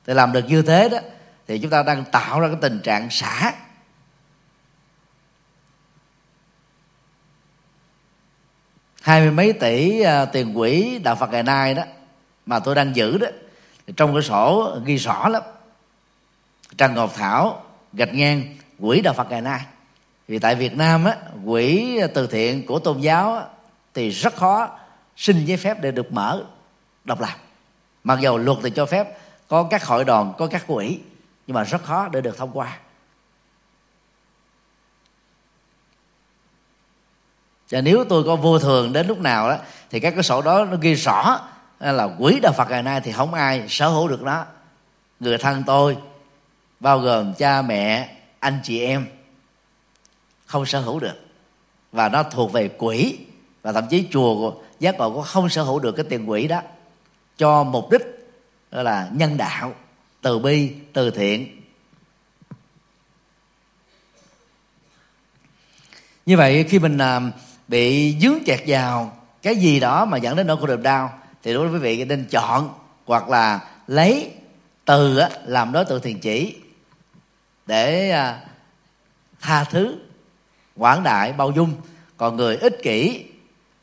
Thì 0.07 0.15
làm 0.15 0.33
được 0.33 0.45
như 0.49 0.63
thế 0.63 0.89
đó 0.89 0.99
thì 1.49 1.59
chúng 1.59 1.71
ta 1.71 1.83
đang 1.83 2.05
tạo 2.05 2.41
ra 2.41 2.49
cái 2.49 2.57
tình 2.61 2.81
trạng 2.81 3.11
xả. 3.11 3.53
Hai 9.01 9.21
mươi 9.21 9.31
mấy 9.31 9.53
tỷ 9.53 10.01
à, 10.01 10.25
tiền 10.25 10.55
quỹ 10.55 10.99
đạo 10.99 11.15
phật 11.15 11.31
ngày 11.31 11.43
nay 11.43 11.75
đó 11.75 11.83
mà 12.47 12.59
tôi 12.59 12.75
đang 12.75 12.97
giữ 12.97 13.19
đó 13.19 13.27
trong 13.97 14.15
cái 14.15 14.23
sổ 14.23 14.77
ghi 14.85 14.97
rõ 14.97 15.29
lắm. 15.29 15.43
Trần 16.79 16.95
ngọc 16.95 17.15
thảo 17.15 17.63
gạch 17.93 18.15
ngang 18.15 18.57
quỹ 18.81 19.01
đạo 19.01 19.15
phật 19.15 19.31
ngày 19.31 19.41
nay. 19.41 19.61
Vì 20.29 20.39
tại 20.39 20.55
việt 20.55 20.77
nam 20.77 21.05
á 21.05 21.17
quỹ 21.47 21.99
từ 22.15 22.27
thiện 22.27 22.67
của 22.67 22.79
tôn 22.79 23.01
giáo 23.01 23.35
á, 23.35 23.45
thì 23.95 24.11
rất 24.11 24.37
khó 24.37 24.69
xin 25.17 25.45
giấy 25.45 25.57
phép 25.57 25.81
để 25.81 25.91
được 25.91 26.13
mở 26.13 26.45
độc 27.05 27.21
lập. 27.21 27.37
Mặc 28.05 28.19
dù 28.21 28.39
luật 28.39 28.59
thì 28.63 28.71
cho 28.71 28.87
phép 28.87 29.19
có 29.49 29.63
các 29.63 29.85
hội 29.85 30.05
đoàn 30.05 30.33
có 30.39 30.47
các 30.47 30.67
quỹ 30.67 30.99
nhưng 31.47 31.55
mà 31.55 31.65
rất 31.65 31.83
khó 31.83 32.09
để 32.09 32.21
được 32.21 32.37
thông 32.37 32.51
qua. 32.53 32.79
Và 37.71 37.81
nếu 37.81 38.05
tôi 38.09 38.25
có 38.25 38.37
vô 38.37 38.59
thường 38.59 38.93
đến 38.93 39.07
lúc 39.07 39.21
nào 39.21 39.49
đó, 39.49 39.57
thì 39.91 40.01
các 40.01 40.11
cái 40.11 40.23
sổ 40.23 40.43
đó 40.43 40.65
nó 40.65 40.77
ghi 40.81 40.95
rõ 40.95 41.41
là 41.81 42.09
quỷ 42.19 42.41
đạo 42.43 42.53
phật 42.57 42.71
ngày 42.71 42.83
nay 42.83 43.01
thì 43.01 43.13
không 43.13 43.35
ai 43.35 43.65
sở 43.69 43.89
hữu 43.89 44.09
được 44.09 44.23
nó. 44.23 44.45
Người 45.21 45.39
thân 45.39 45.63
tôi, 45.67 45.97
bao 46.81 46.99
gồm 46.99 47.35
cha 47.35 47.63
mẹ, 47.63 48.17
anh 48.39 48.61
chị 48.63 48.81
em, 48.81 49.07
không 50.47 50.67
sở 50.67 50.81
hữu 50.81 51.01
được. 51.01 51.21
Và 51.93 52.09
nó 52.09 52.23
thuộc 52.23 52.53
về 52.53 52.69
quỹ, 52.69 53.19
và 53.63 53.73
thậm 53.73 53.85
chí 53.91 54.07
chùa 54.11 54.35
của, 54.35 54.63
giác 54.81 54.99
ngộ 54.99 55.11
cũng 55.11 55.23
không 55.23 55.49
sở 55.49 55.63
hữu 55.63 55.79
được 55.79 55.93
cái 55.93 56.07
tiền 56.09 56.27
quỹ 56.27 56.49
đó, 56.49 56.61
cho 57.37 57.65
mục 57.65 57.91
đích 57.91 58.03
là 58.71 59.09
nhân 59.13 59.37
đạo, 59.37 59.75
từ 60.21 60.39
bi, 60.39 60.73
từ 60.93 61.11
thiện. 61.11 61.63
Như 66.27 66.37
vậy 66.37 66.65
khi 66.69 66.79
mình 66.79 66.99
à, 66.99 67.21
bị 67.71 68.17
dướng 68.21 68.45
kẹt 68.47 68.61
vào 68.67 69.13
cái 69.43 69.57
gì 69.57 69.81
đó 69.81 70.05
mà 70.05 70.19
dẫn 70.19 70.37
đến 70.37 70.47
nỗi 70.47 70.57
khổ 70.57 70.67
niềm 70.67 70.83
đau, 70.83 71.13
thì 71.43 71.55
đối 71.55 71.69
với 71.69 71.81
quý 71.81 71.83
vị 71.83 72.05
nên 72.05 72.27
chọn 72.31 72.75
hoặc 73.07 73.29
là 73.29 73.61
lấy 73.87 74.31
từ 74.85 75.21
làm 75.45 75.73
đối 75.73 75.85
tượng 75.85 76.03
thiền 76.03 76.19
chỉ 76.19 76.57
để 77.67 78.11
à, 78.11 78.41
tha 79.41 79.65
thứ, 79.65 79.97
quảng 80.77 81.03
đại, 81.03 81.33
bao 81.33 81.51
dung. 81.51 81.75
Còn 82.17 82.37
người 82.37 82.57
ích 82.57 82.83
kỷ, 82.83 83.25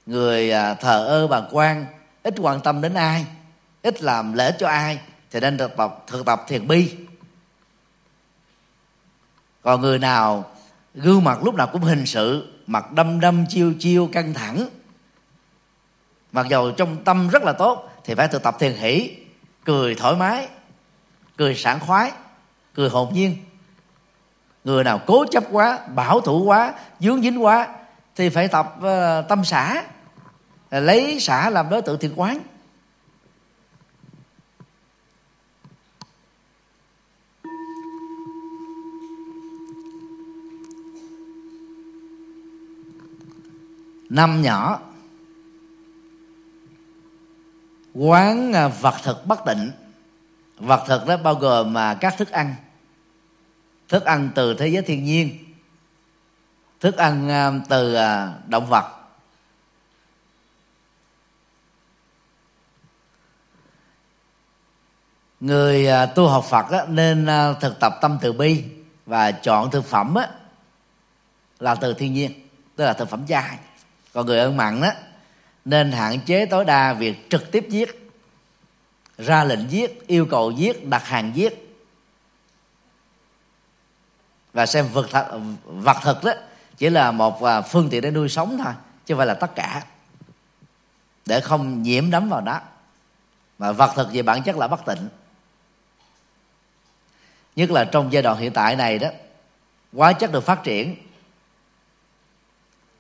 người 0.06 0.52
à, 0.52 0.74
thờ 0.74 1.06
ơ, 1.06 1.28
bàng 1.28 1.50
quan, 1.52 1.86
ít 2.24 2.34
quan 2.38 2.62
tâm 2.62 2.82
đến 2.82 2.94
ai, 2.94 3.26
ít 3.82 4.02
làm 4.02 4.34
lễ 4.34 4.52
cho 4.60 4.68
ai, 4.68 5.00
thì 5.32 5.40
nên 5.40 5.58
thực 5.58 5.78
tập 5.78 6.04
thực 6.08 6.26
tập 6.26 6.46
thiền 6.48 6.68
bi. 6.68 6.96
Còn 9.62 9.82
người 9.82 10.00
nào 10.00 10.46
gương 10.96 11.24
mặt 11.24 11.44
lúc 11.44 11.56
nào 11.56 11.68
cũng 11.68 11.82
hình 11.82 12.06
sự 12.06 12.57
mặt 12.68 12.92
đâm 12.92 13.20
đâm 13.20 13.46
chiêu 13.50 13.74
chiêu 13.80 14.10
căng 14.12 14.34
thẳng. 14.34 14.68
Mặc 16.32 16.48
dầu 16.50 16.72
trong 16.72 17.04
tâm 17.04 17.30
rất 17.30 17.44
là 17.44 17.54
tốt 17.54 17.90
thì 18.04 18.16
phải 18.16 18.28
thực 18.28 18.44
tập 18.44 18.56
thiền 18.60 18.74
hỷ 18.74 19.16
cười 19.66 19.96
thoải 19.96 20.16
mái 20.16 20.48
cười 21.38 21.56
sảng 21.56 21.80
khoái 21.80 22.12
cười 22.74 22.90
hồn 22.90 23.14
nhiên. 23.14 23.36
Người 24.64 24.84
nào 24.84 25.02
cố 25.06 25.26
chấp 25.32 25.44
quá 25.52 25.80
bảo 25.96 26.22
thủ 26.22 26.44
quá 26.44 26.74
dướng 27.00 27.22
dính 27.22 27.44
quá 27.44 27.68
thì 28.16 28.30
phải 28.30 28.48
tập 28.48 28.76
uh, 28.78 29.28
tâm 29.30 29.44
xả 29.44 29.84
lấy 30.72 31.20
xả 31.20 31.50
làm 31.50 31.70
đối 31.70 31.82
tượng 31.82 32.00
thiền 32.00 32.14
quán. 32.16 32.40
Năm 44.10 44.42
nhỏ. 44.42 44.80
Quán 47.94 48.54
à, 48.54 48.68
vật 48.68 48.96
thực 49.04 49.26
bất 49.26 49.46
định, 49.46 49.72
vật 50.58 50.84
thực 50.88 51.08
đó 51.08 51.18
bao 51.18 51.36
gồm 51.36 51.74
mà 51.74 51.94
các 51.94 52.18
thức 52.18 52.32
ăn. 52.32 52.56
Thức 53.90 54.06
ăn 54.06 54.30
từ 54.36 54.54
thế 54.54 54.68
giới 54.68 54.82
thiên 54.82 55.04
nhiên. 55.04 55.38
Thức 56.80 56.98
ăn 56.98 57.30
à, 57.30 57.52
từ 57.70 57.94
à, 57.94 58.34
động 58.48 58.66
vật. 58.66 58.94
Người 65.40 65.88
tu 66.16 66.28
học 66.28 66.46
phật 66.50 66.72
đó, 66.72 66.86
nên 66.88 67.28
thực 67.60 67.80
tập 67.80 67.98
tâm 68.02 68.18
từ 68.22 68.34
bi 68.34 68.64
và 69.06 69.32
chọn 69.32 69.72
thực 69.72 69.86
phẩm 69.86 70.16
á, 70.16 70.30
là 71.60 71.76
từ 71.76 71.94
thiên 71.94 72.14
nhiên 72.14 72.48
tức 72.76 72.86
là 72.86 72.94
thực 72.94 73.10
phẩm 73.10 73.28
chay 73.28 73.58
còn 74.18 74.26
người 74.26 74.40
ăn 74.40 74.58
mặn 74.58 74.82
đó 74.82 74.90
nên 75.66 75.92
hạn 75.92 76.20
chế 76.20 76.46
tối 76.46 76.66
đa 76.66 76.94
việc 76.94 77.30
trực 77.30 77.52
tiếp 77.52 77.66
giết 77.70 78.12
ra 79.18 79.44
lệnh 79.44 79.72
giết 79.72 80.08
yêu 80.08 80.26
cầu 80.26 80.52
giết 80.52 80.88
đặt 80.88 81.06
hàng 81.06 81.32
giết. 81.36 81.78
Và 84.54 84.66
xem 84.66 84.88
vật 84.94 85.08
thật, 85.12 85.40
vật 85.66 85.98
thực 86.04 86.24
đó 86.24 86.32
chỉ 86.78 86.90
là 86.90 87.12
một 87.12 87.44
à, 87.44 87.62
phương 87.62 87.90
tiện 87.90 88.02
để 88.02 88.12
nuôi 88.12 88.30
sống 88.30 88.58
thôi 88.64 88.74
chứ 89.06 89.14
không 89.14 89.18
phải 89.18 89.28
là 89.28 89.34
tất 89.34 89.56
cả. 89.56 89.84
Để 91.26 91.42
không 91.42 91.84
nhiễm 91.84 92.12
đấm 92.12 92.30
vào 92.30 92.42
đó. 92.42 92.62
Mà 93.60 93.72
vật 93.72 93.92
thực 93.96 94.08
về 94.14 94.22
bản 94.22 94.44
chất 94.44 94.58
là 94.58 94.68
bất 94.68 94.86
tịnh. 94.86 95.10
Nhất 97.56 97.72
là 97.72 97.86
trong 97.86 98.14
giai 98.14 98.24
đoạn 98.24 98.38
hiện 98.38 98.54
tại 98.54 98.76
này 98.76 99.00
đó 99.00 99.10
hóa 99.94 100.14
chất 100.14 100.32
được 100.32 100.44
phát 100.44 100.64
triển 100.64 100.96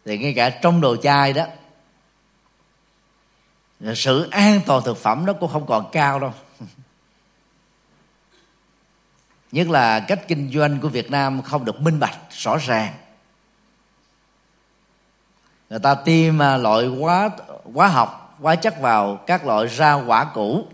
thì 0.07 0.17
ngay 0.17 0.33
cả 0.33 0.49
trong 0.49 0.81
đồ 0.81 0.95
chai 0.95 1.33
đó 1.33 1.45
sự 3.95 4.29
an 4.29 4.61
toàn 4.65 4.83
thực 4.85 4.97
phẩm 4.97 5.25
nó 5.25 5.33
cũng 5.33 5.51
không 5.51 5.65
còn 5.65 5.89
cao 5.91 6.19
đâu. 6.19 6.33
Nhất 9.51 9.69
là 9.69 9.99
cách 9.99 10.27
kinh 10.27 10.51
doanh 10.53 10.79
của 10.79 10.89
việt 10.89 11.11
nam 11.11 11.41
không 11.41 11.65
được 11.65 11.81
minh 11.81 11.99
bạch 11.99 12.17
rõ 12.29 12.57
ràng. 12.57 12.93
Người 15.69 15.79
ta 15.79 15.95
tiêm 15.95 16.41
à, 16.41 16.57
loại 16.57 16.85
hóa 16.85 17.29
hóa 17.73 17.87
học 17.87 18.37
hóa 18.41 18.55
chất 18.55 18.81
vào 18.81 19.15
các 19.15 19.45
loại 19.45 19.67
rau 19.67 20.03
quả 20.07 20.23
cũ 20.33 20.67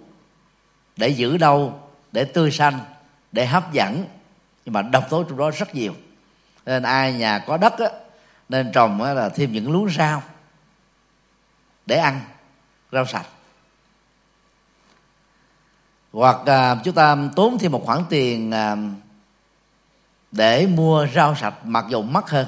để 0.97 1.07
giữ 1.07 1.37
đâu 1.37 1.79
để 2.11 2.25
tươi 2.25 2.51
xanh 2.51 2.79
để 3.31 3.45
hấp 3.45 3.73
dẫn. 3.73 4.05
Nhưng 4.65 4.73
mà 4.73 4.81
độc 4.81 5.09
tố 5.09 5.23
trong 5.23 5.37
đó 5.37 5.51
rất 5.51 5.75
nhiều. 5.75 5.93
Nên 6.65 6.83
ai 6.83 7.13
nhà 7.13 7.39
có 7.39 7.57
đất 7.57 7.79
á, 7.79 7.89
nên 8.49 8.71
trồng 8.71 9.01
là 9.01 9.29
thêm 9.29 9.51
những 9.51 9.71
luống 9.71 9.89
rau 9.89 10.23
để 11.85 11.97
ăn 11.97 12.21
rau 12.91 13.05
sạch. 13.05 13.25
Hoặc 16.11 16.37
à, 16.45 16.75
chúng 16.83 16.95
ta 16.95 17.17
tốn 17.35 17.57
thêm 17.59 17.71
một 17.71 17.85
khoản 17.85 18.03
tiền 18.09 18.51
à, 18.51 18.75
để 20.31 20.67
mua 20.67 21.07
rau 21.15 21.35
sạch 21.35 21.65
mặc 21.65 21.85
dù 21.89 22.01
mắc 22.01 22.29
hơn 22.29 22.47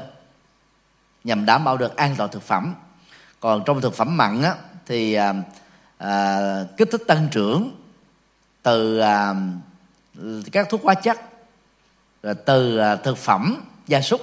nhằm 1.23 1.45
đảm 1.45 1.63
bảo 1.63 1.77
được 1.77 1.95
an 1.95 2.15
toàn 2.17 2.31
thực 2.31 2.43
phẩm. 2.43 2.75
Còn 3.39 3.63
trong 3.65 3.81
thực 3.81 3.93
phẩm 3.93 4.17
mặn 4.17 4.41
á, 4.41 4.55
thì 4.85 5.13
à, 5.13 5.33
à, 5.97 6.39
kích 6.77 6.87
thích 6.91 7.01
tăng 7.07 7.27
trưởng 7.31 7.71
từ 8.63 8.99
à, 8.99 9.33
các 10.51 10.67
thuốc 10.69 10.83
hóa 10.83 10.93
chất 10.93 11.19
rồi 12.23 12.35
từ 12.35 12.77
à, 12.77 12.95
thực 12.95 13.17
phẩm 13.17 13.61
gia 13.87 14.01
súc 14.01 14.21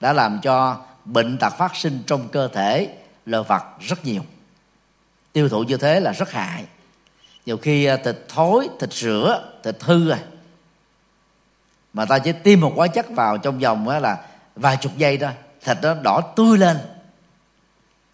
đã 0.00 0.12
làm 0.12 0.40
cho 0.42 0.84
bệnh 1.04 1.38
tật 1.38 1.52
phát 1.58 1.76
sinh 1.76 2.02
trong 2.06 2.28
cơ 2.28 2.48
thể 2.48 2.96
loài 3.26 3.44
vật 3.48 3.62
rất 3.80 4.04
nhiều. 4.04 4.22
Tiêu 5.32 5.48
thụ 5.48 5.62
như 5.62 5.76
thế 5.76 6.00
là 6.00 6.12
rất 6.12 6.32
hại. 6.32 6.64
Nhiều 7.46 7.56
khi 7.56 7.84
à, 7.84 7.96
thịt 7.96 8.16
thối, 8.28 8.68
thịt 8.80 8.92
rửa, 8.92 9.52
thịt 9.62 9.76
hư 9.80 10.08
rồi 10.08 10.18
mà 11.92 12.04
ta 12.04 12.18
chỉ 12.18 12.32
tiêm 12.32 12.60
một 12.60 12.72
hóa 12.76 12.86
chất 12.86 13.06
vào 13.10 13.38
trong 13.38 13.58
vòng 13.58 13.88
là 13.88 14.26
vài 14.56 14.76
chục 14.76 14.96
giây 14.96 15.18
thôi, 15.18 15.30
thịt 15.64 15.76
nó 15.82 15.94
đỏ 15.94 16.20
tươi 16.36 16.58
lên. 16.58 16.78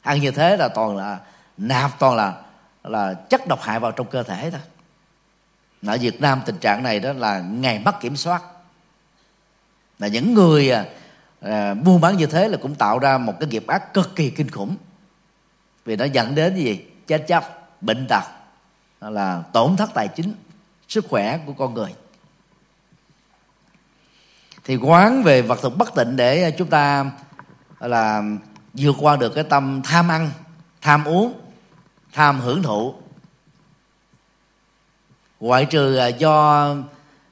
Ăn 0.02 0.20
như 0.20 0.30
thế 0.30 0.56
là 0.56 0.68
toàn 0.68 0.96
là 0.96 1.18
nạp, 1.56 1.98
toàn 1.98 2.16
là 2.16 2.34
là 2.84 3.14
chất 3.14 3.46
độc 3.48 3.62
hại 3.62 3.80
vào 3.80 3.92
trong 3.92 4.06
cơ 4.06 4.22
thể 4.22 4.50
thôi. 4.50 4.60
Ở 5.86 5.98
Việt 6.00 6.20
Nam 6.20 6.40
tình 6.46 6.58
trạng 6.58 6.82
này 6.82 7.00
đó 7.00 7.12
là 7.12 7.38
ngày 7.38 7.78
mất 7.78 8.00
kiểm 8.00 8.16
soát. 8.16 8.42
Là 9.98 10.08
những 10.08 10.34
người 10.34 10.70
à, 10.70 10.84
à, 11.40 11.74
buôn 11.74 12.00
bán 12.00 12.16
như 12.16 12.26
thế 12.26 12.48
là 12.48 12.58
cũng 12.62 12.74
tạo 12.74 12.98
ra 12.98 13.18
một 13.18 13.34
cái 13.40 13.48
nghiệp 13.48 13.66
ác 13.66 13.94
cực 13.94 14.16
kỳ 14.16 14.30
kinh 14.30 14.50
khủng. 14.50 14.76
Vì 15.84 15.96
nó 15.96 16.04
dẫn 16.04 16.34
đến 16.34 16.56
gì? 16.56 16.86
Chết 17.06 17.24
chóc 17.28 17.72
bệnh 17.80 18.06
tật 18.08 18.24
là 19.00 19.42
tổn 19.52 19.76
thất 19.76 19.90
tài 19.94 20.08
chính 20.08 20.34
sức 20.88 21.06
khỏe 21.08 21.40
của 21.46 21.52
con 21.52 21.74
người. 21.74 21.94
Thì 24.64 24.76
quán 24.76 25.22
về 25.22 25.42
vật 25.42 25.58
thực 25.62 25.76
bất 25.76 25.94
tịnh 25.94 26.16
để 26.16 26.50
chúng 26.50 26.68
ta 26.68 27.10
là 27.80 28.22
vượt 28.72 28.96
qua 29.00 29.16
được 29.16 29.34
cái 29.34 29.44
tâm 29.44 29.80
tham 29.84 30.08
ăn 30.08 30.30
tham 30.80 31.04
uống 31.04 31.40
tham 32.12 32.40
hưởng 32.40 32.62
thụ. 32.62 32.94
Ngoại 35.40 35.64
trừ 35.64 35.96
à, 35.96 36.06
do 36.06 36.74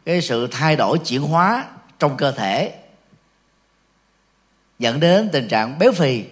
cái 0.05 0.21
sự 0.21 0.49
thay 0.51 0.77
đổi 0.77 0.99
chuyển 0.99 1.23
hóa 1.23 1.65
trong 1.99 2.17
cơ 2.17 2.33
thể 2.33 2.84
dẫn 4.79 5.01
đến 5.01 5.29
tình 5.33 5.49
trạng 5.49 5.79
béo 5.79 5.93
phì. 5.93 6.25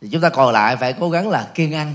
Thì 0.00 0.08
chúng 0.12 0.20
ta 0.20 0.28
còn 0.28 0.52
lại 0.52 0.76
phải 0.76 0.92
cố 1.00 1.10
gắng 1.10 1.28
là 1.28 1.50
kiêng 1.54 1.74
ăn, 1.74 1.94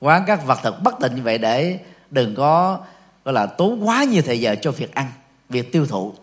quán 0.00 0.24
các 0.26 0.46
vật 0.46 0.58
thực 0.62 0.82
bất 0.82 0.94
tịnh 1.00 1.14
như 1.14 1.22
vậy 1.22 1.38
để 1.38 1.80
đừng 2.10 2.34
có, 2.34 2.80
gọi 3.24 3.34
là, 3.34 3.46
tốn 3.46 3.88
quá 3.88 4.04
nhiều 4.04 4.22
thời 4.22 4.40
giờ 4.40 4.56
cho 4.62 4.70
việc 4.70 4.94
ăn, 4.94 5.12
việc 5.48 5.72
tiêu 5.72 5.86
thụ. 5.86 6.14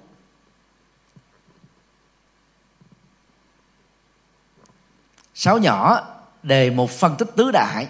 Sáu 5.34 5.58
nhỏ 5.58 6.08
đề 6.44 6.70
một 6.70 6.90
phân 6.92 7.16
tích 7.18 7.28
tứ 7.36 7.52
đại. 7.52 7.88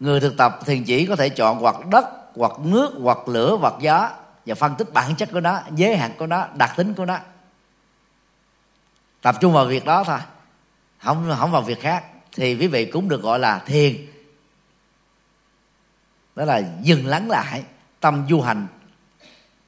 Người 0.00 0.20
thực 0.20 0.36
tập 0.36 0.58
thiền 0.66 0.84
chỉ 0.84 1.06
có 1.06 1.16
thể 1.16 1.28
chọn 1.28 1.58
hoặc 1.58 1.86
đất, 1.90 2.04
hoặc 2.34 2.52
nước, 2.58 2.92
hoặc 3.02 3.28
lửa, 3.28 3.56
hoặc 3.60 3.74
gió 3.80 4.10
và 4.46 4.54
phân 4.54 4.74
tích 4.78 4.92
bản 4.92 5.16
chất 5.16 5.28
của 5.32 5.40
nó, 5.40 5.60
giới 5.74 5.96
hạn 5.96 6.12
của 6.18 6.26
nó, 6.26 6.48
đặc 6.54 6.72
tính 6.76 6.94
của 6.94 7.04
nó. 7.04 7.18
Tập 9.22 9.36
trung 9.40 9.52
vào 9.52 9.64
việc 9.66 9.84
đó 9.84 10.04
thôi. 10.04 10.18
Không 10.98 11.34
không 11.38 11.50
vào 11.50 11.62
việc 11.62 11.80
khác. 11.80 12.04
Thì 12.32 12.54
quý 12.54 12.66
vị 12.66 12.84
cũng 12.84 13.08
được 13.08 13.22
gọi 13.22 13.38
là 13.38 13.58
thiền. 13.58 14.06
Đó 16.36 16.44
là 16.44 16.62
dừng 16.82 17.06
lắng 17.06 17.30
lại 17.30 17.64
tâm 18.00 18.26
du 18.30 18.40
hành 18.40 18.66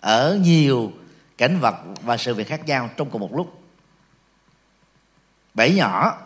ở 0.01 0.39
nhiều 0.43 0.93
cảnh 1.39 1.59
vật 1.61 1.75
và 2.03 2.17
sự 2.17 2.35
việc 2.35 2.49
khác 2.49 2.67
nhau 2.67 2.91
trong 2.97 3.11
cùng 3.11 3.21
một 3.21 3.35
lúc. 3.35 3.63
Bảy 5.55 5.75
nhỏ, 5.75 6.19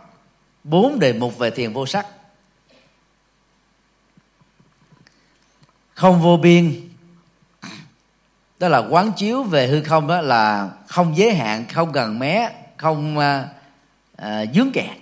bốn 0.65 0.99
đề 0.99 1.13
mục 1.13 1.39
về 1.39 1.51
thiền 1.51 1.73
vô 1.73 1.87
sắc. 1.87 2.07
Không 5.95 6.23
vô 6.23 6.37
biên 6.37 6.89
đó 8.59 8.69
là 8.69 8.79
quán 8.79 9.13
chiếu 9.17 9.43
về 9.43 9.67
hư 9.67 9.83
không 9.83 10.07
đó 10.07 10.21
là 10.21 10.71
không 10.87 11.17
giới 11.17 11.35
hạn 11.35 11.65
không 11.73 11.93
gần 11.93 12.19
mé 12.19 12.53
không 12.77 13.19
à, 13.19 13.49
à, 14.17 14.45
dướng 14.55 14.73
kẹt. 14.73 14.97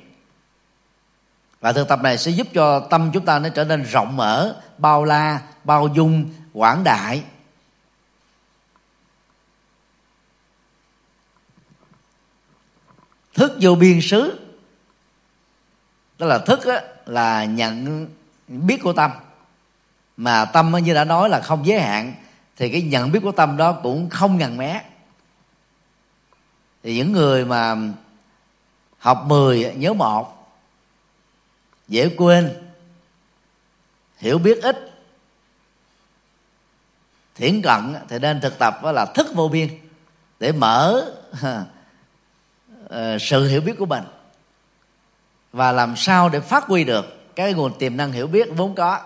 Và 1.60 1.72
thực 1.72 1.88
tập 1.88 2.02
này 2.02 2.18
sẽ 2.18 2.30
giúp 2.30 2.46
cho 2.54 2.80
tâm 2.80 3.10
chúng 3.14 3.24
ta 3.24 3.38
nó 3.38 3.48
trở 3.48 3.64
nên 3.64 3.82
rộng 3.82 4.16
mở 4.16 4.56
bao 4.78 5.04
la 5.04 5.40
bao 5.64 5.88
dung 5.94 6.30
quảng 6.52 6.84
đại. 6.84 7.24
Thức 13.34 13.56
vô 13.60 13.74
biên 13.74 14.00
xứ. 14.00 14.40
Đó 16.18 16.26
là 16.26 16.38
thức 16.38 16.64
á, 16.64 16.82
là 17.06 17.44
nhận 17.44 18.06
biết 18.48 18.78
của 18.82 18.92
tâm. 18.92 19.10
Mà 20.16 20.44
tâm 20.44 20.72
như 20.82 20.94
đã 20.94 21.04
nói 21.04 21.28
là 21.28 21.40
không 21.40 21.66
giới 21.66 21.80
hạn 21.80 22.14
thì 22.56 22.68
cái 22.68 22.82
nhận 22.82 23.12
biết 23.12 23.20
của 23.22 23.32
tâm 23.32 23.56
đó 23.56 23.72
cũng 23.82 24.10
không 24.10 24.38
ngần 24.38 24.56
mé. 24.56 24.84
Thì 26.82 26.96
những 26.96 27.12
người 27.12 27.44
mà 27.44 27.76
học 28.98 29.24
10 29.26 29.74
nhớ 29.76 29.92
một, 29.92 30.54
dễ 31.88 32.08
quên, 32.16 32.70
hiểu 34.18 34.38
biết 34.38 34.62
ít, 34.62 34.90
thiển 37.34 37.62
cận, 37.62 37.94
thì 38.08 38.18
nên 38.18 38.40
thực 38.40 38.58
tập 38.58 38.82
đó 38.82 38.92
là 38.92 39.06
thức 39.06 39.26
vô 39.34 39.48
biên 39.48 39.68
để 40.40 40.52
mở 40.52 41.12
ờ, 42.88 43.18
sự 43.20 43.46
hiểu 43.46 43.60
biết 43.60 43.74
của 43.78 43.86
mình 43.86 44.04
và 45.52 45.72
làm 45.72 45.96
sao 45.96 46.28
để 46.28 46.40
phát 46.40 46.64
huy 46.64 46.84
được 46.84 47.34
cái 47.36 47.54
nguồn 47.54 47.78
tiềm 47.78 47.96
năng 47.96 48.12
hiểu 48.12 48.26
biết 48.26 48.48
vốn 48.56 48.74
có. 48.74 49.00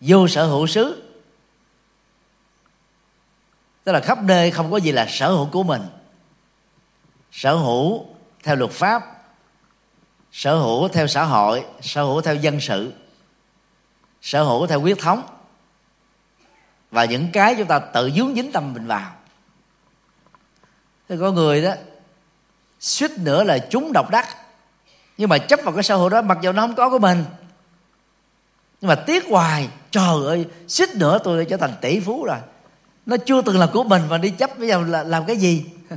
Vô 0.00 0.28
sở 0.28 0.46
hữu 0.46 0.66
xứ. 0.66 1.02
Tức 3.84 3.92
là 3.92 4.00
khắp 4.00 4.22
nơi 4.22 4.50
không 4.50 4.70
có 4.70 4.76
gì 4.76 4.92
là 4.92 5.06
sở 5.08 5.32
hữu 5.32 5.48
của 5.52 5.62
mình. 5.62 5.82
Sở 7.32 7.54
hữu 7.54 8.06
theo 8.42 8.56
luật 8.56 8.70
pháp, 8.70 9.02
sở 10.32 10.56
hữu 10.56 10.88
theo 10.88 11.06
xã 11.06 11.24
hội, 11.24 11.64
sở 11.80 12.04
hữu 12.04 12.20
theo 12.20 12.34
dân 12.34 12.60
sự, 12.60 12.92
sở 14.22 14.42
hữu 14.42 14.66
theo 14.66 14.80
quyết 14.80 14.98
thống. 14.98 15.22
Và 16.90 17.04
những 17.04 17.32
cái 17.32 17.54
chúng 17.58 17.66
ta 17.66 17.78
tự 17.78 18.10
dướng 18.10 18.34
dính 18.34 18.52
tâm 18.52 18.72
mình 18.72 18.86
vào. 18.86 19.12
Thì 21.08 21.16
có 21.20 21.32
người 21.32 21.62
đó, 21.62 21.72
suýt 22.80 23.10
nữa 23.18 23.44
là 23.44 23.58
chúng 23.70 23.92
độc 23.92 24.10
đắc. 24.10 24.28
Nhưng 25.16 25.28
mà 25.28 25.38
chấp 25.38 25.60
vào 25.64 25.74
cái 25.74 25.82
xã 25.82 25.94
hội 25.94 26.10
đó, 26.10 26.22
mặc 26.22 26.38
dù 26.42 26.52
nó 26.52 26.62
không 26.62 26.74
có 26.74 26.90
của 26.90 26.98
mình, 26.98 27.24
nhưng 28.80 28.88
mà 28.88 28.94
tiếc 28.94 29.24
hoài 29.28 29.68
trời 29.96 30.26
ơi 30.26 30.46
suýt 30.68 30.96
nữa 30.96 31.18
tôi 31.24 31.38
đã 31.38 31.44
trở 31.50 31.56
thành 31.56 31.72
tỷ 31.80 32.00
phú 32.00 32.24
rồi. 32.24 32.38
Nó 33.06 33.16
chưa 33.16 33.42
từng 33.42 33.58
là 33.58 33.66
của 33.66 33.84
mình 33.84 34.02
mà 34.08 34.18
đi 34.18 34.30
chấp 34.30 34.50
với 34.56 34.68
nhau 34.68 34.82
là 34.84 35.02
làm 35.02 35.24
cái 35.24 35.36
gì? 35.36 35.64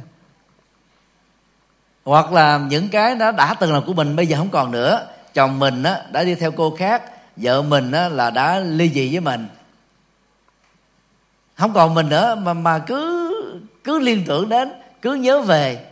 Hoặc 2.04 2.34
là 2.34 2.58
những 2.58 2.90
cái 2.90 3.16
nó 3.16 3.32
đã 3.32 3.54
từng 3.54 3.74
là 3.74 3.80
của 3.86 3.94
mình 3.94 4.16
bây 4.16 4.28
giờ 4.28 4.38
không 4.38 4.50
còn 4.50 4.72
nữa. 4.72 5.08
Chồng 5.34 5.60
mình 5.60 5.84
á, 5.84 6.02
đã 6.12 6.24
đi 6.24 6.36
theo 6.36 6.52
cô 6.52 6.76
khác 6.76 7.04
vợ 7.36 7.62
mình 7.62 7.92
á, 7.92 8.10
là 8.10 8.30
đã 8.30 8.60
ly 8.60 8.90
dị 8.90 9.12
với 9.12 9.20
mình. 9.20 9.48
Không 11.56 11.74
còn 11.74 11.94
mình 11.94 12.10
nữa 12.10 12.36
mà 12.36 12.54
mà 12.54 12.80
cứ 12.80 13.34
cứ 13.84 14.00
liên 14.00 14.24
tưởng 14.28 14.50
đến 14.50 14.72
cứ 15.02 15.14
nhớ 15.14 15.42
về 15.42 15.86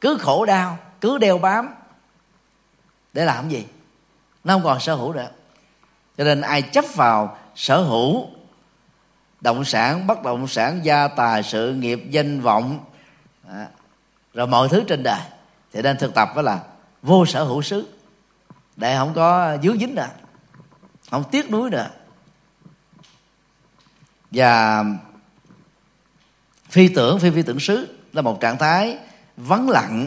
cứ 0.00 0.18
khổ 0.20 0.44
đau 0.44 0.78
cứ 1.00 1.18
đeo 1.18 1.38
bám. 1.38 1.74
Để 3.12 3.24
làm 3.24 3.48
gì? 3.48 3.66
Nó 4.44 4.54
không 4.54 4.62
còn 4.64 4.80
sở 4.80 4.94
hữu 4.94 5.12
nữa. 5.12 5.28
Cho 6.18 6.24
nên 6.24 6.40
ai 6.40 6.62
chấp 6.62 6.84
vào 6.94 7.36
sở 7.54 7.82
hữu. 7.82 8.28
Động 9.40 9.64
sản 9.64 10.06
bất 10.06 10.22
động 10.22 10.48
sản 10.48 10.80
gia 10.82 11.08
tài 11.08 11.42
sự 11.42 11.74
nghiệp 11.74 12.02
danh 12.10 12.40
vọng 12.40 12.84
à, 13.48 13.68
rồi 14.34 14.46
mọi 14.46 14.68
thứ 14.68 14.84
trên 14.88 15.02
đời. 15.02 15.20
Thì 15.72 15.82
nên 15.82 15.98
thực 15.98 16.14
tập 16.14 16.28
đó 16.36 16.42
là 16.42 16.60
vô 17.02 17.26
sở 17.26 17.44
hữu 17.44 17.62
xứ. 17.62 17.88
Để 18.76 18.96
không 18.96 19.14
có 19.14 19.56
dướng 19.62 19.78
dính 19.78 19.94
nữa 19.94 20.08
không 21.12 21.24
tiếc 21.30 21.50
nuối 21.50 21.70
nữa 21.70 21.88
và 24.30 24.84
phi 26.68 26.88
tưởng 26.88 27.18
phi 27.18 27.30
phi 27.30 27.42
tưởng 27.42 27.60
xứ 27.60 27.96
là 28.12 28.22
một 28.22 28.40
trạng 28.40 28.58
thái 28.58 28.98
vắng 29.36 29.68
lặng 29.70 30.06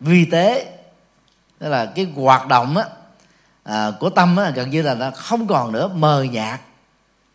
vi 0.00 0.24
tế. 0.24 0.78
Tức 1.58 1.68
là 1.68 1.92
cái 1.94 2.12
hoạt 2.14 2.48
động 2.48 2.76
á, 2.76 2.84
à, 3.64 3.90
của 4.00 4.10
tâm 4.10 4.36
á, 4.36 4.50
gần 4.50 4.70
như 4.70 4.82
là 4.82 4.94
nó 4.94 5.10
không 5.10 5.46
còn 5.46 5.72
nữa 5.72 5.88
mờ 5.88 6.22
nhạt. 6.22 6.60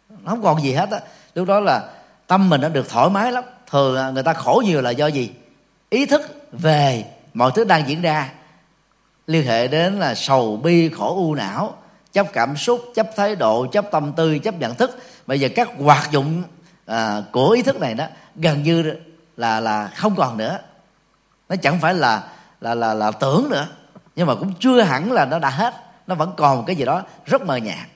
Nó 0.10 0.32
không 0.32 0.44
còn 0.44 0.62
gì 0.62 0.74
hết 0.74 0.92
á. 0.92 1.00
Lúc 1.36 1.48
đó 1.48 1.60
là 1.60 1.90
tâm 2.28 2.50
mình 2.50 2.62
nó 2.62 2.70
được 2.70 2.90
thoải 2.90 3.10
mái 3.10 3.32
lắm. 3.32 3.44
Thường 3.72 4.14
người 4.14 4.24
ta 4.24 4.34
khổ 4.34 4.64
nhiều 4.66 4.82
là 4.82 4.90
do 4.90 5.08
gì? 5.08 5.32
Ý 5.90 6.06
thức 6.06 6.22
về 6.52 7.06
mọi 7.34 7.52
thứ 7.56 7.64
đang 7.64 7.90
diễn 7.90 8.02
ra. 8.02 8.30
Liên 9.28 9.46
hệ 9.46 9.68
đến 9.68 10.00
là 10.00 10.16
sầu 10.16 10.58
bi 10.58 10.90
khổ 10.90 11.16
u 11.16 11.36
não 11.36 11.74
chấp 12.14 12.28
cảm 12.34 12.58
xúc 12.58 12.82
chấp 12.96 13.08
thái 13.16 13.36
độ 13.36 13.68
chấp 13.68 13.86
tâm 13.92 14.14
tư 14.14 14.40
chấp 14.40 14.60
nhận 14.60 14.76
thức. 14.76 15.00
Bây 15.28 15.40
giờ 15.40 15.50
các 15.56 15.70
hoạt 15.80 16.12
dụng 16.12 16.44
à, 16.86 17.22
của 17.32 17.50
ý 17.50 17.62
thức 17.62 17.80
này 17.80 17.94
đó 17.94 18.06
gần 18.36 18.64
như 18.64 18.94
là 19.38 19.60
là 19.60 19.88
không 19.96 20.16
còn 20.16 20.38
nữa. 20.38 20.60
Nó 21.50 21.56
chẳng 21.56 21.80
phải 21.82 21.94
là 21.94 22.24
là 22.62 22.76
là 22.76 22.94
là 22.94 23.12
tưởng 23.12 23.48
nữa. 23.50 23.68
Nhưng 24.16 24.28
mà 24.28 24.36
cũng 24.36 24.54
chưa 24.60 24.82
hẳn 24.82 25.12
là 25.12 25.26
nó 25.26 25.40
đã 25.40 25.50
hết 25.50 25.74
nó 26.10 26.16
vẫn 26.16 26.34
còn 26.38 26.58
một 26.58 26.64
cái 26.68 26.76
gì 26.76 26.86
đó 26.86 27.04
rất 27.26 27.42
mờ 27.42 27.58
nhạt. 27.58 27.88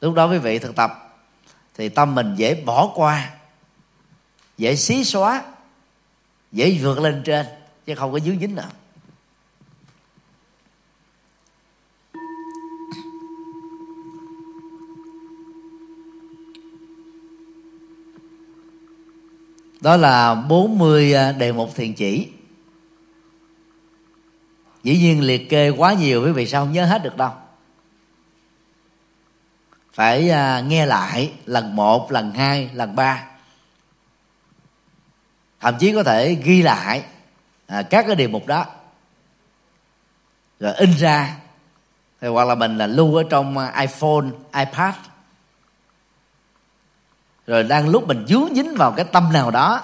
Lúc 0.00 0.14
đó 0.14 0.30
quý 0.30 0.38
vị 0.38 0.58
thực 0.58 0.76
tập, 0.76 1.18
thì 1.74 1.88
tâm 1.88 2.14
mình 2.14 2.34
dễ 2.36 2.54
bỏ 2.54 2.92
qua, 2.94 3.30
dễ 4.58 4.76
xí 4.76 5.04
xóa, 5.04 5.42
dễ 6.52 6.78
vượt 6.80 6.98
lên 6.98 7.22
trên, 7.24 7.46
chứ 7.86 7.94
không 7.94 8.12
có 8.12 8.18
dướng 8.18 8.38
dính 8.38 8.54
nào. 8.54 8.70
Đó 19.80 19.96
là 19.96 20.34
40 20.34 21.14
à, 21.14 21.32
đề 21.32 21.52
mục 21.52 21.74
thiền 21.74 21.94
chỉ 21.94 22.28
dĩ 24.82 24.98
nhiên 24.98 25.20
liệt 25.20 25.50
kê 25.50 25.70
quá 25.70 25.92
nhiều 25.92 26.24
quý 26.24 26.32
vị 26.32 26.46
sao 26.46 26.64
không 26.64 26.72
nhớ 26.72 26.84
hết 26.84 27.02
được 27.02 27.16
đâu. 27.16 27.30
Phải 29.92 30.30
à, 30.30 30.60
nghe 30.60 30.86
lại 30.86 31.32
lần 31.46 31.76
một 31.76 32.12
lần 32.12 32.32
hai 32.32 32.70
lần 32.74 32.96
ba. 32.96 33.24
Thậm 35.60 35.74
chí 35.78 35.92
có 35.92 36.02
thể 36.02 36.34
ghi 36.34 36.62
lại 36.62 37.04
à, 37.66 37.82
các 37.82 38.04
cái 38.06 38.16
đề 38.16 38.26
mục 38.26 38.46
đó. 38.46 38.66
Rồi 40.60 40.74
in 40.74 40.92
ra. 40.98 41.36
Thì 42.20 42.28
hoặc 42.28 42.44
là 42.44 42.54
mình 42.54 42.78
là 42.78 42.86
lưu 42.86 43.16
ở 43.16 43.22
trong 43.30 43.58
à, 43.58 43.80
iphone 43.80 44.26
ipad. 44.54 44.94
Rồi 47.46 47.62
đang 47.62 47.88
lúc 47.88 48.06
mình 48.06 48.24
dướng 48.28 48.54
dính 48.54 48.74
vào 48.74 48.92
cái 48.92 49.04
tâm 49.12 49.32
nào 49.32 49.50
đó 49.50 49.82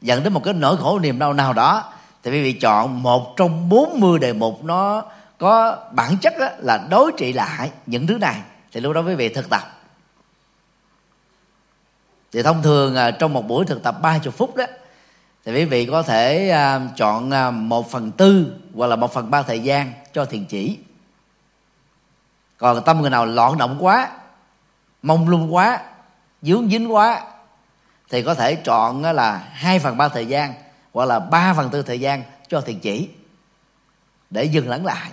dẫn 0.00 0.22
đến 0.22 0.32
một 0.32 0.44
cái 0.44 0.54
nỗi 0.54 0.76
khổ 0.76 0.98
niềm 0.98 1.18
đau 1.18 1.32
nào 1.32 1.52
đó 1.52 1.92
thì 2.22 2.30
quý 2.30 2.42
vị 2.42 2.52
chọn 2.52 3.02
một 3.02 3.36
trong 3.36 3.68
40 3.68 4.18
đề 4.18 4.32
mục 4.32 4.64
nó 4.64 5.02
có 5.38 5.78
bản 5.92 6.16
chất 6.18 6.34
là 6.58 6.86
đối 6.90 7.12
trị 7.18 7.32
lại 7.32 7.70
những 7.86 8.06
thứ 8.06 8.18
này. 8.18 8.40
Thì 8.72 8.80
lúc 8.80 8.92
đó 8.94 9.00
quý 9.00 9.14
vị 9.14 9.28
thực 9.28 9.50
tập. 9.50 9.62
Thì 12.32 12.42
thông 12.42 12.62
thường 12.62 12.96
à, 12.96 13.10
trong 13.10 13.32
một 13.32 13.48
buổi 13.48 13.64
thực 13.64 13.82
tập 13.82 13.96
30 14.02 14.32
phút 14.36 14.56
đó, 14.56 14.64
thì 15.44 15.52
quý 15.54 15.64
vị 15.64 15.86
có 15.86 16.02
thể 16.02 16.50
à, 16.50 16.80
chọn 16.96 17.30
à, 17.30 17.50
một 17.50 17.90
phần 17.90 18.12
tư 18.12 18.54
hoặc 18.74 18.86
là 18.86 18.96
một 18.96 19.12
phần 19.12 19.30
ba 19.30 19.42
thời 19.42 19.60
gian 19.60 19.92
cho 20.12 20.24
thiền 20.24 20.44
chỉ. 20.44 20.78
Còn 22.58 22.84
tâm 22.84 23.00
người 23.00 23.10
nào 23.10 23.26
loạn 23.26 23.58
động 23.58 23.76
quá, 23.80 24.10
mông 25.02 25.28
lung 25.28 25.54
quá, 25.54 25.80
dướng 26.42 26.70
dính 26.70 26.94
quá, 26.94 27.22
thì 28.10 28.22
có 28.22 28.34
thể 28.34 28.54
chọn 28.54 29.02
là 29.02 29.48
hai 29.52 29.78
phần 29.78 29.96
ba 29.96 30.08
thời 30.08 30.26
gian 30.26 30.54
hoặc 30.92 31.04
là 31.04 31.20
ba 31.20 31.54
phần 31.54 31.70
tư 31.70 31.82
thời 31.82 32.00
gian 32.00 32.22
cho 32.48 32.60
thiền 32.60 32.80
chỉ 32.80 33.08
để 34.30 34.44
dừng 34.44 34.68
lắng 34.68 34.84
lại, 34.84 35.12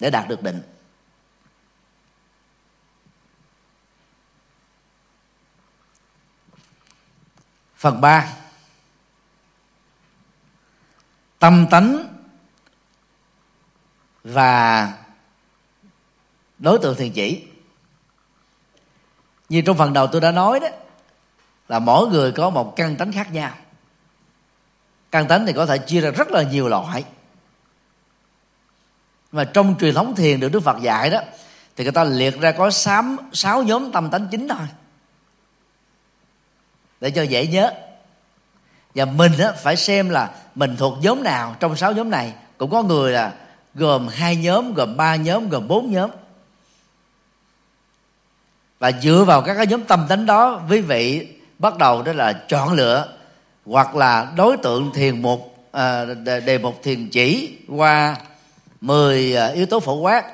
để 0.00 0.10
đạt 0.10 0.28
được 0.28 0.42
định. 0.42 0.62
Phần 7.76 8.00
ba, 8.00 8.32
tâm 11.38 11.66
tánh 11.70 12.08
và 14.24 14.92
đối 16.58 16.78
tượng 16.78 16.96
thiền 16.96 17.12
chỉ. 17.12 17.46
Như 19.48 19.62
trong 19.66 19.78
phần 19.78 19.92
đầu 19.92 20.06
tôi 20.12 20.20
đã 20.20 20.30
nói 20.30 20.60
đó, 20.60 20.68
là 21.68 21.78
mỗi 21.78 22.08
người 22.08 22.32
có 22.32 22.50
một 22.50 22.74
căn 22.76 22.96
tánh 22.96 23.12
khác 23.12 23.32
nhau 23.32 23.56
căn 25.12 25.28
tánh 25.28 25.46
thì 25.46 25.52
có 25.52 25.66
thể 25.66 25.78
chia 25.78 26.00
ra 26.00 26.10
rất 26.10 26.30
là 26.30 26.42
nhiều 26.42 26.68
loại. 26.68 27.04
Mà 29.32 29.44
trong 29.44 29.74
truyền 29.80 29.94
thống 29.94 30.14
thiền 30.14 30.40
được 30.40 30.48
đức 30.48 30.60
phật 30.60 30.76
dạy 30.82 31.10
đó 31.10 31.20
thì 31.76 31.84
người 31.84 31.92
ta 31.92 32.04
liệt 32.04 32.40
ra 32.40 32.52
có 32.52 32.70
sáu, 32.70 33.04
sáu 33.32 33.62
nhóm 33.62 33.92
tâm 33.92 34.10
tánh 34.10 34.28
chính 34.30 34.48
thôi. 34.48 34.66
Để 37.00 37.10
cho 37.10 37.22
dễ 37.22 37.46
nhớ. 37.46 37.72
Và 38.94 39.04
mình 39.04 39.32
á, 39.38 39.52
phải 39.52 39.76
xem 39.76 40.08
là 40.08 40.30
mình 40.54 40.76
thuộc 40.76 40.98
nhóm 41.02 41.22
nào 41.22 41.56
trong 41.60 41.76
sáu 41.76 41.92
nhóm 41.92 42.10
này. 42.10 42.34
Cũng 42.58 42.70
có 42.70 42.82
người 42.82 43.12
là 43.12 43.32
gồm 43.74 44.08
hai 44.08 44.36
nhóm 44.36 44.74
gồm 44.74 44.96
ba 44.96 45.16
nhóm 45.16 45.48
gồm 45.48 45.68
bốn 45.68 45.92
nhóm. 45.92 46.10
Và 48.78 48.92
dựa 48.92 49.24
vào 49.26 49.42
các 49.42 49.54
cái 49.54 49.66
nhóm 49.66 49.84
tâm 49.84 50.06
tính 50.08 50.26
đó 50.26 50.62
quý 50.70 50.80
vị 50.80 51.28
bắt 51.58 51.78
đầu 51.78 52.02
đó 52.02 52.12
là 52.12 52.32
chọn 52.32 52.72
lựa 52.72 53.08
hoặc 53.66 53.96
là 53.96 54.32
đối 54.36 54.56
tượng 54.56 54.92
thiền 54.94 55.22
mục 55.22 55.56
à, 55.72 56.04
đề 56.24 56.58
mục 56.58 56.80
thiền 56.82 57.08
chỉ 57.08 57.58
qua 57.68 58.16
10 58.80 59.36
à, 59.36 59.46
yếu 59.46 59.66
tố 59.66 59.80
phổ 59.80 59.94
quát 59.94 60.24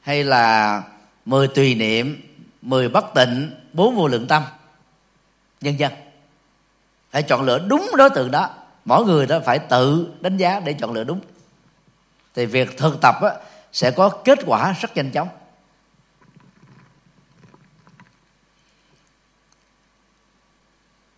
hay 0.00 0.24
là 0.24 0.82
10 1.24 1.48
tùy 1.48 1.74
niệm 1.74 2.22
10 2.62 2.88
bất 2.88 3.14
tịnh 3.14 3.50
bốn 3.72 3.96
vô 3.96 4.08
lượng 4.08 4.26
tâm 4.26 4.42
nhân 5.60 5.78
dân 5.78 5.92
phải 7.16 7.22
chọn 7.22 7.42
lựa 7.42 7.58
đúng 7.58 7.90
đối 7.96 8.10
tượng 8.10 8.30
đó. 8.30 8.50
Mỗi 8.84 9.04
người 9.04 9.26
đó 9.26 9.40
phải 9.44 9.58
tự 9.58 10.08
đánh 10.20 10.36
giá 10.36 10.60
để 10.60 10.72
chọn 10.72 10.92
lựa 10.92 11.04
đúng. 11.04 11.20
Thì 12.34 12.46
việc 12.46 12.78
thực 12.78 13.00
tập 13.00 13.14
á, 13.22 13.30
sẽ 13.72 13.90
có 13.90 14.08
kết 14.08 14.38
quả 14.46 14.74
rất 14.80 14.96
nhanh 14.96 15.10
chóng. 15.10 15.28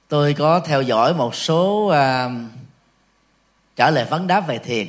Tôi 0.09 0.35
có 0.35 0.61
theo 0.61 0.83
dõi 0.83 1.15
một 1.15 1.35
số 1.35 1.87
uh, 1.87 2.33
trả 3.77 3.91
lời 3.91 4.05
vấn 4.05 4.27
đáp 4.27 4.41
về 4.41 4.59
thiền 4.59 4.87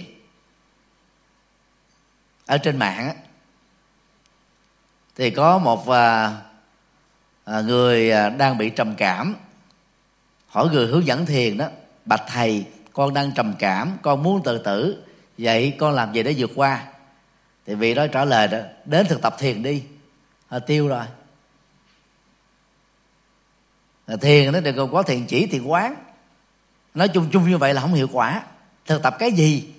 ở 2.45 2.57
trên 2.57 2.78
mạng 2.78 3.07
á, 3.07 3.13
thì 5.15 5.30
có 5.30 5.57
một 5.57 5.88
uh, 5.88 7.65
người 7.65 8.11
đang 8.38 8.57
bị 8.57 8.70
trầm 8.70 8.95
cảm 8.95 9.36
hỏi 10.47 10.70
người 10.70 10.88
hướng 10.88 11.05
dẫn 11.05 11.26
thiền 11.26 11.57
đó 11.57 11.67
bạch 12.05 12.24
thầy 12.28 12.65
con 12.93 13.13
đang 13.13 13.32
trầm 13.32 13.53
cảm 13.59 13.97
con 14.01 14.24
muốn 14.24 14.43
tự 14.43 14.57
tử 14.57 15.03
vậy 15.38 15.76
con 15.80 15.93
làm 15.93 16.13
gì 16.13 16.24
để 16.24 16.36
vượt 16.38 16.51
qua? 16.55 16.86
Thì 17.65 17.76
vị 17.76 17.93
đó 17.93 18.07
trả 18.07 18.26
lời 18.26 18.47
đó 18.47 18.57
đến 18.86 19.05
thực 19.09 19.22
tập 19.22 19.36
thiền 19.39 19.63
đi. 19.63 19.84
À, 20.49 20.59
tiêu 20.59 20.88
rồi 20.88 21.05
thiền 24.18 24.51
nó 24.51 24.60
đừng 24.60 24.91
có 24.91 25.03
thiền 25.03 25.26
chỉ, 25.26 25.45
thiền 25.45 25.64
quán. 25.64 25.95
Nói 26.93 27.07
chung 27.07 27.30
chung 27.32 27.49
như 27.49 27.57
vậy 27.57 27.74
là 27.74 27.82
không 27.82 27.93
hiệu 27.93 28.07
quả. 28.12 28.41
Thực 28.86 29.03
tập 29.03 29.16
cái 29.20 29.32
gì? 29.32 29.74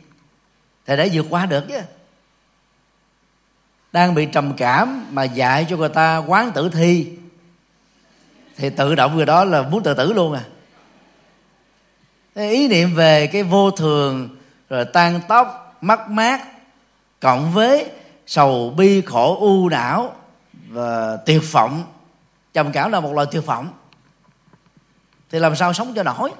Thì 0.86 0.96
để 0.96 1.10
vượt 1.12 1.26
qua 1.30 1.46
được 1.46 1.64
chứ. 1.68 1.78
Đang 3.92 4.14
bị 4.14 4.26
trầm 4.26 4.52
cảm 4.56 5.06
mà 5.10 5.24
dạy 5.24 5.66
cho 5.70 5.76
người 5.76 5.88
ta 5.88 6.16
quán 6.16 6.52
tử 6.52 6.70
thi, 6.72 7.08
thì 8.56 8.70
tự 8.70 8.94
động 8.94 9.16
người 9.16 9.26
đó 9.26 9.44
là 9.44 9.62
muốn 9.62 9.82
tự 9.82 9.94
tử 9.94 10.12
luôn 10.12 10.32
à. 10.32 10.44
Ý 12.34 12.68
niệm 12.68 12.94
về 12.94 13.26
cái 13.26 13.42
vô 13.42 13.70
thường, 13.70 14.36
rồi 14.68 14.84
tan 14.84 15.20
tóc 15.28 15.76
mất 15.80 16.08
mát, 16.08 16.40
cộng 17.20 17.52
với 17.52 17.90
sầu 18.26 18.70
bi 18.70 19.00
khổ 19.00 19.36
u 19.40 19.68
não 19.68 20.14
và 20.68 21.16
tuyệt 21.16 21.42
vọng, 21.52 21.84
trầm 22.52 22.72
cảm 22.72 22.92
là 22.92 23.00
một 23.00 23.12
loại 23.12 23.26
tuyệt 23.30 23.46
vọng 23.46 23.68
thì 25.30 25.38
làm 25.38 25.56
sao 25.56 25.72
sống 25.72 25.92
cho 25.96 26.02
nổi? 26.02 26.30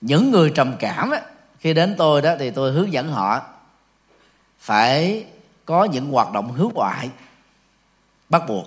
Những 0.00 0.30
người 0.30 0.52
trầm 0.54 0.76
cảm 0.78 1.10
ấy, 1.10 1.20
khi 1.58 1.74
đến 1.74 1.94
tôi 1.98 2.22
đó 2.22 2.34
thì 2.38 2.50
tôi 2.50 2.72
hướng 2.72 2.92
dẫn 2.92 3.08
họ 3.08 3.42
phải 4.58 5.26
có 5.64 5.84
những 5.84 6.10
hoạt 6.10 6.32
động 6.32 6.52
hướng 6.52 6.70
ngoại 6.74 7.10
bắt 8.28 8.42
buộc. 8.48 8.66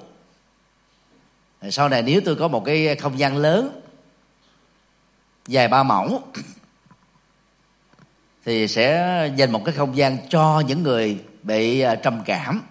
Sau 1.69 1.89
này 1.89 2.03
nếu 2.03 2.21
tôi 2.25 2.35
có 2.35 2.47
một 2.47 2.65
cái 2.65 2.95
không 2.95 3.19
gian 3.19 3.37
lớn 3.37 3.81
dài 5.47 5.67
ba 5.67 5.83
mẫu 5.83 6.21
thì 8.45 8.67
sẽ 8.67 9.29
dành 9.35 9.51
một 9.51 9.61
cái 9.65 9.75
không 9.75 9.97
gian 9.97 10.17
cho 10.29 10.63
những 10.67 10.83
người 10.83 11.23
bị 11.45 11.79
à, 11.79 11.95
trầm 11.95 12.21
cảm. 12.25 12.61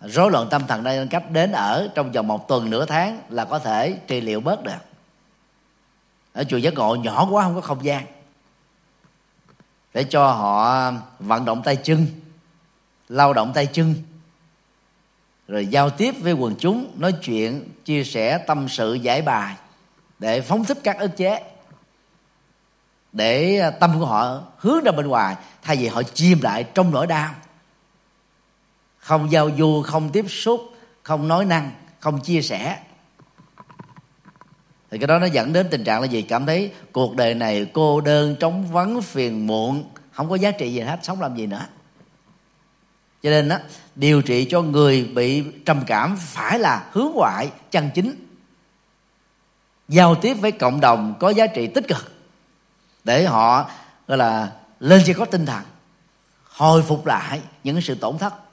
Rối 0.00 0.30
loạn 0.30 0.46
tâm 0.50 0.66
thần 0.66 0.82
đang 0.84 1.08
cấp 1.08 1.22
đến 1.30 1.52
ở 1.52 1.88
trong 1.94 2.12
vòng 2.12 2.28
một 2.28 2.48
tuần, 2.48 2.70
nửa 2.70 2.86
tháng 2.86 3.20
là 3.28 3.44
có 3.44 3.58
thể 3.58 3.98
trị 4.06 4.20
liệu 4.20 4.40
bớt 4.40 4.62
được. 4.62 4.80
Ở 6.32 6.44
chùa 6.44 6.56
giác 6.56 6.74
ngộ 6.74 6.96
nhỏ 6.96 7.28
quá, 7.30 7.44
không 7.44 7.54
có 7.54 7.60
không 7.60 7.84
gian. 7.84 8.06
Để 9.94 10.04
cho 10.04 10.32
họ 10.32 10.90
vận 11.18 11.44
động 11.44 11.62
tay 11.62 11.76
chân, 11.76 12.06
lao 13.08 13.32
động 13.32 13.52
tay 13.54 13.66
chân, 13.66 13.94
rồi 15.48 15.66
giao 15.66 15.90
tiếp 15.90 16.14
với 16.20 16.32
quần 16.32 16.54
chúng, 16.58 16.92
nói 16.96 17.12
chuyện, 17.12 17.68
chia 17.84 18.04
sẻ 18.04 18.38
tâm 18.38 18.68
sự, 18.68 18.94
giải 18.94 19.22
bài 19.22 19.54
để 20.18 20.40
phóng 20.40 20.64
thích 20.64 20.78
các 20.84 20.98
ức 20.98 21.16
chế. 21.16 21.42
Để 23.12 23.62
tâm 23.80 23.98
của 23.98 24.06
họ 24.06 24.42
hướng 24.56 24.84
ra 24.84 24.92
bên 24.92 25.06
ngoài, 25.06 25.36
thay 25.62 25.76
vì 25.76 25.86
họ 25.86 26.02
chìm 26.02 26.40
lại 26.42 26.64
trong 26.74 26.90
nỗi 26.90 27.06
đau 27.06 27.34
không 29.10 29.32
giao 29.32 29.50
du, 29.58 29.82
không 29.82 30.10
tiếp 30.12 30.24
xúc, 30.28 30.60
không 31.02 31.28
nói 31.28 31.44
năng, 31.44 31.70
không 32.00 32.20
chia 32.20 32.42
sẻ. 32.42 32.78
Thì 34.90 34.98
cái 34.98 35.06
đó 35.06 35.18
nó 35.18 35.26
dẫn 35.26 35.52
đến 35.52 35.66
tình 35.70 35.84
trạng 35.84 36.00
là 36.00 36.06
gì? 36.06 36.22
Cảm 36.22 36.46
thấy 36.46 36.72
cuộc 36.92 37.16
đời 37.16 37.34
này 37.34 37.66
cô 37.72 38.00
đơn, 38.00 38.36
trống 38.40 38.72
vắng, 38.72 39.02
phiền 39.02 39.46
muộn, 39.46 39.90
không 40.12 40.30
có 40.30 40.34
giá 40.34 40.50
trị 40.50 40.72
gì 40.72 40.80
hết, 40.80 40.98
sống 41.02 41.20
làm 41.20 41.36
gì 41.36 41.46
nữa. 41.46 41.66
Cho 43.22 43.30
nên 43.30 43.48
đó 43.48 43.58
điều 43.94 44.22
trị 44.22 44.46
cho 44.50 44.62
người 44.62 45.04
bị 45.04 45.44
trầm 45.66 45.82
cảm 45.86 46.16
phải 46.20 46.58
là 46.58 46.86
hướng 46.92 47.10
ngoại, 47.14 47.50
chân 47.70 47.90
chính. 47.94 48.14
Giao 49.88 50.14
tiếp 50.14 50.34
với 50.34 50.52
cộng 50.52 50.80
đồng 50.80 51.14
có 51.20 51.30
giá 51.30 51.46
trị 51.46 51.66
tích 51.66 51.88
cực. 51.88 52.12
Để 53.04 53.24
họ, 53.24 53.70
gọi 54.08 54.18
là, 54.18 54.52
lên 54.80 55.02
cho 55.06 55.14
có 55.14 55.24
tinh 55.24 55.46
thần, 55.46 55.62
hồi 56.48 56.82
phục 56.82 57.06
lại 57.06 57.40
những 57.64 57.80
sự 57.80 57.94
tổn 57.94 58.18
thất. 58.18 58.49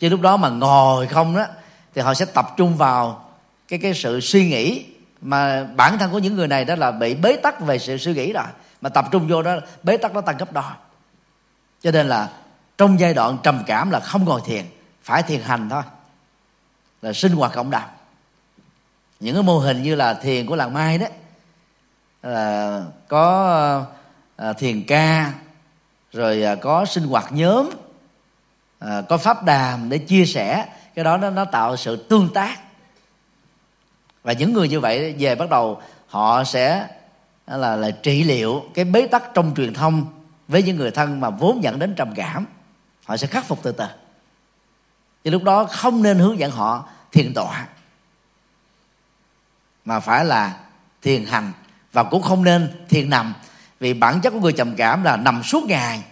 Chứ 0.00 0.08
lúc 0.08 0.20
đó 0.20 0.36
mà 0.36 0.48
ngồi 0.48 1.06
không 1.06 1.36
đó, 1.36 1.46
thì 1.94 2.02
họ 2.02 2.14
sẽ 2.14 2.24
tập 2.24 2.46
trung 2.56 2.76
vào 2.76 3.24
cái 3.68 3.78
cái 3.78 3.94
sự 3.94 4.20
suy 4.20 4.48
nghĩ 4.48 4.86
mà 5.20 5.64
bản 5.64 5.98
thân 5.98 6.10
của 6.10 6.18
những 6.18 6.36
người 6.36 6.48
này 6.48 6.64
đó 6.64 6.74
là 6.74 6.90
bị 6.90 7.14
bế 7.14 7.36
tắc 7.36 7.60
về 7.60 7.78
sự 7.78 7.96
suy 7.96 8.14
nghĩ 8.14 8.32
rồi. 8.32 8.44
Mà 8.80 8.88
tập 8.88 9.04
trung 9.10 9.28
vô 9.28 9.42
đó, 9.42 9.56
bế 9.82 9.96
tắc 9.96 10.14
nó 10.14 10.20
tăng 10.20 10.36
gấp 10.36 10.52
đôi 10.52 10.64
cho 11.80 11.90
nên 11.90 12.08
là 12.08 12.30
trong 12.78 13.00
giai 13.00 13.14
đoạn 13.14 13.38
trầm 13.42 13.62
cảm 13.66 13.90
là 13.90 14.00
không 14.00 14.24
ngồi 14.24 14.40
thiền, 14.44 14.64
phải 15.02 15.22
thiền 15.22 15.40
hành 15.40 15.68
thôi. 15.68 15.82
Là 17.02 17.12
sinh 17.12 17.32
hoạt 17.32 17.52
cộng 17.52 17.70
đồng. 17.70 17.88
Những 19.20 19.34
cái 19.34 19.42
mô 19.42 19.58
hình 19.58 19.82
như 19.82 19.94
là 19.94 20.14
thiền 20.14 20.46
của 20.46 20.56
làng 20.56 20.74
mai 20.74 20.98
đó, 20.98 21.06
là 22.22 22.82
có 23.08 23.84
à, 24.36 24.52
thiền 24.52 24.84
ca, 24.86 25.32
rồi 26.12 26.42
à, 26.42 26.54
có 26.54 26.84
sinh 26.84 27.04
hoạt 27.04 27.32
nhóm 27.32 27.70
à, 28.80 29.02
có 29.08 29.18
pháp 29.18 29.44
đàm 29.44 29.88
để 29.88 29.98
chia 29.98 30.24
sẻ 30.24 30.66
cái 30.94 31.04
đó 31.04 31.16
nó 31.16 31.30
nó 31.30 31.44
tạo 31.44 31.76
sự 31.76 31.96
tương 31.96 32.28
tác. 32.34 32.58
Và 34.22 34.32
những 34.32 34.52
người 34.52 34.68
như 34.68 34.80
vậy 34.80 35.14
về 35.18 35.34
bắt 35.34 35.50
đầu 35.50 35.82
họ 36.06 36.44
sẽ 36.44 36.88
là 37.46 37.76
là 37.76 37.90
trị 37.90 38.24
liệu 38.24 38.64
cái 38.74 38.84
bế 38.84 39.06
tắc 39.06 39.34
trong 39.34 39.52
truyền 39.56 39.74
thông 39.74 40.06
với 40.48 40.62
những 40.62 40.76
người 40.76 40.90
thân 40.90 41.20
mà 41.20 41.30
vốn 41.30 41.62
dẫn 41.62 41.78
đến 41.78 41.94
trầm 41.94 42.14
cảm. 42.14 42.46
Họ 43.04 43.16
sẽ 43.16 43.26
khắc 43.26 43.44
phục 43.44 43.62
từ 43.62 43.72
từ. 43.72 43.84
Thì 45.24 45.30
lúc 45.30 45.42
đó 45.42 45.64
không 45.64 46.02
nên 46.02 46.18
hướng 46.18 46.38
dẫn 46.38 46.50
họ 46.50 46.88
thiền 47.12 47.34
tọa 47.34 47.66
mà 49.84 50.00
phải 50.00 50.24
là 50.24 50.56
thiền 51.02 51.24
hành. 51.24 51.52
Và 51.92 52.02
cũng 52.02 52.22
không 52.22 52.44
nên 52.44 52.86
thiền 52.88 53.10
nằm 53.10 53.34
vì 53.80 53.94
bản 53.94 54.20
chất 54.20 54.30
của 54.30 54.40
người 54.40 54.52
trầm 54.52 54.76
cảm 54.76 55.02
là 55.02 55.16
nằm 55.16 55.42
suốt 55.42 55.64
ngày 55.64 56.02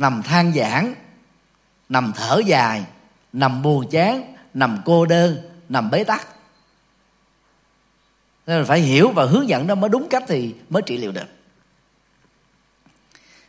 nằm 0.00 0.22
than 0.22 0.52
giảng 0.52 0.94
nằm 1.88 2.12
thở 2.16 2.40
dài, 2.46 2.84
nằm 3.32 3.62
buồn 3.62 3.90
chán, 3.90 4.34
nằm 4.54 4.82
cô 4.84 5.06
đơn, 5.06 5.38
nằm 5.68 5.90
bế 5.90 6.04
tắc. 6.04 6.28
Nên 8.46 8.58
là 8.58 8.64
phải 8.64 8.80
hiểu 8.80 9.10
và 9.10 9.24
hướng 9.24 9.48
dẫn 9.48 9.66
nó 9.66 9.74
mới 9.74 9.90
đúng 9.90 10.08
cách 10.08 10.24
thì 10.28 10.54
mới 10.68 10.82
trị 10.86 10.98
liệu 10.98 11.12
được. 11.12 11.26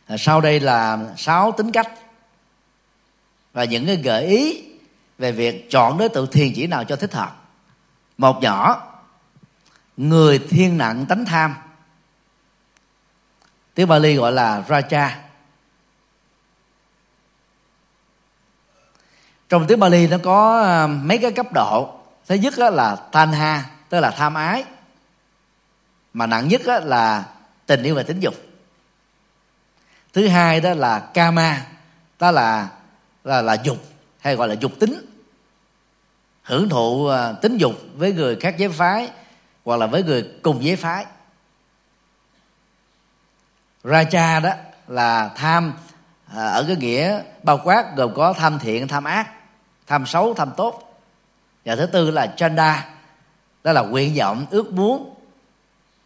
À, 0.06 0.16
sau 0.18 0.40
đây 0.40 0.60
là 0.60 0.98
sáu 1.16 1.52
tính 1.52 1.72
cách 1.72 1.88
và 3.52 3.64
những 3.64 3.86
cái 3.86 3.96
gợi 3.96 4.26
ý 4.26 4.64
về 5.18 5.32
việc 5.32 5.70
chọn 5.70 5.98
đối 5.98 6.08
tượng 6.08 6.30
thiền 6.30 6.52
chỉ 6.54 6.66
nào 6.66 6.84
cho 6.84 6.96
thích 6.96 7.12
hợp. 7.12 7.42
Một 8.18 8.42
nhỏ, 8.42 8.88
người 9.96 10.38
thiên 10.38 10.78
nặng 10.78 11.06
tánh 11.08 11.24
tham. 11.24 11.54
Tiếng 13.74 13.88
Bali 13.88 14.16
gọi 14.16 14.32
là 14.32 14.64
Raja. 14.68 15.08
Trong 19.52 19.66
tiếng 19.66 19.80
Bali 19.80 20.06
nó 20.06 20.16
có 20.22 20.62
à, 20.62 20.86
mấy 20.86 21.18
cái 21.18 21.32
cấp 21.32 21.46
độ. 21.54 21.94
Thứ 22.26 22.34
nhất 22.34 22.58
là 22.58 22.96
tanha, 22.96 23.70
tức 23.88 24.00
là 24.00 24.10
tham 24.10 24.34
ái. 24.34 24.64
Mà 26.12 26.26
nặng 26.26 26.48
nhất 26.48 26.60
là 26.66 27.24
tình 27.66 27.82
yêu 27.82 27.94
và 27.94 28.02
tính 28.02 28.20
dục. 28.20 28.34
Thứ 30.12 30.28
hai 30.28 30.60
đó 30.60 30.74
là 30.74 31.00
kama 31.14 31.66
đó 32.18 32.30
là 32.30 32.68
là 33.24 33.42
là 33.42 33.54
dục, 33.54 33.84
hay 34.18 34.36
gọi 34.36 34.48
là 34.48 34.54
dục 34.54 34.72
tính. 34.80 35.06
Hưởng 36.42 36.68
thụ 36.68 37.06
à, 37.06 37.32
tính 37.32 37.56
dục 37.56 37.74
với 37.96 38.12
người 38.12 38.36
khác 38.36 38.54
giới 38.58 38.68
phái, 38.68 39.10
hoặc 39.64 39.76
là 39.76 39.86
với 39.86 40.02
người 40.02 40.30
cùng 40.42 40.64
giới 40.64 40.76
phái. 40.76 41.06
Raja 43.84 44.42
đó 44.42 44.50
là 44.88 45.30
tham 45.36 45.72
à, 46.36 46.46
ở 46.46 46.64
cái 46.66 46.76
nghĩa 46.76 47.22
bao 47.42 47.60
quát 47.64 47.96
gồm 47.96 48.14
có 48.14 48.32
tham 48.32 48.58
thiện, 48.58 48.88
tham 48.88 49.04
ác 49.04 49.41
tham 49.92 50.06
xấu, 50.06 50.34
tham 50.34 50.50
tốt. 50.56 51.00
Và 51.64 51.76
thứ 51.76 51.86
tư 51.86 52.10
là 52.10 52.26
chanda 52.26 52.88
đó 53.64 53.72
là 53.72 53.82
nguyện 53.82 54.14
vọng, 54.18 54.46
ước 54.50 54.72
muốn. 54.72 55.14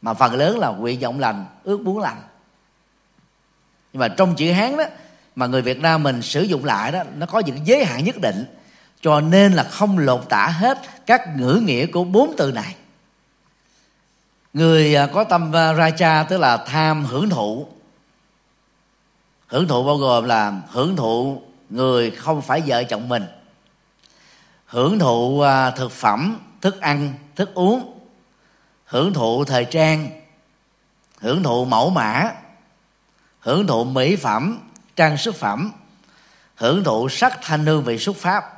Mà 0.02 0.14
phần 0.14 0.34
lớn 0.34 0.58
là 0.58 0.68
nguyện 0.68 1.00
vọng 1.00 1.20
lành, 1.20 1.46
ước 1.64 1.80
muốn 1.80 1.98
lành. 1.98 2.22
Nhưng 3.92 4.00
mà 4.00 4.08
trong 4.08 4.34
chữ 4.34 4.52
hán 4.52 4.76
đó, 4.76 4.84
mà 5.36 5.46
người 5.46 5.62
việt 5.62 5.80
nam 5.80 6.02
mình 6.02 6.22
sử 6.22 6.42
dụng 6.42 6.64
lại 6.64 6.92
đó, 6.92 7.02
nó 7.16 7.26
có 7.26 7.38
những 7.38 7.66
giới 7.66 7.84
hạn 7.84 8.04
nhất 8.04 8.16
định. 8.20 8.44
Cho 9.00 9.20
nên 9.20 9.52
là 9.52 9.62
không 9.62 9.98
lột 9.98 10.28
tả 10.28 10.46
hết 10.46 10.78
các 11.06 11.36
ngữ 11.36 11.62
nghĩa 11.64 11.86
của 11.86 12.04
bốn 12.04 12.34
từ 12.38 12.52
này. 12.52 12.74
Người 14.52 14.94
à, 14.94 15.06
có 15.06 15.24
tâm 15.24 15.56
à, 15.56 15.72
ra 15.72 15.90
cha 15.90 16.22
tức 16.22 16.38
là 16.38 16.56
tham, 16.56 17.04
hưởng 17.04 17.30
thụ. 17.30 17.66
Hưởng 19.46 19.68
thụ 19.68 19.84
bao 19.84 19.96
gồm 19.96 20.24
là 20.24 20.52
hưởng 20.68 20.96
thụ 20.96 21.42
người 21.70 22.10
không 22.10 22.42
phải 22.42 22.62
vợ 22.66 22.84
chồng 22.84 23.08
mình 23.08 23.26
hưởng 24.66 24.98
thụ 24.98 25.40
à, 25.40 25.70
thực 25.70 25.92
phẩm, 25.92 26.38
thức 26.60 26.80
ăn, 26.80 27.14
thức 27.36 27.54
uống, 27.54 27.98
hưởng 28.84 29.12
thụ 29.12 29.44
thời 29.44 29.64
trang, 29.64 30.10
hưởng 31.18 31.42
thụ 31.42 31.64
mẫu 31.64 31.90
mã, 31.90 32.32
hưởng 33.40 33.66
thụ 33.66 33.84
mỹ 33.84 34.16
phẩm, 34.16 34.58
trang 34.96 35.16
sức 35.16 35.34
phẩm, 35.34 35.72
hưởng 36.54 36.84
thụ 36.84 37.08
sắc 37.08 37.38
thanh 37.42 37.66
hương 37.66 37.84
vị 37.84 37.98
xuất 37.98 38.16
pháp 38.16 38.56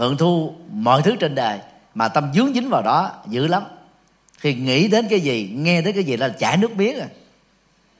hưởng 0.00 0.16
thu 0.16 0.54
mọi 0.72 1.02
thứ 1.02 1.16
trên 1.16 1.34
đời 1.34 1.58
mà 1.94 2.08
tâm 2.08 2.32
dướng 2.34 2.54
dính 2.54 2.68
vào 2.70 2.82
đó 2.82 3.12
dữ 3.26 3.46
lắm. 3.46 3.62
Khi 4.38 4.54
nghĩ 4.54 4.88
đến 4.88 5.06
cái 5.10 5.20
gì, 5.20 5.52
nghe 5.56 5.82
đến 5.82 5.94
cái 5.94 6.04
gì 6.04 6.16
là 6.16 6.28
chảy 6.28 6.56
nước 6.56 6.76
miếng 6.76 7.00
à. 7.00 7.06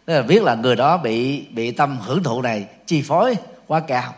Tức 0.04 0.14
là 0.14 0.22
biết 0.22 0.42
là 0.42 0.54
người 0.54 0.76
đó 0.76 0.96
bị 0.96 1.46
bị 1.50 1.70
tâm 1.70 1.98
hưởng 2.00 2.22
thụ 2.22 2.42
này 2.42 2.66
chi 2.86 3.02
phối 3.02 3.36
quá 3.66 3.80
cao. 3.80 4.14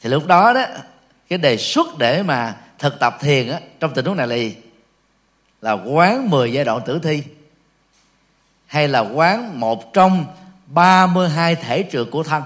Thì 0.00 0.10
lúc 0.10 0.26
đó 0.26 0.52
đó 0.52 0.64
cái 1.28 1.38
đề 1.38 1.56
xuất 1.56 1.98
để 1.98 2.22
mà 2.22 2.56
thực 2.78 3.00
tập 3.00 3.16
thiền 3.20 3.48
á, 3.48 3.60
trong 3.80 3.94
tình 3.94 4.04
huống 4.04 4.16
này 4.16 4.26
là 4.26 4.36
gì? 4.36 4.56
Là 5.60 5.72
quán 5.72 6.30
10 6.30 6.52
giai 6.52 6.64
đoạn 6.64 6.80
tử 6.86 6.98
thi. 7.02 7.22
Hay 8.66 8.88
là 8.88 9.00
quán 9.00 9.60
một 9.60 9.92
trong 9.92 10.26
32 10.66 11.54
thể 11.54 11.84
trượt 11.92 12.06
của 12.10 12.22
thân. 12.22 12.42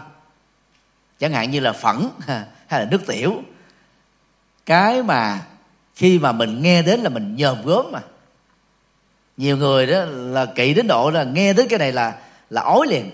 Chẳng 1.19 1.33
hạn 1.33 1.51
như 1.51 1.61
là 1.61 1.73
phẫn 1.73 2.09
hay 2.67 2.81
là 2.81 2.87
nước 2.91 3.07
tiểu. 3.07 3.43
Cái 4.67 5.03
mà 5.03 5.41
khi 5.95 6.19
mà 6.19 6.33
mình 6.33 6.63
nghe 6.63 6.83
đến 6.83 7.01
là 7.01 7.09
mình 7.09 7.37
nhòm 7.37 7.63
gớm 7.65 7.93
mà. 7.93 8.01
Nhiều 9.37 9.57
người 9.57 9.87
đó 9.87 10.05
là 10.09 10.47
kỵ 10.47 10.75
đến 10.75 10.87
độ 10.87 11.11
là 11.11 11.25
nghe 11.25 11.53
đến 11.53 11.69
cái 11.69 11.79
này 11.79 11.93
là 11.93 12.15
là 12.51 12.63
ói 12.63 12.87
liền. 12.87 13.11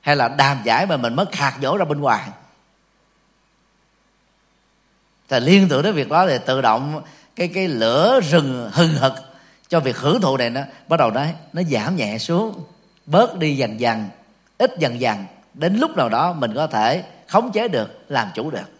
Hay 0.00 0.16
là 0.16 0.28
đàm 0.28 0.58
giải 0.64 0.86
mà 0.86 0.96
mình 0.96 1.14
mới 1.14 1.26
khạc 1.32 1.54
dỗ 1.62 1.76
ra 1.76 1.84
bên 1.84 2.00
ngoài 2.00 2.28
thì 5.30 5.40
liên 5.40 5.68
tưởng 5.68 5.82
đến 5.82 5.94
việc 5.94 6.08
đó 6.08 6.26
thì 6.26 6.38
tự 6.46 6.60
động 6.60 7.02
cái 7.36 7.48
cái 7.48 7.68
lửa 7.68 8.20
rừng 8.30 8.70
hừng 8.72 8.94
hực 8.94 9.12
cho 9.68 9.80
việc 9.80 9.96
hưởng 9.96 10.20
thụ 10.20 10.36
này 10.36 10.50
nó 10.50 10.60
bắt 10.88 10.96
đầu 10.96 11.10
nó 11.10 11.24
nó 11.52 11.62
giảm 11.62 11.96
nhẹ 11.96 12.18
xuống, 12.18 12.64
bớt 13.06 13.38
đi 13.38 13.56
dần 13.56 13.80
dần, 13.80 14.08
ít 14.58 14.70
dần 14.78 15.00
dần. 15.00 15.24
Đến 15.54 15.76
lúc 15.76 15.96
nào 15.96 16.08
đó 16.08 16.32
mình 16.32 16.54
có 16.54 16.66
thể 16.66 17.04
khống 17.28 17.52
chế 17.52 17.68
được, 17.68 18.04
làm 18.08 18.28
chủ 18.34 18.50
được. 18.50 18.70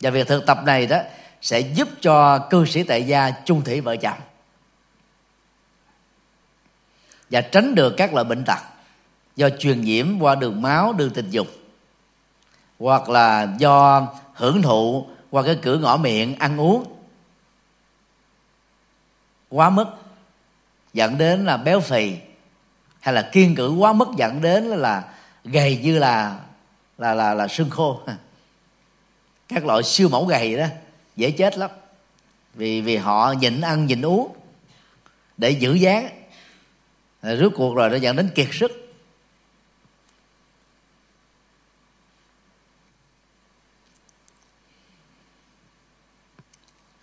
Và 0.00 0.10
việc 0.10 0.28
thực 0.28 0.46
tập 0.46 0.58
này 0.64 0.86
đó 0.86 0.98
sẽ 1.42 1.60
giúp 1.60 1.88
cho 2.00 2.38
cư 2.38 2.66
sĩ 2.66 2.82
tại 2.82 3.06
gia 3.06 3.30
chung 3.30 3.64
thủy 3.64 3.80
vợ 3.80 3.96
chồng. 3.96 4.18
Và 7.30 7.40
tránh 7.40 7.74
được 7.74 7.94
các 7.96 8.14
loại 8.14 8.24
bệnh 8.24 8.44
tật 8.44 8.58
do 9.36 9.48
truyền 9.50 9.80
nhiễm 9.80 10.18
qua 10.20 10.34
đường 10.34 10.62
máu, 10.62 10.92
đường 10.92 11.10
tình 11.10 11.30
dục 11.30 11.46
hoặc 12.80 13.08
là 13.08 13.48
do 13.58 14.06
hưởng 14.34 14.62
thụ 14.62 15.06
qua 15.30 15.42
cái 15.42 15.58
cửa 15.62 15.78
ngõ 15.78 15.96
miệng 15.96 16.34
ăn 16.38 16.60
uống. 16.60 16.84
Quá 19.48 19.70
mức 19.70 19.86
dẫn 20.92 21.18
đến 21.18 21.46
là 21.46 21.56
béo 21.56 21.80
phì, 21.80 22.16
hay 23.00 23.14
là 23.14 23.30
kiên 23.32 23.54
cử 23.54 23.70
quá 23.70 23.92
mức 23.92 24.08
dẫn 24.16 24.42
đến 24.42 24.64
là 24.64 25.04
gầy 25.44 25.80
như 25.82 25.98
là 25.98 26.38
là 26.98 27.14
là 27.14 27.34
là 27.34 27.48
xương 27.48 27.70
khô. 27.70 28.00
Các 29.48 29.64
loại 29.64 29.82
siêu 29.82 30.08
mẫu 30.08 30.26
gầy 30.26 30.56
đó, 30.56 30.66
dễ 31.16 31.30
chết 31.30 31.58
lắm. 31.58 31.70
Vì 32.54 32.80
vì 32.80 32.96
họ 32.96 33.32
nhịn 33.32 33.60
ăn, 33.60 33.86
nhịn 33.86 34.02
uống 34.02 34.32
để 35.36 35.50
giữ 35.50 35.74
dáng. 35.74 36.08
Rốt 37.22 37.52
cuộc 37.56 37.74
rồi 37.74 37.90
nó 37.90 37.96
dẫn 37.96 38.16
đến 38.16 38.30
kiệt 38.34 38.48
sức. 38.52 38.89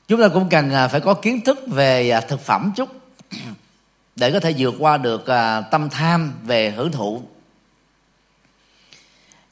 Chúng 0.08 0.22
ta 0.22 0.28
cũng 0.28 0.50
cần 0.50 0.72
à, 0.72 0.88
phải 0.88 1.02
có 1.02 1.14
kiến 1.14 1.42
thức 1.42 1.60
về 1.68 2.10
à, 2.10 2.22
thực 2.22 2.42
phẩm 2.42 2.72
chút 2.76 2.90
để 4.16 4.32
có 4.32 4.40
thể 4.40 4.54
vượt 4.58 4.74
qua 4.80 4.98
được 4.98 5.28
à, 5.28 5.62
tâm 5.62 5.90
tham 5.90 6.34
về 6.44 6.72
hưởng 6.72 6.92
thụ. 6.92 7.22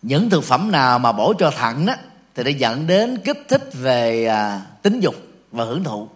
Những 0.01 0.29
thực 0.29 0.43
phẩm 0.43 0.71
nào 0.71 0.99
mà 0.99 1.11
bổ 1.11 1.33
cho 1.39 1.51
thận 1.51 1.85
đó 1.85 1.93
thì 2.35 2.43
nó 2.43 2.49
dẫn 2.49 2.87
đến 2.87 3.21
kích 3.25 3.45
thích 3.47 3.69
về 3.73 4.29
tính 4.81 4.99
dục 4.99 5.15
và 5.51 5.63
hưởng 5.63 5.83
thụ. 5.83 6.09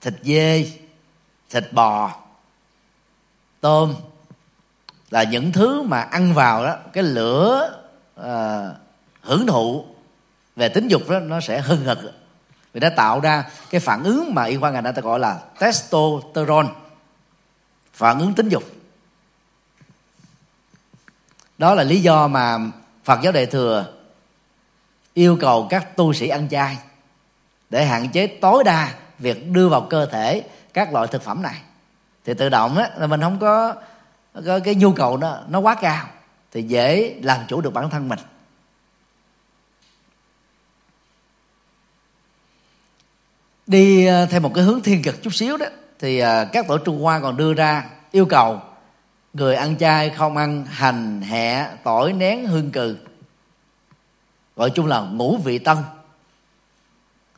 Thịt 0.00 0.14
dê 0.22 0.72
thịt 1.50 1.72
bò 1.72 2.16
tôm 3.60 3.94
là 5.10 5.22
những 5.22 5.52
thứ 5.52 5.82
mà 5.82 6.00
ăn 6.00 6.34
vào 6.34 6.64
đó 6.64 6.76
cái 6.92 7.04
lửa 7.04 7.70
à, 8.16 8.66
hưởng 9.20 9.46
thụ 9.46 9.84
về 10.58 10.68
tính 10.68 10.88
dục 10.88 11.08
đó 11.08 11.18
nó 11.18 11.40
sẽ 11.40 11.60
hưng 11.60 11.84
hực. 11.84 11.98
Vì 12.72 12.80
nó 12.80 12.88
tạo 12.96 13.20
ra 13.20 13.44
cái 13.70 13.80
phản 13.80 14.04
ứng 14.04 14.34
mà 14.34 14.44
y 14.44 14.56
khoa 14.56 14.70
ngành 14.70 14.94
ta 14.94 15.02
gọi 15.02 15.18
là 15.18 15.38
testosterone. 15.60 16.68
Phản 17.92 18.18
ứng 18.18 18.34
tính 18.34 18.48
dục. 18.48 18.62
Đó 21.58 21.74
là 21.74 21.82
lý 21.82 22.00
do 22.00 22.28
mà 22.28 22.58
phật 23.04 23.20
giáo 23.22 23.32
đại 23.32 23.46
thừa 23.46 23.86
yêu 25.14 25.36
cầu 25.40 25.66
các 25.70 25.96
tu 25.96 26.12
sĩ 26.12 26.28
ăn 26.28 26.48
chay 26.48 26.76
để 27.70 27.86
hạn 27.86 28.08
chế 28.08 28.26
tối 28.26 28.64
đa 28.64 28.94
việc 29.18 29.50
đưa 29.50 29.68
vào 29.68 29.80
cơ 29.90 30.06
thể 30.06 30.42
các 30.74 30.92
loại 30.92 31.06
thực 31.06 31.22
phẩm 31.22 31.42
này. 31.42 31.60
Thì 32.24 32.34
tự 32.34 32.48
động 32.48 32.76
á 32.76 32.90
là 32.96 33.06
mình 33.06 33.20
không 33.20 33.38
có, 33.38 33.74
có 34.46 34.60
cái 34.64 34.74
nhu 34.74 34.92
cầu 34.92 35.16
nó 35.16 35.38
nó 35.48 35.58
quá 35.58 35.74
cao 35.74 36.06
thì 36.52 36.62
dễ 36.62 37.14
làm 37.22 37.40
chủ 37.48 37.60
được 37.60 37.72
bản 37.72 37.90
thân 37.90 38.08
mình. 38.08 38.18
Đi 43.68 44.06
ờ, 44.06 44.26
theo 44.26 44.40
một 44.40 44.54
cái 44.54 44.64
hướng 44.64 44.82
thiên 44.82 45.02
cực 45.02 45.22
chút 45.22 45.34
xíu 45.34 45.56
đó 45.56 45.66
thì 45.98 46.18
ờ, 46.18 46.44
các 46.52 46.66
tổ 46.68 46.78
trung 46.78 47.02
hoa 47.02 47.20
còn 47.20 47.36
đưa 47.36 47.54
ra 47.54 47.84
yêu 48.12 48.26
cầu 48.26 48.60
người 49.32 49.54
ăn 49.54 49.76
chay 49.76 50.10
không 50.10 50.36
ăn 50.36 50.64
hành 50.64 51.22
hẹ 51.22 51.68
tỏi 51.84 52.12
nén 52.12 52.46
hương 52.46 52.70
cừ. 52.70 52.96
Gọi 54.56 54.70
chung 54.70 54.86
là 54.86 55.00
ngũ 55.00 55.36
vị 55.36 55.58
tân. 55.58 55.76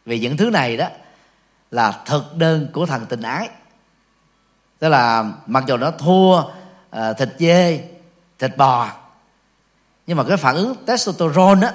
Vì 0.06 0.18
những 0.18 0.36
thứ 0.36 0.50
này 0.50 0.76
đó 0.76 0.88
là 1.70 2.02
thực 2.06 2.36
đơn 2.36 2.68
của 2.72 2.86
thần 2.86 3.06
tình 3.06 3.22
ái. 3.22 3.48
Tức 4.78 4.88
là 4.88 5.32
mặc 5.46 5.64
dù 5.66 5.76
nó 5.76 5.90
thua 5.90 6.40
uh, 6.40 7.18
thịt 7.18 7.28
dê 7.38 7.88
thịt 8.38 8.56
bò 8.56 8.88
nhưng 10.06 10.16
mà 10.16 10.24
cái 10.24 10.36
phản 10.36 10.56
ứng 10.56 10.74
testosterone 10.86 11.60
đó, 11.60 11.68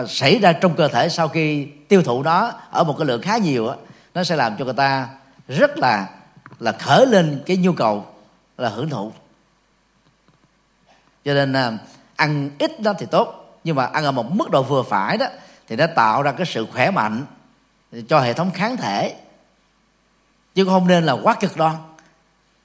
uh, 0.00 0.10
xảy 0.10 0.38
ra 0.38 0.52
trong 0.52 0.76
cơ 0.76 0.88
thể 0.88 1.08
sau 1.08 1.28
khi 1.28 1.66
tiêu 1.88 2.02
thụ 2.02 2.22
nó 2.22 2.52
ở 2.70 2.84
một 2.84 2.94
cái 2.98 3.06
lượng 3.06 3.22
khá 3.22 3.36
nhiều 3.36 3.66
đó, 3.66 3.76
nó 4.14 4.24
sẽ 4.24 4.36
làm 4.36 4.56
cho 4.56 4.64
người 4.64 4.74
ta 4.74 5.08
rất 5.48 5.78
là 5.78 6.08
là 6.58 6.72
khởi 6.72 7.06
lên 7.06 7.42
cái 7.46 7.56
nhu 7.56 7.72
cầu 7.72 8.06
là 8.58 8.68
hưởng 8.68 8.90
thụ. 8.90 9.12
Cho 11.24 11.34
nên 11.34 11.52
à, 11.52 11.78
ăn 12.16 12.50
ít 12.58 12.80
đó 12.80 12.92
thì 12.98 13.06
tốt, 13.10 13.58
nhưng 13.64 13.76
mà 13.76 13.84
ăn 13.84 14.04
ở 14.04 14.12
một 14.12 14.32
mức 14.32 14.50
độ 14.50 14.62
vừa 14.62 14.82
phải 14.82 15.16
đó 15.16 15.26
thì 15.68 15.76
nó 15.76 15.86
tạo 15.94 16.22
ra 16.22 16.32
cái 16.32 16.46
sự 16.46 16.66
khỏe 16.72 16.90
mạnh 16.90 17.24
cho 18.08 18.20
hệ 18.20 18.32
thống 18.32 18.50
kháng 18.50 18.76
thể. 18.76 19.16
Chứ 20.54 20.64
không 20.64 20.88
nên 20.88 21.06
là 21.06 21.12
quá 21.12 21.36
cực 21.40 21.56
đoan, 21.56 21.76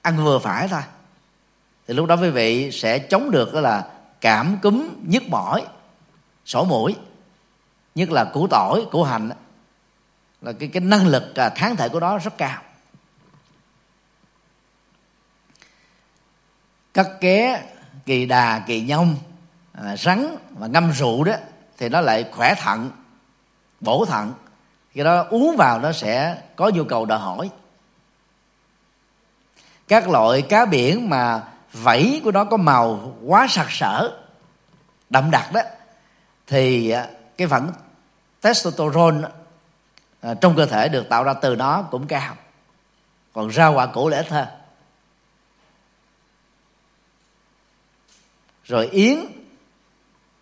ăn 0.02 0.24
vừa 0.24 0.38
phải 0.38 0.68
thôi. 0.68 0.82
Thì 1.88 1.94
lúc 1.94 2.06
đó 2.06 2.16
quý 2.16 2.30
vị 2.30 2.70
sẽ 2.72 2.98
chống 2.98 3.30
được 3.30 3.54
đó 3.54 3.60
là 3.60 3.88
cảm 4.20 4.58
cúm 4.62 4.88
nhức 5.02 5.22
mỏi, 5.28 5.66
sổ 6.44 6.64
mũi, 6.64 6.96
nhất 7.94 8.10
là 8.10 8.24
củ 8.24 8.46
tỏi, 8.50 8.86
củ 8.90 9.02
hành 9.02 9.30
là 10.46 10.52
cái 10.52 10.68
cái 10.72 10.80
năng 10.80 11.06
lực 11.06 11.34
à, 11.34 11.50
kháng 11.50 11.76
thể 11.76 11.88
của 11.88 12.00
nó 12.00 12.18
rất 12.18 12.38
cao. 12.38 12.62
Cắt 16.94 17.06
ké 17.20 17.62
kỳ 18.06 18.26
đà 18.26 18.64
kỳ 18.66 18.80
nhông 18.80 19.16
à, 19.72 19.96
rắn 19.96 20.36
và 20.50 20.66
ngâm 20.66 20.92
rượu 20.92 21.24
đó 21.24 21.32
thì 21.78 21.88
nó 21.88 22.00
lại 22.00 22.24
khỏe 22.32 22.54
thận 22.54 22.90
bổ 23.80 24.04
thận. 24.04 24.32
Cái 24.94 25.04
đó 25.04 25.26
uống 25.30 25.56
vào 25.56 25.78
nó 25.78 25.92
sẽ 25.92 26.42
có 26.56 26.70
nhu 26.74 26.84
cầu 26.84 27.06
đòi 27.06 27.18
hỏi. 27.18 27.50
Các 29.88 30.08
loại 30.08 30.42
cá 30.42 30.66
biển 30.66 31.10
mà 31.10 31.42
vảy 31.72 32.20
của 32.24 32.32
nó 32.32 32.44
có 32.44 32.56
màu 32.56 33.14
quá 33.26 33.46
sặc 33.50 33.66
sỡ 33.70 34.18
đậm 35.10 35.30
đặc 35.30 35.52
đó 35.52 35.60
thì 36.46 36.90
à, 36.90 37.06
cái 37.36 37.48
phần 37.48 37.72
testosterone 38.40 39.28
à, 40.26 40.34
trong 40.34 40.56
cơ 40.56 40.66
thể 40.66 40.88
được 40.88 41.08
tạo 41.08 41.24
ra 41.24 41.34
từ 41.34 41.56
nó 41.56 41.82
cũng 41.82 42.06
cao. 42.06 42.36
Còn 43.32 43.52
rau 43.52 43.72
quả 43.72 43.86
củ 43.86 44.08
lẽ 44.08 44.22
hơn 44.30 44.46
rồi 48.64 48.88
yến 48.88 49.18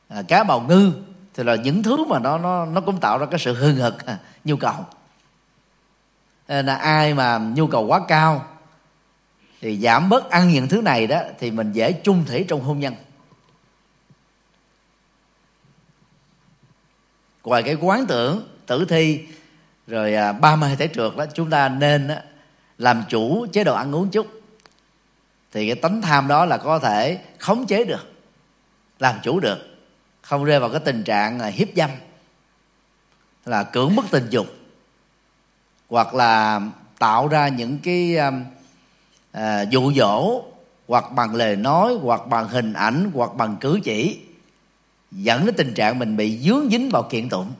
à, 0.08 0.22
cá 0.28 0.44
bào 0.44 0.60
ngư 0.60 0.92
thì 1.34 1.42
là 1.42 1.54
những 1.54 1.82
thứ 1.82 2.04
mà 2.04 2.18
nó 2.18 2.38
nó 2.38 2.66
nó 2.66 2.80
cũng 2.80 3.00
tạo 3.00 3.18
ra 3.18 3.26
cái 3.30 3.40
sự 3.40 3.54
hưng 3.54 3.76
hực 3.76 4.06
à, 4.06 4.18
nhu 4.44 4.56
cầu. 4.56 4.86
Nên 6.48 6.66
là 6.66 6.74
ai 6.74 7.14
mà 7.14 7.38
nhu 7.38 7.66
cầu 7.66 7.86
quá 7.86 8.00
cao 8.08 8.46
thì 9.60 9.78
giảm 9.78 10.08
bớt 10.08 10.30
ăn 10.30 10.48
những 10.48 10.68
thứ 10.68 10.82
này 10.82 11.06
đó 11.06 11.20
thì 11.38 11.50
mình 11.50 11.72
dễ 11.72 11.92
chung 11.92 12.24
thủy 12.24 12.44
trong 12.48 12.60
hôn 12.60 12.80
nhân. 12.80 12.94
Ngoài 17.42 17.62
cái 17.62 17.74
quán 17.74 18.06
tưởng 18.06 18.48
tử 18.66 18.84
thi 18.84 19.26
rồi 19.86 20.14
à, 20.14 20.32
ba 20.32 20.56
mươi 20.56 20.76
thể 20.78 20.88
trượt 20.94 21.16
đó 21.16 21.26
chúng 21.34 21.50
ta 21.50 21.68
nên 21.68 22.08
làm 22.78 23.02
chủ 23.08 23.46
chế 23.52 23.64
độ 23.64 23.74
ăn 23.74 23.94
uống 23.94 24.10
chút. 24.10 24.26
Thì 25.52 25.66
cái 25.66 25.76
tánh 25.76 26.02
tham 26.02 26.28
đó 26.28 26.44
là 26.44 26.56
có 26.56 26.78
thể 26.78 27.18
khống 27.38 27.66
chế 27.66 27.84
được 27.84 28.12
làm 28.98 29.14
chủ 29.22 29.40
được 29.40 29.58
không 30.22 30.44
rơi 30.44 30.60
vào 30.60 30.70
cái 30.70 30.80
tình 30.80 31.04
trạng 31.04 31.40
à, 31.40 31.46
hiếp 31.46 31.68
dâm 31.76 31.90
là 33.44 33.62
cưỡng 33.62 33.96
bức 33.96 34.04
tình 34.10 34.26
dục 34.30 34.46
hoặc 35.88 36.14
là 36.14 36.60
tạo 36.98 37.28
ra 37.28 37.48
những 37.48 37.78
cái 37.78 38.16
à, 38.16 38.32
à, 39.32 39.62
dụ 39.62 39.92
dỗ 39.92 40.42
hoặc 40.88 41.12
bằng 41.12 41.34
lời 41.34 41.56
nói 41.56 41.94
hoặc 42.02 42.26
bằng 42.26 42.48
hình 42.48 42.72
ảnh 42.72 43.10
hoặc 43.14 43.34
bằng 43.34 43.56
cử 43.60 43.80
chỉ 43.84 44.20
dẫn 45.10 45.46
đến 45.46 45.54
tình 45.54 45.74
trạng 45.74 45.98
mình 45.98 46.16
bị 46.16 46.38
dướng 46.38 46.68
dính 46.70 46.90
vào 46.92 47.02
kiện 47.02 47.28
tụng. 47.28 47.52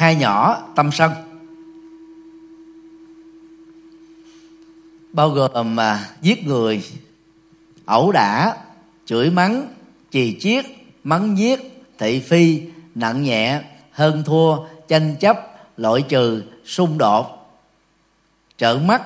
Hai 0.00 0.16
nhỏ 0.16 0.62
tâm 0.74 0.90
sân. 0.92 1.12
Bao 5.12 5.30
gồm 5.30 5.76
mà 5.76 6.08
giết 6.20 6.46
người 6.46 6.84
ẩu 7.84 8.12
đả 8.12 8.56
chửi 9.04 9.30
mắng 9.30 9.74
chì 10.10 10.38
chiết 10.40 10.64
mắng 11.04 11.38
giết 11.38 11.84
thị 11.98 12.20
phi 12.20 12.62
nặng 12.94 13.22
nhẹ 13.22 13.62
hơn 13.92 14.22
thua 14.26 14.66
tranh 14.88 15.16
chấp 15.20 15.36
loại 15.76 16.02
trừ 16.08 16.42
xung 16.64 16.98
đột 16.98 17.50
trợn 18.56 18.86
mắt 18.86 19.02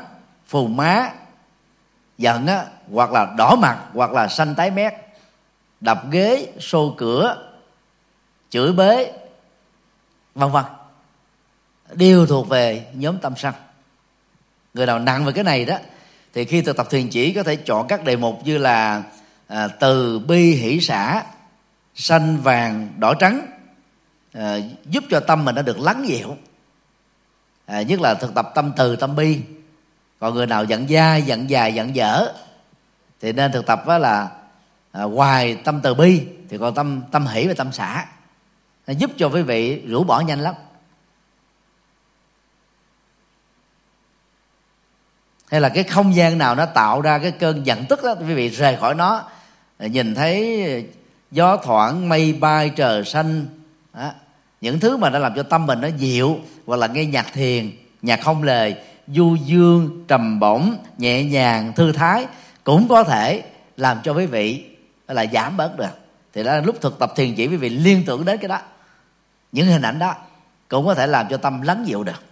phù 0.47 0.67
má 0.67 1.13
giận 2.19 2.47
á, 2.47 2.67
hoặc 2.93 3.13
là 3.13 3.35
đỏ 3.39 3.57
mặt 3.57 3.85
hoặc 3.95 4.13
là 4.13 4.29
xanh 4.29 4.55
tái 4.55 4.71
mét 4.71 4.93
đập 5.81 6.03
ghế 6.11 6.53
xô 6.61 6.95
cửa 6.97 7.53
chửi 8.51 8.73
bế 8.73 9.13
vân 10.35 10.51
vân 10.51 10.65
đều 11.93 12.27
thuộc 12.27 12.49
về 12.49 12.87
nhóm 12.95 13.19
tâm 13.19 13.33
sân 13.37 13.55
người 14.75 14.87
nào 14.87 14.99
nặng 14.99 15.25
về 15.25 15.33
cái 15.33 15.45
này 15.45 15.65
đó 15.65 15.77
thì 16.35 16.45
khi 16.45 16.63
thực 16.63 16.77
tập 16.77 16.87
thiền 16.91 17.09
chỉ 17.09 17.33
có 17.33 17.43
thể 17.43 17.57
chọn 17.57 17.87
các 17.89 18.05
đề 18.05 18.17
mục 18.17 18.41
như 18.45 18.59
là 18.59 19.03
à, 19.47 19.69
từ 19.69 20.19
bi 20.19 20.55
hỷ 20.55 20.81
xã 20.81 21.25
xanh 21.95 22.37
vàng 22.37 22.89
đỏ 22.99 23.15
trắng 23.15 23.47
à, 24.35 24.57
giúp 24.85 25.05
cho 25.11 25.21
tâm 25.21 25.45
mình 25.45 25.55
nó 25.55 25.63
được 25.63 25.81
lắng 25.81 26.05
dịu. 26.09 26.37
À, 27.67 27.83
nhất 27.83 28.01
là 28.01 28.15
thực 28.15 28.35
tập 28.35 28.53
tâm 28.55 28.73
từ 28.77 28.97
tâm 28.97 29.17
bi. 29.17 29.41
Còn 30.21 30.35
người 30.35 30.47
nào 30.47 30.65
giận 30.65 30.89
dai 30.89 31.23
giận 31.23 31.51
dài 31.51 31.75
giận 31.75 31.97
dở 31.97 32.33
thì 33.21 33.33
nên 33.33 33.53
thực 33.53 33.67
tập 33.67 33.87
đó 33.87 33.99
là 33.99 34.31
à, 34.93 35.03
ngoài 35.03 35.57
tâm 35.65 35.81
từ 35.83 35.95
bi 35.95 36.23
thì 36.49 36.59
còn 36.59 36.75
tâm 36.75 37.03
tâm 37.13 37.27
hỷ 37.27 37.47
và 37.47 37.55
tâm 37.57 37.73
xã 37.73 38.07
giúp 38.87 39.11
cho 39.17 39.29
quý 39.29 39.43
vị 39.43 39.83
rũ 39.87 40.05
bỏ 40.05 40.21
nhanh 40.21 40.41
lắm. 40.41 40.55
Hay 45.51 45.61
là 45.61 45.69
cái 45.69 45.85
không 45.85 46.15
gian 46.15 46.39
nào 46.39 46.55
nó 46.55 46.67
tạo 46.67 47.01
ra 47.01 47.19
cái 47.19 47.31
cơn 47.31 47.67
giận 47.67 47.85
tức 47.89 48.03
đó, 48.05 48.15
quý 48.15 48.35
vị 48.35 48.49
rời 48.49 48.77
khỏi 48.77 48.95
nó. 48.95 49.23
Nhìn 49.79 50.15
thấy 50.15 50.87
gió 51.31 51.57
thoảng 51.57 52.09
mây 52.09 52.33
bay, 52.33 52.71
trời 52.77 53.05
xanh 53.05 53.47
đó. 53.95 54.11
những 54.61 54.81
thứ 54.81 54.97
mà 54.97 55.11
nó 55.11 55.19
làm 55.19 55.35
cho 55.37 55.43
tâm 55.43 55.67
mình 55.67 55.81
nó 55.81 55.89
dịu 55.89 56.39
hoặc 56.67 56.77
là 56.77 56.87
nghe 56.87 57.05
nhạc 57.05 57.27
thiền, 57.33 57.71
nhạc 58.03 58.21
không 58.23 58.43
lời, 58.43 58.77
du 59.09 59.35
dương, 59.35 60.05
trầm 60.09 60.41
bổng, 60.41 60.77
nhẹ 60.99 61.25
nhàng, 61.25 61.73
thư 61.77 61.93
thái 61.93 62.27
cũng 62.65 62.89
có 62.89 63.05
thể 63.05 63.43
làm 63.77 63.99
cho 64.05 64.13
quý 64.13 64.27
vị 64.27 64.65
là 65.09 65.27
giảm 65.33 65.57
bớt 65.57 65.79
được. 65.79 65.99
Thì 66.33 66.45
đó 66.45 66.53
là 66.55 66.61
lúc 66.61 66.81
thực 66.81 66.99
tập 66.99 67.13
thiền 67.17 67.35
chỉ 67.35 67.47
quý 67.47 67.57
vị 67.57 67.69
liên 67.69 68.03
tưởng 68.07 68.25
đến 68.25 68.39
cái 68.39 68.49
đó. 68.49 68.59
Những 69.53 69.67
hình 69.67 69.83
ảnh 69.83 69.99
đó 69.99 70.15
cũng 70.69 70.87
có 70.87 70.95
thể 70.95 71.07
làm 71.07 71.27
cho 71.31 71.37
tâm 71.37 71.63
lắng 71.63 71.85
dịu 71.87 72.05
được. 72.05 72.23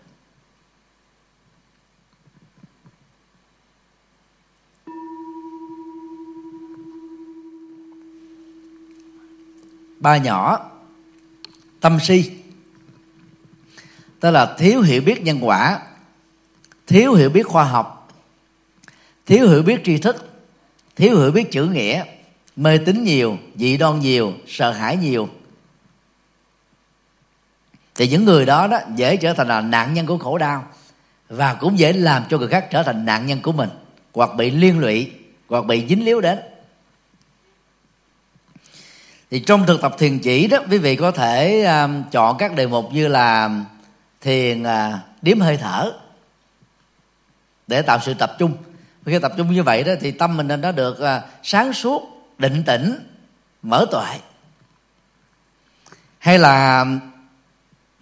Ba 10.02 10.16
nhỏ. 10.16 10.70
Tâm 11.80 11.98
si, 12.00 12.30
tức 14.20 14.30
là 14.30 14.56
thiếu 14.58 14.80
hiểu 14.80 15.02
biết 15.02 15.22
nhân 15.22 15.38
quả, 15.42 15.80
thiếu 16.86 17.14
hiểu 17.14 17.30
biết 17.30 17.46
khoa 17.46 17.64
học, 17.64 18.08
thiếu 19.26 19.48
hiểu 19.48 19.62
biết 19.62 19.80
tri 19.84 19.98
thức, 19.98 20.30
thiếu 20.96 21.18
hiểu 21.18 21.30
biết 21.30 21.50
chữ 21.50 21.66
nghĩa, 21.66 22.04
mê 22.56 22.78
tín 22.78 23.04
nhiều, 23.04 23.38
dị 23.54 23.76
đoan 23.76 24.00
nhiều, 24.00 24.32
sợ 24.46 24.70
hãi 24.70 24.96
nhiều. 24.96 25.28
Thì 27.94 28.08
những 28.08 28.24
người 28.24 28.46
đó 28.46 28.66
đó 28.66 28.80
dễ 28.96 29.16
trở 29.16 29.34
thành 29.34 29.48
là 29.48 29.60
nạn 29.60 29.94
nhân 29.94 30.06
của 30.06 30.18
khổ 30.18 30.38
đau 30.38 30.64
và 31.28 31.54
cũng 31.54 31.78
dễ 31.78 31.92
làm 31.92 32.22
cho 32.30 32.38
người 32.38 32.48
khác 32.48 32.68
trở 32.70 32.82
thành 32.82 33.04
nạn 33.04 33.26
nhân 33.26 33.40
của 33.42 33.52
mình, 33.52 33.70
hoặc 34.12 34.30
bị 34.36 34.50
liên 34.50 34.78
lụy, 34.78 35.10
hoặc 35.48 35.66
bị 35.66 35.86
dính 35.88 36.04
líu 36.04 36.20
đến 36.20 36.38
thì 39.32 39.40
trong 39.40 39.66
thực 39.66 39.80
tập 39.80 39.94
thiền 39.98 40.18
chỉ 40.18 40.46
đó 40.46 40.58
quý 40.70 40.78
vị 40.78 40.96
có 40.96 41.10
thể 41.10 41.64
um, 41.64 42.02
chọn 42.10 42.38
các 42.38 42.54
đề 42.54 42.66
mục 42.66 42.92
như 42.92 43.08
là 43.08 43.50
thiền 44.20 44.62
uh, 44.62 44.68
điếm 45.22 45.40
hơi 45.40 45.56
thở 45.56 45.92
để 47.66 47.82
tạo 47.82 47.98
sự 48.02 48.14
tập 48.14 48.36
trung. 48.38 48.56
Khi 49.06 49.18
tập 49.18 49.32
trung 49.36 49.52
như 49.52 49.62
vậy 49.62 49.84
đó 49.84 49.92
thì 50.00 50.10
tâm 50.10 50.36
mình 50.36 50.48
nó 50.48 50.72
được 50.72 50.98
uh, 51.00 51.24
sáng 51.42 51.72
suốt 51.72 52.02
định 52.38 52.62
tĩnh 52.66 52.98
mở 53.62 53.86
tuệ. 53.90 54.18
Hay 56.18 56.38
là, 56.38 56.86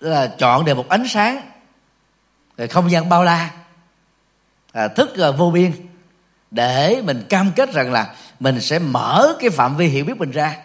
là 0.01 0.27
chọn 0.27 0.65
đề 0.65 0.75
mục 0.75 0.89
ánh 0.89 1.09
sáng 1.09 1.51
rồi 2.57 2.69
không 2.69 2.91
gian 2.91 3.09
bao 3.09 3.25
la 3.25 3.51
à, 4.73 4.89
thức 4.89 5.15
uh, 5.29 5.39
vô 5.39 5.51
biên 5.51 5.73
để 6.51 7.03
mình 7.05 7.25
cam 7.29 7.53
kết 7.57 7.73
rằng 7.73 7.93
là 7.93 8.15
mình 8.41 8.61
sẽ 8.61 8.79
mở 8.79 9.37
cái 9.41 9.51
phạm 9.51 9.77
vi 9.77 9.87
hiểu 9.87 10.05
biết 10.05 10.17
mình 10.19 10.31
ra 10.31 10.57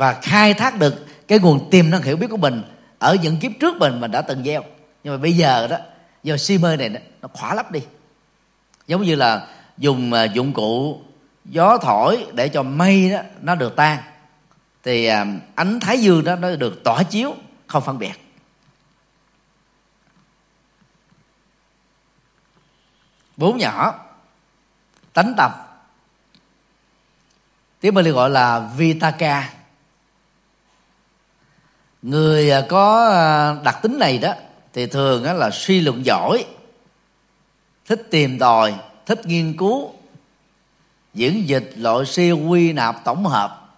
và 0.00 0.20
khai 0.22 0.54
thác 0.54 0.78
được 0.78 1.06
cái 1.28 1.38
nguồn 1.38 1.70
tiềm 1.70 1.90
năng 1.90 2.02
hiểu 2.02 2.16
biết 2.16 2.26
của 2.30 2.36
mình 2.36 2.62
ở 2.98 3.16
những 3.22 3.36
kiếp 3.36 3.52
trước 3.60 3.76
mình 3.76 4.00
mình 4.00 4.10
đã 4.10 4.22
từng 4.22 4.44
gieo. 4.44 4.64
Nhưng 5.04 5.14
mà 5.14 5.18
bây 5.18 5.32
giờ 5.32 5.66
đó, 5.66 5.76
do 6.22 6.36
si 6.36 6.58
mê 6.58 6.76
này 6.76 6.88
nó 7.22 7.28
khỏa 7.32 7.54
lấp 7.54 7.70
đi. 7.70 7.80
Giống 8.86 9.02
như 9.02 9.14
là 9.14 9.46
dùng 9.78 10.12
à, 10.12 10.24
dụng 10.24 10.52
cụ 10.52 11.02
gió 11.44 11.78
thổi 11.78 12.26
để 12.32 12.48
cho 12.48 12.62
mây 12.62 13.10
đó, 13.10 13.20
nó 13.40 13.54
được 13.54 13.76
tan. 13.76 13.98
Thì 14.82 15.06
à, 15.06 15.26
ánh 15.54 15.80
thái 15.80 16.00
dương 16.00 16.24
đó, 16.24 16.36
nó 16.36 16.56
được 16.56 16.84
tỏa 16.84 17.02
chiếu, 17.02 17.34
không 17.66 17.84
phân 17.84 17.98
biệt. 17.98 18.12
Bốn 23.36 23.58
nhỏ, 23.58 23.94
tánh 25.12 25.34
tập 25.36 25.82
tiếng 27.80 27.94
Bali 27.94 28.10
gọi 28.10 28.30
là 28.30 28.58
vitaka 28.76 29.59
người 32.02 32.50
à, 32.50 32.66
có 32.68 33.08
à, 33.08 33.56
đặc 33.64 33.78
tính 33.82 33.98
này 33.98 34.18
đó, 34.18 34.34
thì 34.72 34.86
thường 34.86 35.24
là 35.24 35.50
suy 35.50 35.80
luận 35.80 36.06
giỏi, 36.06 36.44
thích 37.86 38.06
tìm 38.10 38.38
tòi, 38.38 38.74
thích 39.06 39.26
nghiên 39.26 39.56
cứu, 39.56 39.92
diễn 41.14 41.48
dịch 41.48 41.72
loại 41.76 42.06
siêu 42.06 42.38
quy 42.48 42.72
nạp 42.72 43.04
tổng 43.04 43.26
hợp. 43.26 43.68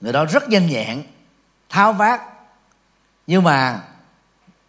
Người 0.00 0.12
đó 0.12 0.24
rất 0.24 0.48
nhanh 0.48 0.66
nhẹn 0.66 1.02
tháo 1.68 1.92
vát. 1.92 2.20
Nhưng 3.26 3.42
mà 3.42 3.82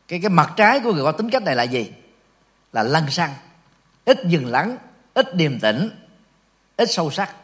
cái 0.08 0.20
cái 0.20 0.30
mặt 0.30 0.54
trái 0.56 0.80
của 0.80 0.94
người 0.94 1.04
có 1.04 1.12
tính 1.12 1.30
cách 1.30 1.44
này 1.44 1.56
là 1.56 1.64
gì? 1.64 1.92
Là 2.74 2.84
lăng 2.84 3.12
xăng, 3.12 3.34
ít 4.06 4.18
dừng 4.26 4.48
lắng, 4.48 4.78
ít 5.14 5.36
điềm 5.36 5.60
tĩnh, 5.60 5.90
ít 6.78 6.92
sâu 6.92 7.12
sắc, 7.12 7.36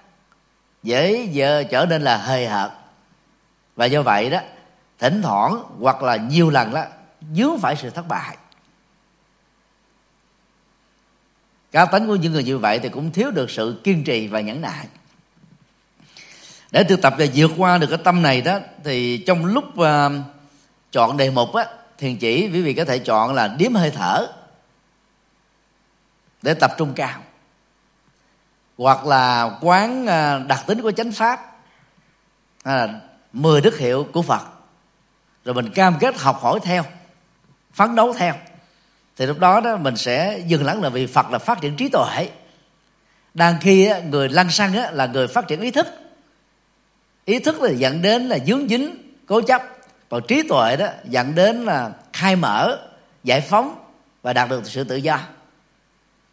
dễ 0.83 1.27
giờ 1.31 1.63
trở 1.71 1.85
nên 1.85 2.01
là 2.01 2.17
hời 2.17 2.47
hợt 2.47 2.71
và 3.75 3.85
do 3.85 4.01
vậy 4.01 4.29
đó 4.29 4.39
thỉnh 4.99 5.21
thoảng 5.21 5.63
hoặc 5.79 6.03
là 6.03 6.15
nhiều 6.15 6.49
lần 6.49 6.73
đó 6.73 6.83
dướng 7.35 7.59
phải 7.61 7.75
sự 7.75 7.89
thất 7.89 8.07
bại. 8.07 8.37
Cá 11.71 11.85
tính 11.85 12.07
của 12.07 12.15
những 12.15 12.33
người 12.33 12.43
như 12.43 12.57
vậy 12.57 12.79
thì 12.79 12.89
cũng 12.89 13.11
thiếu 13.11 13.31
được 13.31 13.51
sự 13.51 13.81
kiên 13.83 14.03
trì 14.03 14.27
và 14.27 14.39
nhẫn 14.39 14.61
nại. 14.61 14.87
Để 16.71 16.83
thực 16.83 17.01
tập 17.01 17.13
và 17.17 17.25
vượt 17.35 17.51
qua 17.57 17.77
được 17.77 17.87
cái 17.87 17.99
tâm 18.03 18.21
này 18.21 18.41
đó 18.41 18.59
thì 18.83 19.23
trong 19.27 19.45
lúc 19.45 19.63
uh, 19.79 20.11
chọn 20.91 21.17
đề 21.17 21.29
mục 21.29 21.53
á 21.53 21.65
thiền 21.97 22.17
chỉ 22.17 22.49
quý 22.53 22.61
vị 22.61 22.73
có 22.73 22.85
thể 22.85 22.99
chọn 22.99 23.33
là 23.33 23.47
điếm 23.47 23.73
hơi 23.73 23.91
thở 23.91 24.27
để 26.41 26.53
tập 26.53 26.71
trung 26.77 26.93
cao. 26.95 27.19
Hoặc 28.77 29.05
là 29.05 29.57
quán 29.61 30.03
uh, 30.03 30.47
đặc 30.47 30.63
tính 30.67 30.81
của 30.81 30.91
chánh 30.91 31.11
pháp 31.11 31.55
à, 32.63 32.87
10 33.35 33.61
đức 33.61 33.77
hiệu 33.77 34.07
của 34.13 34.21
Phật. 34.21 34.41
Rồi 35.45 35.55
mình 35.55 35.69
cam 35.69 35.97
kết 35.99 36.17
học 36.17 36.39
hỏi 36.41 36.59
theo, 36.63 36.83
phấn 37.73 37.95
đấu 37.95 38.13
theo. 38.13 38.33
Thì 39.17 39.25
lúc 39.25 39.39
đó 39.39 39.61
đó 39.61 39.77
mình 39.77 39.97
sẽ 39.97 40.43
dừng 40.47 40.65
lắng 40.65 40.81
là 40.81 40.89
vì 40.89 41.05
Phật 41.05 41.31
là 41.31 41.39
phát 41.39 41.61
triển 41.61 41.75
trí 41.75 41.89
tuệ. 41.89 42.29
Đang 43.33 43.57
khi 43.61 43.91
người 44.09 44.29
lăng 44.29 44.49
xăng 44.49 44.73
là 44.93 45.05
người 45.05 45.27
phát 45.27 45.47
triển 45.47 45.61
ý 45.61 45.71
thức. 45.71 45.87
Ý 47.25 47.39
thức 47.39 47.61
là 47.61 47.71
dẫn 47.71 48.01
đến 48.01 48.27
là 48.27 48.37
dướng 48.39 48.67
dính, 48.67 49.13
cố 49.25 49.41
chấp. 49.41 49.61
Còn 50.09 50.21
trí 50.27 50.47
tuệ 50.49 50.75
đó 50.75 50.87
dẫn 51.05 51.35
đến 51.35 51.65
là 51.65 51.91
khai 52.13 52.35
mở, 52.35 52.79
giải 53.23 53.41
phóng 53.41 53.85
và 54.21 54.33
đạt 54.33 54.49
được 54.49 54.61
sự 54.65 54.83
tự 54.83 54.95
do. 54.95 55.19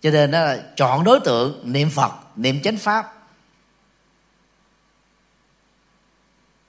Cho 0.00 0.10
nên 0.10 0.30
đó 0.30 0.40
là 0.40 0.58
chọn 0.76 1.04
đối 1.04 1.20
tượng, 1.20 1.60
niệm 1.64 1.90
phật, 1.90 2.12
niệm 2.36 2.60
chánh 2.62 2.76
pháp. 2.76 3.21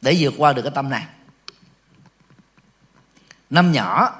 Để 0.04 0.18
vượt 0.20 0.34
qua 0.38 0.54
được 0.54 0.62
cái 0.62 0.72
tâm 0.76 0.90
này. 0.90 1.06
Năm 3.50 3.72
nhỏ, 3.72 4.20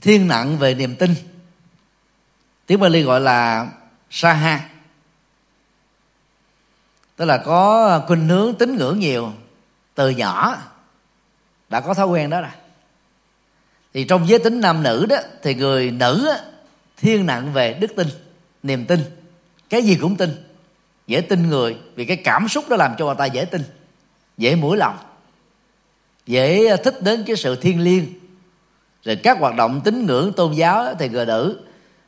thiên 0.00 0.28
nặng 0.28 0.58
về 0.58 0.74
niềm 0.74 0.96
tin. 0.96 1.14
Tiếng 2.66 2.80
Bali 2.80 3.02
gọi 3.02 3.20
là 3.20 3.70
saha. 4.10 4.68
Tức 7.16 7.24
là 7.24 7.38
có 7.38 8.02
khuynh 8.06 8.28
hướng 8.28 8.54
tín 8.54 8.76
ngưỡng 8.76 8.98
nhiều 8.98 9.32
từ 9.94 10.10
nhỏ, 10.10 10.56
đã 11.68 11.80
có 11.80 11.94
thói 11.94 12.06
quen 12.06 12.30
đó 12.30 12.40
rồi. 12.40 12.50
Thì 13.94 14.04
trong 14.04 14.28
giới 14.28 14.38
tính 14.38 14.60
nam 14.60 14.82
nữ 14.82 15.06
đó, 15.06 15.16
thì 15.42 15.54
người 15.54 15.90
nữ 15.90 16.32
thiên 16.96 17.26
nặng 17.26 17.52
về 17.52 17.72
đức 17.74 17.90
tin, 17.96 18.08
niềm 18.62 18.86
tin. 18.86 19.00
Cái 19.70 19.82
gì 19.82 19.98
cũng 20.00 20.16
tin 20.16 20.47
dễ 21.08 21.20
tin 21.20 21.48
người 21.48 21.76
vì 21.94 22.04
cái 22.04 22.16
cảm 22.16 22.48
xúc 22.48 22.68
đó 22.68 22.76
làm 22.76 22.94
cho 22.98 23.06
người 23.06 23.14
ta 23.18 23.24
dễ 23.24 23.44
tin 23.44 23.62
dễ 24.36 24.54
mũi 24.54 24.76
lòng 24.76 24.98
dễ 26.28 26.66
ờ, 26.66 26.76
thích 26.76 27.02
đến 27.02 27.24
cái 27.26 27.36
sự 27.36 27.56
thiêng 27.56 27.80
liêng. 27.80 28.06
Rồi 29.04 29.16
các 29.16 29.38
hoạt 29.38 29.54
động 29.56 29.80
tín 29.84 30.06
ngưỡng 30.06 30.32
tôn 30.32 30.52
giáo 30.52 30.94
thì 30.98 31.08
người 31.08 31.26
nữ 31.26 31.60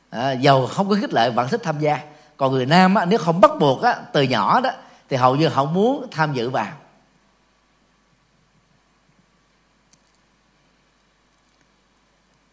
à, 0.09 0.31
giàu 0.31 0.67
không 0.67 0.89
có 0.89 0.95
khích 1.01 1.13
lệ 1.13 1.29
vẫn 1.29 1.47
thích 1.49 1.61
tham 1.63 1.79
gia. 1.79 1.99
Còn 2.37 2.51
người 2.51 2.65
nam 2.65 2.95
á, 2.95 3.05
nếu 3.05 3.19
không 3.19 3.41
bắt 3.41 3.51
buộc 3.59 3.81
á, 3.81 3.95
từ 4.13 4.21
nhỏ 4.21 4.61
đó 4.61 4.69
thì 5.09 5.17
hầu 5.17 5.35
như 5.35 5.49
không 5.49 5.73
muốn 5.73 6.07
tham 6.11 6.33
dự 6.33 6.49
vào. 6.49 6.71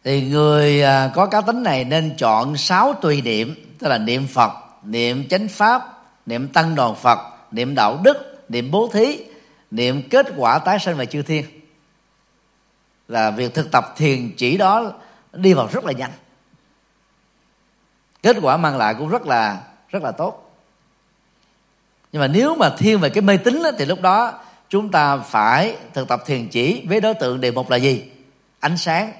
Thì 0.04 0.22
người 0.22 0.82
ờ, 0.82 1.10
có 1.14 1.26
cá 1.26 1.40
tính 1.40 1.62
này 1.62 1.84
nên 1.84 2.14
chọn 2.18 2.56
sáu 2.56 2.94
tùy 3.02 3.22
niệm 3.22 3.54
tức 3.78 3.88
là 3.88 3.98
niệm 3.98 4.26
phật 4.26 4.52
niệm 4.82 5.28
chánh 5.28 5.48
pháp 5.48 5.97
niệm 6.28 6.48
tăng 6.48 6.74
đoàn 6.74 6.94
phật, 6.94 7.18
niệm 7.50 7.74
đạo 7.74 8.00
đức, 8.02 8.44
niệm 8.48 8.70
bố 8.70 8.90
thí, 8.92 9.24
niệm 9.70 10.08
kết 10.10 10.26
quả 10.36 10.58
tái 10.58 10.78
sinh 10.78 10.96
về 10.96 11.06
chư 11.06 11.22
thiên. 11.22 11.44
Là 13.08 13.30
việc 13.30 13.54
thực 13.54 13.70
tập 13.72 13.94
thiền 13.96 14.32
chỉ 14.36 14.56
đó 14.56 14.92
đi 15.32 15.54
vào 15.54 15.68
rất 15.72 15.84
là 15.84 15.92
nhanh. 15.92 16.10
Kết 18.22 18.36
quả 18.42 18.56
mang 18.56 18.76
lại 18.76 18.94
cũng 18.98 19.08
rất 19.08 19.26
là 19.26 19.62
rất 19.88 20.02
là 20.02 20.12
tốt. 20.12 20.54
Nhưng 22.12 22.20
mà 22.20 22.26
nếu 22.26 22.54
mà 22.54 22.70
thiên 22.78 23.00
về 23.00 23.10
cái 23.10 23.22
mê 23.22 23.36
tín 23.36 23.62
thì 23.78 23.84
lúc 23.84 24.00
đó 24.00 24.40
chúng 24.68 24.90
ta 24.90 25.16
phải 25.16 25.76
thực 25.94 26.08
tập 26.08 26.22
thiền 26.26 26.48
chỉ 26.48 26.86
với 26.88 27.00
đối 27.00 27.14
tượng 27.14 27.40
đề 27.40 27.50
mục 27.50 27.70
là 27.70 27.76
gì? 27.76 28.10
Ánh 28.60 28.76
sáng. 28.76 29.12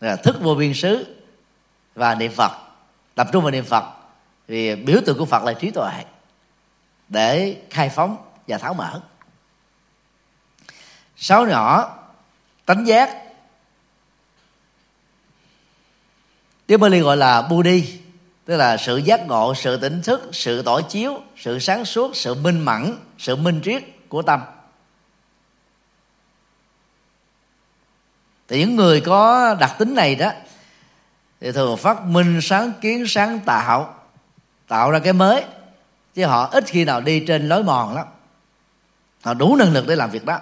Là 0.00 0.16
thức 0.16 0.36
vô 0.42 0.54
biên 0.54 0.74
xứ 0.74 1.16
và 1.94 2.14
niệm 2.14 2.32
phật. 2.32 2.52
Tập 3.14 3.28
trung 3.32 3.42
vào 3.42 3.50
niệm 3.50 3.64
phật 3.64 4.03
vì 4.48 4.76
biểu 4.76 5.00
tượng 5.06 5.18
của 5.18 5.24
phật 5.24 5.44
là 5.44 5.52
trí 5.52 5.70
tuệ 5.70 6.04
để 7.08 7.56
khai 7.70 7.88
phóng 7.88 8.16
và 8.48 8.58
tháo 8.58 8.74
mở. 8.74 9.00
Sáu 11.16 11.46
nhỏ 11.46 11.94
tánh 12.66 12.86
giác. 12.86 13.22
Tiếng 16.66 16.80
Bali 16.80 17.00
gọi 17.00 17.16
là 17.16 17.42
Budi 17.42 18.00
tức 18.44 18.56
là 18.56 18.76
sự 18.76 18.96
giác 18.96 19.26
ngộ, 19.26 19.54
sự 19.54 19.76
tỉnh 19.76 20.02
thức, 20.02 20.28
sự 20.32 20.62
tỏ 20.62 20.80
chiếu, 20.80 21.22
sự 21.36 21.58
sáng 21.58 21.84
suốt, 21.84 22.16
sự 22.16 22.34
minh 22.34 22.60
mẫn, 22.60 22.96
sự 23.18 23.36
minh 23.36 23.60
triết 23.64 23.82
của 24.08 24.22
tâm. 24.22 24.40
Thì 28.48 28.58
những 28.60 28.76
người 28.76 29.00
có 29.00 29.54
đặc 29.60 29.74
tính 29.78 29.94
này 29.94 30.14
đó, 30.14 30.30
thì 31.40 31.52
thường 31.52 31.76
phát 31.76 32.02
minh, 32.02 32.40
sáng 32.42 32.72
kiến, 32.80 33.04
sáng 33.06 33.40
tạo 33.40 33.93
tạo 34.74 34.90
ra 34.90 34.98
cái 34.98 35.12
mới. 35.12 35.44
Chứ 36.14 36.26
họ 36.26 36.48
ít 36.52 36.64
khi 36.66 36.84
nào 36.84 37.00
đi 37.00 37.24
trên 37.26 37.48
lối 37.48 37.62
mòn 37.62 37.94
lắm. 37.94 38.06
Họ 39.22 39.34
đủ 39.34 39.56
năng 39.56 39.72
lực 39.72 39.84
để 39.88 39.96
làm 39.96 40.10
việc 40.10 40.24
đó. 40.24 40.38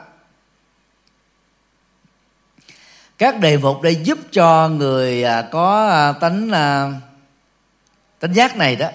Các 3.19 3.41
đề 3.41 3.57
mục 3.57 3.83
để 3.83 3.91
giúp 3.91 4.19
cho 4.31 4.69
người 4.69 5.25
à, 5.25 5.43
có 5.43 5.89
à, 5.89 6.13
tánh 6.13 6.51
à, 6.51 6.93
tánh 8.21 8.35
giác 8.35 8.57
này 8.57 8.77
đó 8.77 8.89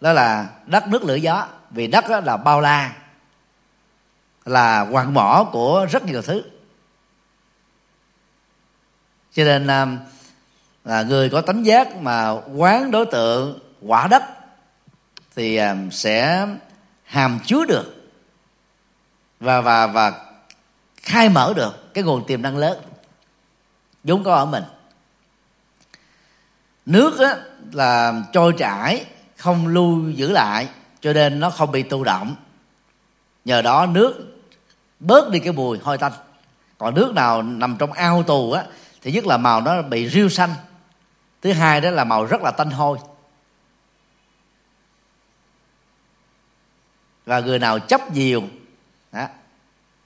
đó 0.00 0.12
là 0.12 0.48
đất 0.66 0.88
nước 0.88 1.04
lửa 1.04 1.14
gió. 1.14 1.46
Vì 1.70 1.86
đất 1.86 2.04
đó 2.08 2.20
là 2.20 2.36
bao 2.36 2.60
la, 2.60 2.92
là 4.44 4.80
hoàng 4.80 5.14
mỏ 5.14 5.48
của 5.52 5.86
rất 5.90 6.04
nhiều 6.04 6.22
thứ. 6.22 6.42
Cho 9.32 9.44
nên 9.44 9.66
là 9.66 11.02
người 11.02 11.30
có 11.30 11.40
tánh 11.40 11.66
giác 11.66 11.96
mà 11.96 12.30
quán 12.56 12.90
đối 12.90 13.06
tượng 13.06 13.58
quả 13.80 14.06
đất 14.06 14.22
thì 15.36 15.56
à, 15.56 15.76
sẽ 15.90 16.46
hàm 17.04 17.38
chứa 17.46 17.64
được 17.64 18.10
và 19.40 19.60
và 19.60 19.86
và 19.86 20.12
khai 21.02 21.28
mở 21.28 21.52
được 21.56 21.94
cái 21.94 22.04
nguồn 22.04 22.26
tiềm 22.26 22.42
năng 22.42 22.56
lớn 22.56 22.78
vốn 24.04 24.24
có 24.24 24.34
ở 24.34 24.46
mình. 24.46 24.64
Nước 26.86 27.18
á, 27.18 27.36
là 27.72 28.22
trôi 28.32 28.54
chảy 28.58 29.04
không 29.36 29.66
lưu 29.66 30.10
giữ 30.10 30.30
lại 30.30 30.68
cho 31.00 31.12
nên 31.12 31.40
nó 31.40 31.50
không 31.50 31.72
bị 31.72 31.82
tụ 31.82 32.04
động. 32.04 32.36
Nhờ 33.44 33.62
đó 33.62 33.86
nước 33.86 34.36
bớt 35.00 35.30
đi 35.30 35.38
cái 35.38 35.52
mùi 35.52 35.78
hôi 35.78 35.98
tanh. 35.98 36.12
Còn 36.78 36.94
nước 36.94 37.12
nào 37.14 37.42
nằm 37.42 37.76
trong 37.78 37.92
ao 37.92 38.22
tù 38.22 38.52
á 38.52 38.64
thì 39.02 39.12
nhất 39.12 39.26
là 39.26 39.36
màu 39.36 39.60
nó 39.60 39.82
bị 39.82 40.08
rêu 40.08 40.28
xanh. 40.28 40.50
Thứ 41.42 41.52
hai 41.52 41.80
đó 41.80 41.90
là 41.90 42.04
màu 42.04 42.24
rất 42.24 42.42
là 42.42 42.50
tanh 42.50 42.70
hôi. 42.70 42.98
Và 47.26 47.40
người 47.40 47.58
nào 47.58 47.78
chấp 47.78 48.12
nhiều 48.12 48.42
đó, 49.12 49.26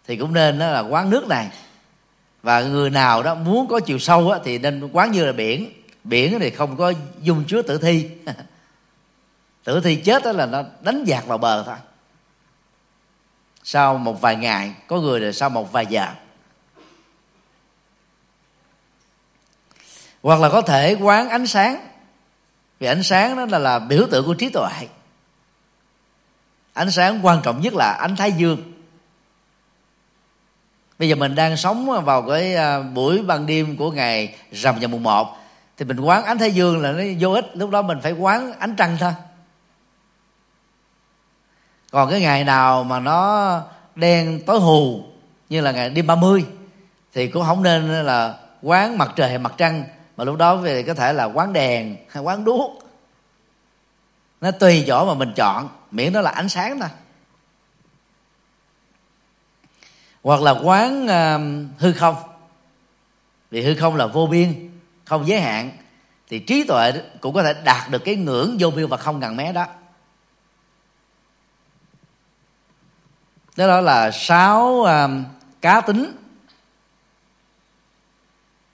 thì 0.06 0.16
cũng 0.16 0.34
nên 0.34 0.58
đó 0.58 0.68
là 0.68 0.80
quán 0.80 1.10
nước 1.10 1.26
này. 1.28 1.50
Và 2.42 2.60
người 2.60 2.90
nào 2.90 3.22
đó 3.22 3.34
muốn 3.34 3.68
có 3.68 3.80
chiều 3.80 3.98
sâu 3.98 4.30
đó, 4.30 4.38
thì 4.44 4.58
nên 4.58 4.90
quán 4.92 5.12
như 5.12 5.26
là 5.26 5.32
biển. 5.32 5.72
Biển 6.04 6.38
thì 6.40 6.50
không 6.50 6.76
có 6.76 6.92
dung 7.22 7.44
chứa 7.44 7.62
tử 7.62 7.78
thi. 7.78 8.10
Tử 9.64 9.80
thi 9.80 9.96
chết 9.96 10.24
đó 10.24 10.32
là 10.32 10.46
nó 10.46 10.62
đánh 10.80 11.04
dạt 11.04 11.26
vào 11.26 11.38
bờ 11.38 11.62
thôi. 11.66 11.76
Sau 13.62 13.98
một 13.98 14.20
vài 14.20 14.36
ngày 14.36 14.74
có 14.86 15.00
người 15.00 15.20
là 15.20 15.32
sau 15.32 15.50
một 15.50 15.72
vài 15.72 15.86
giờ. 15.86 16.06
Hoặc 20.22 20.40
là 20.40 20.48
có 20.48 20.62
thể 20.62 20.96
quán 21.00 21.28
ánh 21.28 21.46
sáng. 21.46 21.88
Vì 22.78 22.86
ánh 22.86 23.02
sáng 23.02 23.36
đó 23.36 23.46
là, 23.46 23.58
là 23.58 23.78
biểu 23.78 24.06
tượng 24.10 24.26
của 24.26 24.34
trí 24.34 24.48
tuệ 24.48 24.88
ánh 26.78 26.90
sáng 26.90 27.20
quan 27.22 27.40
trọng 27.42 27.60
nhất 27.60 27.74
là 27.74 27.92
ánh 27.92 28.16
thái 28.16 28.32
dương. 28.32 28.72
Bây 30.98 31.08
giờ 31.08 31.14
mình 31.14 31.34
đang 31.34 31.56
sống 31.56 32.04
vào 32.04 32.22
cái 32.22 32.54
à, 32.54 32.80
buổi 32.80 33.22
ban 33.22 33.46
đêm 33.46 33.76
của 33.76 33.90
ngày 33.90 34.34
rằm 34.52 34.76
và 34.80 34.88
mùng 34.88 35.02
một, 35.02 35.36
thì 35.76 35.84
mình 35.84 36.00
quán 36.00 36.24
ánh 36.24 36.38
thái 36.38 36.50
dương 36.50 36.82
là 36.82 36.92
nó 36.92 37.02
vô 37.20 37.32
ích, 37.32 37.46
lúc 37.54 37.70
đó 37.70 37.82
mình 37.82 37.98
phải 38.02 38.12
quán 38.12 38.52
ánh 38.58 38.76
trăng 38.76 38.96
thôi. 39.00 39.12
Còn 41.90 42.10
cái 42.10 42.20
ngày 42.20 42.44
nào 42.44 42.84
mà 42.84 43.00
nó 43.00 43.62
đen 43.94 44.40
tối 44.46 44.60
hù, 44.60 45.02
như 45.48 45.60
là 45.60 45.72
ngày 45.72 45.90
đêm 45.90 46.06
30 46.06 46.44
thì 47.14 47.28
cũng 47.28 47.44
không 47.44 47.62
nên 47.62 47.88
là 47.88 48.34
quán 48.62 48.98
mặt 48.98 49.12
trời 49.16 49.28
hay 49.28 49.38
mặt 49.38 49.54
trăng, 49.56 49.84
mà 50.16 50.24
lúc 50.24 50.36
đó 50.36 50.56
về 50.56 50.82
có 50.82 50.94
thể 50.94 51.12
là 51.12 51.24
quán 51.24 51.52
đèn 51.52 51.96
hay 52.08 52.22
quán 52.22 52.44
đuốc 52.44 52.87
nó 54.40 54.50
tùy 54.50 54.84
chỗ 54.86 55.06
mà 55.06 55.14
mình 55.14 55.32
chọn. 55.36 55.68
Miễn 55.90 56.12
nó 56.12 56.20
là 56.20 56.30
ánh 56.30 56.48
sáng 56.48 56.80
thôi. 56.80 56.88
Hoặc 60.22 60.40
là 60.40 60.50
quán 60.50 61.04
uh, 61.04 61.80
hư 61.80 61.92
không. 61.92 62.16
Vì 63.50 63.62
hư 63.62 63.74
không 63.74 63.96
là 63.96 64.06
vô 64.06 64.26
biên 64.26 64.70
không 65.04 65.28
giới 65.28 65.40
hạn. 65.40 65.70
Thì 66.28 66.38
trí 66.38 66.64
tuệ 66.64 66.92
cũng 67.20 67.34
có 67.34 67.42
thể 67.42 67.54
đạt 67.64 67.90
được 67.90 68.04
cái 68.04 68.16
ngưỡng 68.16 68.56
vô 68.60 68.70
biên 68.70 68.86
và 68.86 68.96
không 68.96 69.20
ngàn 69.20 69.36
mé 69.36 69.52
đó 69.52 69.66
đó 73.66 73.80
là 73.80 74.10
sáu 74.10 74.82
um, 74.82 75.24
cá 75.60 75.80
tính 75.80 76.12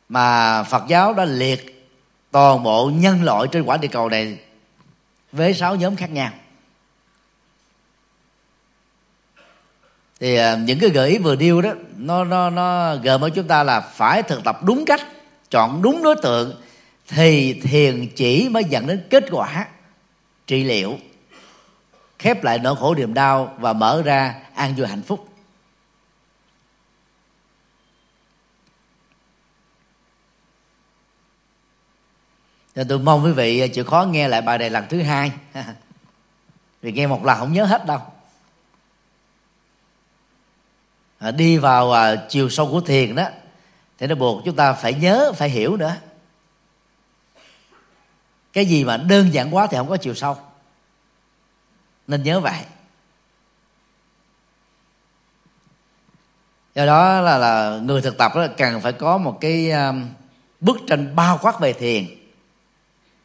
mà 0.08 0.62
Phật 0.62 0.82
giáo 0.88 1.14
đã 1.14 1.24
liệt 1.24 1.90
toàn 2.30 2.62
bộ 2.62 2.90
nhân 2.94 3.24
loại 3.24 3.48
trên 3.52 3.62
quả 3.62 3.76
địa 3.76 3.88
cầu 3.88 4.08
này 4.08 4.38
với 5.35 5.55
sáu 5.55 5.77
nhóm 5.77 5.97
khác 5.97 6.11
nhau. 6.11 6.31
Thì 10.20 10.36
à, 10.36 10.56
những 10.56 10.78
cái 10.78 10.90
gợi 10.90 11.09
ý 11.11 11.19
vừa 11.19 11.36
điêu 11.36 11.62
đó, 11.62 11.73
nó 11.97 12.24
nó 12.24 12.51
nó 12.51 12.97
gợi 12.97 13.19
mở 13.19 13.31
chúng 13.35 13.47
ta 13.47 13.62
là 13.62 13.81
phải 13.81 14.23
thực 14.23 14.44
tập 14.44 14.65
đúng 14.65 14.85
cách, 14.85 15.01
chọn 15.51 15.82
đúng 15.82 16.02
đối 16.02 16.16
tượng 16.23 16.62
thì 17.09 17.61
thiền 17.61 18.09
chỉ 18.16 18.48
mới 18.48 18.65
dẫn 18.65 18.86
đến 18.86 19.02
kết 19.11 19.24
quả 19.31 19.66
trị 20.47 20.65
liệu, 20.65 20.98
khép 22.19 22.44
lại 22.44 22.59
nỗi 22.59 22.77
khổ 22.77 22.94
niềm 22.94 23.15
đau 23.15 23.55
và 23.59 23.73
mở 23.73 24.02
ra 24.05 24.35
an 24.55 24.74
vui 24.74 24.86
hạnh 24.86 25.02
phúc. 25.02 25.28
Nên 32.74 32.88
tôi 32.88 32.98
mong 32.98 33.24
quý 33.24 33.32
vị 33.32 33.60
ờ, 33.60 33.68
chịu 33.68 33.84
khó 33.84 34.05
nghe 34.05 34.28
lại 34.28 34.42
bài 34.42 34.59
này 34.59 34.70
lần 34.70 34.84
thứ 34.88 35.02
hai. 35.02 35.32
Vì 36.82 36.92
nghe 36.92 37.06
một 37.06 37.24
lần 37.24 37.38
không 37.38 37.52
nhớ 37.52 37.64
hết 37.64 37.86
đâu. 37.86 38.01
Ờ, 41.18 41.32
đi 41.32 41.59
vào 41.59 41.92
ờ, 41.92 42.26
chiều 42.28 42.48
sâu 42.51 42.70
của 42.70 42.80
thiền 42.80 43.14
đó 43.14 43.28
Thì 43.98 44.06
nó 44.06 44.14
buộc 44.14 44.42
chúng 44.44 44.56
ta 44.56 44.72
phải 44.72 44.94
nhớ, 44.94 45.32
phải 45.36 45.48
hiểu 45.48 45.76
nữa. 45.76 45.96
Cái 48.52 48.66
gì 48.66 48.84
mà 48.84 48.96
đơn 48.96 49.32
giản 49.32 49.55
quá 49.55 49.66
thì 49.70 49.76
không 49.76 49.88
có 49.88 49.96
chiều 49.96 50.14
sâu. 50.14 50.36
Nên 52.06 52.22
nhớ 52.22 52.40
vậy. 52.40 52.60
Do 56.74 56.86
đó 56.86 57.20
là, 57.20 57.38
là 57.38 57.78
người 57.82 58.02
thực 58.02 58.18
tập 58.18 58.32
đó 58.34 58.46
cần 58.56 58.80
phải 58.80 58.92
có 58.92 59.18
một 59.18 59.38
cái 59.40 59.70
um, 59.70 60.09
bức 60.60 60.76
tranh 60.86 61.16
bao 61.16 61.38
quát 61.42 61.60
về 61.60 61.72
thiền 61.72 62.23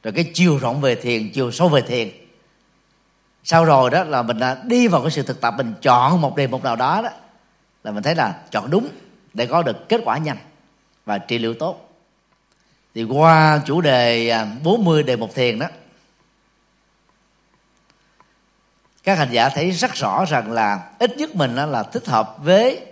rồi 0.04 0.14
cái 0.14 0.32
chiều 0.34 0.58
rộng 0.58 0.82
về 0.82 0.96
thiền, 0.96 1.30
chiều 1.30 1.52
sâu 1.52 1.70
về 1.70 1.82
thiền. 1.82 2.10
Sau 3.44 3.66
rồi 3.66 3.90
đó 3.90 4.04
là 4.04 4.22
mình 4.22 4.40
đi 4.64 4.88
vào 4.88 5.02
cái 5.02 5.12
sự 5.12 5.24
thực 5.24 5.42
tập, 5.42 5.54
mình 5.58 5.74
chọn 5.82 6.22
một 6.22 6.36
đề 6.36 6.48
mục 6.48 6.64
nào 6.64 6.76
đó 6.76 7.02
đó, 7.04 7.10
là 7.84 7.92
mình 7.92 8.04
thấy 8.04 8.16
là 8.16 8.40
chọn 8.52 8.70
đúng 8.70 8.90
để 9.34 9.46
có 9.46 9.62
được 9.62 9.90
kết 9.90 10.02
quả 10.06 10.18
nhanh 10.18 10.38
và 11.06 11.18
trị 11.18 11.38
liệu 11.38 11.54
tốt. 11.54 11.90
Thì 12.96 13.04
qua 13.04 13.62
chủ 13.66 13.82
đề 13.82 14.30
à, 14.30 14.48
40 14.64 15.04
đề 15.04 15.16
mục 15.16 15.36
thiền 15.36 15.60
đó, 15.60 15.68
các 19.04 19.18
hành 19.18 19.32
giả 19.32 19.50
thấy 19.50 19.72
rất 19.72 19.94
rõ 19.94 20.26
rằng 20.26 20.52
là 20.52 20.90
ít 21.00 21.18
nhất 21.18 21.36
mình 21.36 21.56
là 21.56 21.84
thích 21.84 22.06
hợp 22.06 22.36
với 22.44 22.86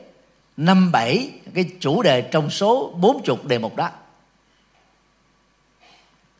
năm 0.58 0.92
bảy 0.92 1.32
cái 1.54 1.70
chủ 1.80 2.02
đề 2.02 2.22
trong 2.22 2.50
số 2.50 2.94
bốn 2.98 3.24
chục 3.24 3.46
đề 3.46 3.58
mục 3.58 3.76
đó 3.76 3.90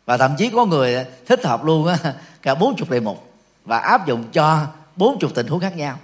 và 0.08 0.18
thậm 0.18 0.36
chí 0.38 0.50
có 0.50 0.66
người 0.66 1.06
thích 1.26 1.46
hợp 1.46 1.64
luôn 1.64 1.88
á, 1.88 1.98
cả 2.42 2.56
bốn 2.56 2.76
chục 2.76 2.90
đề 2.90 3.00
mục 3.00 3.34
và 3.66 3.78
áp 3.78 4.08
dụng 4.08 4.24
cho 4.32 4.68
bốn 4.96 5.20
chục 5.20 5.32
tình 5.36 5.48
huống 5.48 5.60
khác 5.60 5.76
nhau. 5.76 6.00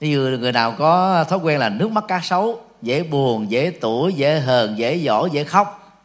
Ví 0.00 0.10
dụ 0.10 0.20
người 0.20 0.52
nào 0.52 0.74
có 0.78 1.24
thói 1.24 1.38
quen 1.38 1.60
là 1.60 1.68
nước 1.68 1.92
mắt 1.92 2.04
cá 2.08 2.20
sấu, 2.20 2.64
dễ 2.82 3.02
buồn, 3.02 3.50
dễ 3.50 3.72
tuổi 3.80 4.14
dễ 4.14 4.40
hờn, 4.40 4.78
dễ 4.78 4.94
giỏi 4.94 5.30
dễ 5.32 5.44
khóc, 5.44 6.00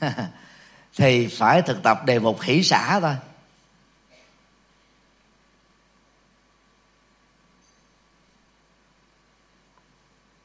thì 0.96 1.26
phải 1.26 1.62
thực 1.62 1.82
tập 1.82 2.04
đề 2.06 2.18
mục 2.18 2.40
hỷ 2.40 2.62
xả 2.62 3.00
thôi. 3.00 3.14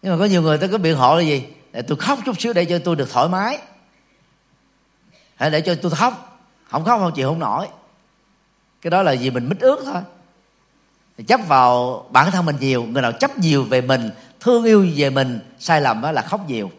Nhưng 0.01 0.11
mà 0.11 0.19
có 0.19 0.26
nhiều 0.26 0.41
người 0.41 0.57
ta 0.57 0.68
có 0.68 0.77
biện 0.77 0.95
hộ 0.95 1.15
là 1.15 1.22
gì? 1.22 1.47
Để 1.72 1.82
tôi 1.82 1.98
khóc 1.98 2.20
chút 2.26 2.41
xíu 2.41 2.54
để 2.54 2.66
cho 2.66 2.80
tôi 2.80 2.96
được 2.96 3.12
thoải 3.12 3.30
mái. 3.30 3.60
Hãy 5.36 5.50
để 5.50 5.62
cho 5.62 5.76
tôi 5.82 5.91
khóc. 5.91 6.40
Không 6.70 6.86
khóc 6.86 7.00
không 7.00 7.12
chịu 7.16 7.30
không 7.30 7.40
nổi. 7.40 7.68
Cái 8.82 8.91
đó 8.91 9.04
là 9.04 9.16
vì 9.20 9.30
mình 9.30 9.50
mít 9.50 9.60
ướt 9.60 9.82
thôi. 9.86 10.02
Chấp 11.28 11.40
vào 11.48 12.06
bản 12.10 12.32
thân 12.32 12.46
mình 12.46 12.56
nhiều, 12.60 12.84
người 12.84 13.02
nào 13.02 13.12
chấp 13.12 13.38
nhiều 13.38 13.64
về 13.64 13.82
mình, 13.82 14.10
thương 14.40 14.64
yêu 14.64 14.88
về 14.96 15.10
mình, 15.10 15.40
sai 15.60 15.82
lầm 15.82 16.02
đó 16.02 16.12
là 16.12 16.22
khóc 16.22 16.41
nhiều. 16.48 16.72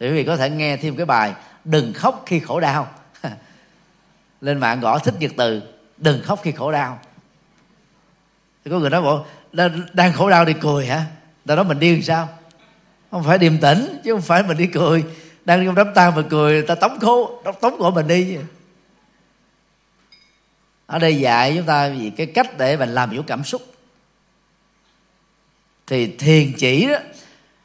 Thì 0.00 0.08
quý 0.08 0.12
vị 0.14 0.24
có 0.24 0.36
thể 0.36 0.50
nghe 0.50 0.76
thêm 0.76 0.96
cái 0.96 1.06
bài, 1.06 1.34
đừng 1.64 1.92
khóc 1.92 2.22
khi 2.26 2.40
khổ 2.40 2.60
đau. 2.60 2.88
Lên 4.40 4.58
mạng 4.58 4.80
gõ 4.80 4.98
thích 4.98 5.14
nhật 5.20 5.30
từ, 5.36 5.62
đừng 5.96 6.22
khóc 6.22 6.40
khi 6.42 6.52
khổ 6.52 6.72
đau. 6.72 6.98
Thì 8.64 8.70
có 8.70 8.78
người 8.78 8.90
nói 8.90 9.02
bộ 9.02 9.24
đang 9.92 10.12
khổ 10.12 10.30
đau 10.30 10.44
thì 10.44 10.54
cười 10.60 10.86
hả? 10.86 11.04
Ta 11.46 11.54
nói 11.54 11.64
mình 11.64 11.78
điên 11.78 12.02
sao? 12.02 12.28
Không 13.10 13.24
phải 13.24 13.38
điềm 13.38 13.58
tĩnh, 13.58 14.00
chứ 14.04 14.12
không 14.12 14.22
phải 14.22 14.42
mình 14.42 14.56
đi 14.56 14.66
cười. 14.66 15.04
Đang 15.44 15.66
trong 15.66 15.74
đám 15.74 15.94
tang 15.94 16.14
mà 16.14 16.22
cười 16.30 16.62
ta 16.62 16.74
tống 16.74 17.00
khố 17.00 17.42
tống 17.60 17.76
cổ 17.78 17.90
mình 17.90 18.08
đi. 18.08 18.38
Ở 20.86 20.98
đây 20.98 21.18
dạy 21.18 21.54
chúng 21.56 21.66
ta 21.66 21.88
vì 21.88 22.10
cái 22.10 22.26
cách 22.26 22.58
để 22.58 22.76
mình 22.76 22.88
làm 22.88 23.16
chủ 23.16 23.22
cảm 23.26 23.44
xúc. 23.44 23.62
Thì 25.86 26.16
thiền 26.16 26.52
chỉ 26.58 26.88
đó, 26.88 26.96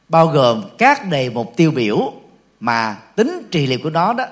bao 0.09 0.27
gồm 0.27 0.63
các 0.77 1.09
đề 1.09 1.29
mục 1.29 1.53
tiêu 1.55 1.71
biểu 1.71 2.13
mà 2.59 2.97
tính 3.15 3.47
trị 3.51 3.67
liệu 3.67 3.79
của 3.83 3.89
nó 3.89 4.13
đó, 4.13 4.25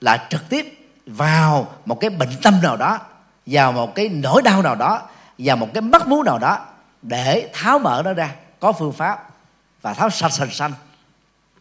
là 0.00 0.26
trực 0.30 0.48
tiếp 0.48 0.78
vào 1.06 1.74
một 1.84 2.00
cái 2.00 2.10
bệnh 2.10 2.30
tâm 2.42 2.54
nào 2.62 2.76
đó, 2.76 2.98
vào 3.46 3.72
một 3.72 3.94
cái 3.94 4.08
nỗi 4.08 4.42
đau 4.42 4.62
nào 4.62 4.74
đó, 4.74 5.08
vào 5.38 5.56
một 5.56 5.68
cái 5.74 5.80
mất 5.80 6.08
muốn 6.08 6.24
nào 6.24 6.38
đó, 6.38 6.66
để 7.02 7.50
tháo 7.52 7.78
mở 7.78 8.02
nó 8.04 8.12
ra, 8.12 8.34
có 8.60 8.72
phương 8.72 8.92
pháp 8.92 9.30
và 9.88 9.94
tháo 9.94 10.10
sạch 10.10 10.32
sành 10.32 10.50
xanh 10.50 10.72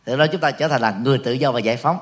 thì 0.05 0.17
đó 0.17 0.27
chúng 0.31 0.41
ta 0.41 0.51
trở 0.51 0.67
thành 0.67 0.81
là 0.81 0.91
người 0.91 1.17
tự 1.17 1.33
do 1.33 1.51
và 1.51 1.59
giải 1.59 1.77
phóng. 1.77 1.99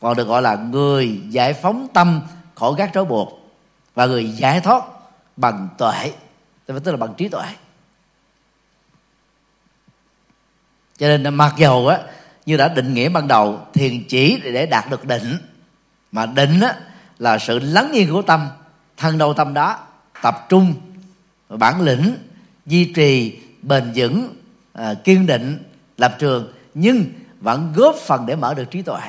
Còn 0.00 0.16
được 0.16 0.28
gọi 0.28 0.42
là 0.42 0.56
người 0.56 1.20
giải 1.28 1.52
phóng 1.52 1.88
tâm 1.94 2.20
khỏi 2.54 2.72
các 2.78 2.90
trói 2.94 3.04
buộc 3.04 3.56
và 3.94 4.06
người 4.06 4.30
giải 4.30 4.60
thoát 4.60 4.84
bằng 5.36 5.68
tuệ. 5.78 6.12
Tức 6.66 6.86
là 6.86 6.96
bằng 6.96 7.14
trí 7.16 7.28
tuệ. 7.28 7.46
Cho 10.98 11.08
nên 11.08 11.34
mặc 11.34 11.54
dầu 11.56 11.88
á, 11.88 11.98
như 12.46 12.56
đã 12.56 12.68
định 12.68 12.94
nghĩa 12.94 13.08
ban 13.08 13.28
đầu, 13.28 13.66
thiền 13.72 14.04
chỉ 14.08 14.40
để 14.44 14.66
đạt 14.66 14.90
được 14.90 15.04
định. 15.04 15.38
Mà 16.12 16.26
định 16.26 16.60
á, 16.60 16.74
là 17.18 17.38
sự 17.38 17.58
lắng 17.58 17.92
yên 17.92 18.12
của 18.12 18.22
tâm, 18.22 18.48
thân 18.96 19.18
đâu 19.18 19.34
tâm 19.34 19.54
đó, 19.54 19.78
tập 20.22 20.46
trung, 20.48 20.74
bản 21.48 21.80
lĩnh, 21.80 22.16
duy 22.66 22.92
trì, 22.92 23.38
bền 23.62 23.92
vững 23.94 24.36
à, 24.76 24.94
kiên 25.04 25.26
định 25.26 25.58
lập 25.98 26.16
trường 26.18 26.52
nhưng 26.74 27.04
vẫn 27.40 27.72
góp 27.76 27.94
phần 27.94 28.26
để 28.26 28.36
mở 28.36 28.54
được 28.54 28.70
trí 28.70 28.82
tuệ. 28.82 29.00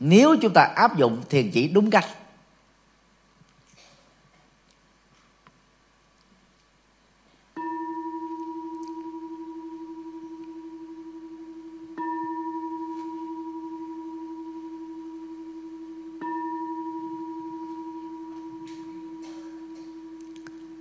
Nếu 0.00 0.36
chúng 0.42 0.52
ta 0.52 0.62
áp 0.62 0.96
dụng 0.96 1.22
thiền 1.30 1.50
chỉ 1.50 1.68
đúng 1.68 1.90
cách. 1.90 2.04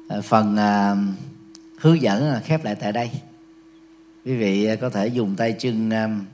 À, 0.08 0.22
phần 0.24 0.56
uh, 0.56 0.98
hướng 1.78 2.02
dẫn 2.02 2.40
khép 2.46 2.64
lại 2.64 2.76
tại 2.76 2.92
đây 2.92 3.12
quý 4.26 4.36
vị 4.36 4.66
à, 4.66 4.76
có 4.76 4.90
thể 4.90 5.08
dùng 5.08 5.36
tay 5.36 5.56
chân 5.60 5.92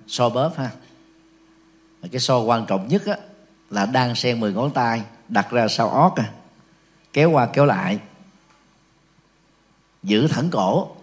so 0.08 0.30
bóp 0.30 0.52
ha. 0.58 0.70
Cái 2.12 2.20
so 2.20 2.40
quan 2.40 2.66
trọng 2.66 2.88
nhất 2.88 3.06
á, 3.06 3.18
là 3.70 3.86
đang 3.86 4.16
xen 4.16 4.40
10 4.40 4.54
ngón 4.54 4.72
tay 4.72 5.02
đặt 5.28 5.52
ra 5.52 5.68
sau 5.68 5.90
ót 5.90 6.14
à. 6.16 6.32
kéo 7.14 7.32
qua 7.32 7.46
kéo 7.54 7.66
lại. 7.66 8.00
Giữ 10.04 10.28
thẳng 10.28 10.50
cổ. 10.52 10.96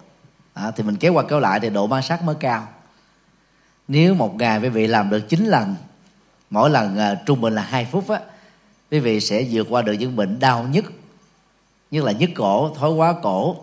À, 0.55 0.71
thì 0.71 0.83
mình 0.83 0.97
kéo 0.97 1.13
qua 1.13 1.25
kéo 1.29 1.41
lại 1.41 1.61
thì 1.61 1.71
độ 1.71 1.87
ma 1.87 2.01
sát 2.01 2.23
mới 2.23 2.35
cao. 2.41 2.69
Nếu 3.89 4.15
một 4.15 4.35
ngày 4.35 4.61
quý 4.61 4.69
vị 4.69 4.87
làm 4.87 5.11
được 5.11 5.29
9 5.29 5.47
lần 5.47 5.75
mỗi 6.51 6.71
lần 6.71 6.99
à, 6.99 7.23
trung 7.27 7.41
bình 7.41 7.55
là 7.55 7.63
2 7.63 7.85
phút 7.85 8.09
á 8.09 8.21
quý 8.93 9.01
vị 9.01 9.21
sẽ 9.21 9.47
vượt 9.51 9.67
qua 9.71 9.83
được 9.83 9.93
những 9.93 10.17
bệnh 10.17 10.41
đau 10.41 10.67
nhất 10.71 10.85
như 11.91 12.03
là 12.03 12.13
nhức 12.13 12.31
cổ 12.35 12.75
thói 12.75 12.91
quá 12.91 13.15
cổ 13.23 13.57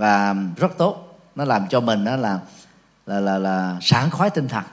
và 0.00 0.34
rất 0.56 0.78
tốt. 0.78 1.18
Nó 1.34 1.44
làm 1.44 1.68
cho 1.68 1.80
mình 1.80 2.04
đó 2.04 2.16
là 2.16 2.38
là 3.06 3.20
là, 3.20 3.38
là 3.38 3.76
sảng 3.80 4.10
khoái 4.10 4.30
tinh 4.30 4.48
thần. 4.48 4.64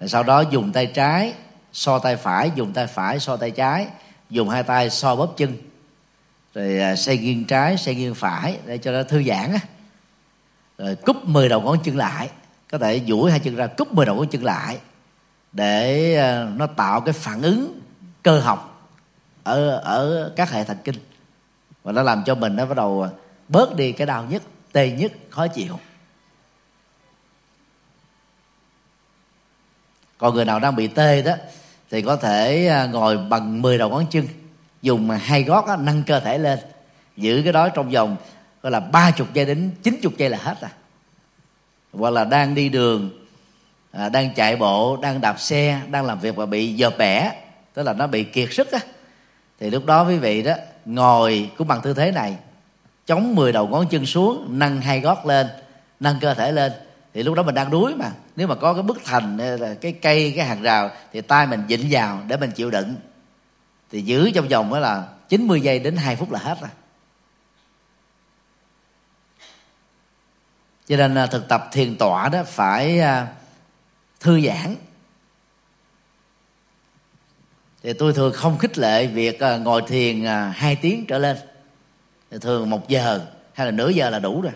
Rồi 0.00 0.08
sau 0.08 0.22
đó 0.22 0.40
dùng 0.40 0.72
tay 0.72 0.86
trái 0.86 1.34
so 1.72 1.98
tay 1.98 2.16
phải 2.16 2.50
dùng 2.54 2.72
tay 2.72 2.86
phải 2.86 3.20
so 3.20 3.36
tay 3.36 3.50
trái 3.50 3.86
dùng 4.30 4.48
hai 4.48 4.62
tay 4.62 4.90
so 4.90 5.16
bóp 5.16 5.34
chân. 5.36 5.56
Rồi 6.54 6.78
à, 6.78 6.96
xoay 6.96 7.18
nghiêng 7.18 7.44
trái 7.44 7.76
xoay 7.76 7.94
nghiêng 7.94 8.14
phải 8.14 8.58
để 8.66 8.78
cho 8.78 8.92
nó 8.92 9.02
thư 9.02 9.22
giãn 9.22 9.52
á. 9.52 9.60
Rồi 10.78 10.96
cúp 10.96 11.28
10 11.28 11.48
đầu 11.48 11.60
ngón 11.60 11.78
chân 11.84 11.96
lại. 11.96 12.30
Có 12.70 12.78
thể 12.78 13.00
duỗi 13.06 13.30
hai 13.30 13.40
chân 13.40 13.56
ra 13.56 13.66
cúp 13.66 13.92
10 13.92 14.06
đầu 14.06 14.16
ngón 14.16 14.28
chân 14.28 14.44
lại 14.44 14.78
để 15.52 16.14
à, 16.16 16.48
nó 16.56 16.66
tạo 16.66 17.00
cái 17.00 17.12
phản 17.12 17.42
ứng 17.42 17.80
cơ 18.22 18.40
học 18.40 18.90
ở 19.42 19.70
ở 19.70 20.32
các 20.36 20.50
hệ 20.50 20.64
thần 20.64 20.76
kinh. 20.84 20.96
Và 21.82 21.92
nó 21.92 22.02
làm 22.02 22.22
cho 22.26 22.34
mình 22.34 22.56
nó 22.56 22.66
bắt 22.66 22.76
đầu 22.76 23.02
à, 23.02 23.10
bớt 23.48 23.76
đi 23.76 23.92
cái 23.92 24.06
đau 24.06 24.24
nhất 24.24 24.42
tê 24.72 24.90
nhất 24.90 25.12
khó 25.30 25.46
chịu. 25.46 25.78
Còn 30.18 30.34
người 30.34 30.44
nào 30.44 30.60
đang 30.60 30.76
bị 30.76 30.86
tê 30.86 31.22
đó 31.22 31.34
thì 31.90 32.02
có 32.02 32.16
thể 32.16 32.66
à, 32.66 32.86
ngồi 32.86 33.18
bằng 33.18 33.62
10 33.62 33.78
đầu 33.78 33.88
ngón 33.88 34.06
chân 34.10 34.28
dùng 34.82 35.10
hai 35.10 35.42
gót 35.42 35.66
đó, 35.66 35.76
nâng 35.76 36.02
cơ 36.02 36.20
thể 36.20 36.38
lên 36.38 36.58
giữ 37.16 37.40
cái 37.44 37.52
đó 37.52 37.68
trong 37.68 37.90
vòng 37.90 38.16
gọi 38.62 38.70
là 38.70 38.80
ba 38.80 39.10
chục 39.10 39.34
giây 39.34 39.44
đến 39.44 39.70
chín 39.82 39.98
chục 40.02 40.12
giây 40.16 40.30
là 40.30 40.38
hết 40.38 40.60
à. 40.60 40.70
Hoặc 41.92 42.10
là 42.10 42.24
đang 42.24 42.54
đi 42.54 42.68
đường 42.68 43.10
à, 43.92 44.08
đang 44.08 44.34
chạy 44.34 44.56
bộ 44.56 44.96
đang 44.96 45.20
đạp 45.20 45.40
xe 45.40 45.80
đang 45.90 46.04
làm 46.04 46.20
việc 46.20 46.36
và 46.36 46.46
bị 46.46 46.74
dợp 46.74 46.94
bẻ 46.98 47.32
tức 47.74 47.82
là 47.82 47.92
nó 47.92 48.06
bị 48.06 48.24
kiệt 48.24 48.52
sức 48.52 48.72
á 48.72 48.78
thì 49.60 49.70
lúc 49.70 49.86
đó 49.86 50.08
quý 50.08 50.18
vị 50.18 50.42
đó 50.42 50.54
ngồi 50.84 51.50
cũng 51.56 51.68
bằng 51.68 51.80
tư 51.82 51.94
thế 51.94 52.10
này 52.10 52.36
chống 53.06 53.34
10 53.34 53.52
đầu 53.52 53.68
ngón 53.68 53.86
chân 53.90 54.06
xuống, 54.06 54.58
nâng 54.58 54.80
hai 54.80 55.00
gót 55.00 55.26
lên, 55.26 55.46
nâng 56.00 56.20
cơ 56.20 56.34
thể 56.34 56.52
lên. 56.52 56.72
Thì 57.14 57.22
lúc 57.22 57.34
đó 57.34 57.42
mình 57.42 57.54
đang 57.54 57.70
đuối 57.70 57.94
mà. 57.94 58.10
Nếu 58.36 58.46
mà 58.46 58.54
có 58.54 58.74
cái 58.74 58.82
bức 58.82 59.00
thành 59.04 59.38
cái 59.80 59.92
cây, 59.92 60.32
cái 60.36 60.46
hàng 60.46 60.62
rào 60.62 60.90
thì 61.12 61.20
tay 61.20 61.46
mình 61.46 61.64
dịnh 61.68 61.86
vào 61.90 62.22
để 62.28 62.36
mình 62.36 62.50
chịu 62.50 62.70
đựng. 62.70 62.94
Thì 63.90 64.02
giữ 64.02 64.30
trong 64.34 64.48
vòng 64.48 64.70
đó 64.70 64.78
là 64.78 65.08
90 65.28 65.60
giây 65.60 65.78
đến 65.78 65.96
2 65.96 66.16
phút 66.16 66.32
là 66.32 66.38
hết 66.38 66.60
rồi. 66.60 66.70
Cho 70.86 70.96
nên 70.96 71.14
à, 71.14 71.26
thực 71.26 71.48
tập 71.48 71.68
thiền 71.72 71.96
tọa 71.96 72.28
đó 72.28 72.42
phải 72.46 73.00
à, 73.00 73.26
thư 74.20 74.40
giãn. 74.40 74.76
Thì 77.82 77.92
tôi 77.92 78.12
thường 78.12 78.32
không 78.32 78.58
khích 78.58 78.78
lệ 78.78 79.06
việc 79.06 79.40
à, 79.40 79.56
ngồi 79.56 79.82
thiền 79.88 80.24
hai 80.54 80.76
tiếng 80.76 81.06
trở 81.06 81.18
lên 81.18 81.36
thì 82.34 82.40
thường 82.40 82.70
một 82.70 82.88
giờ 82.88 83.26
hay 83.52 83.66
là 83.66 83.70
nửa 83.70 83.88
giờ 83.88 84.10
là 84.10 84.18
đủ 84.18 84.40
rồi. 84.40 84.52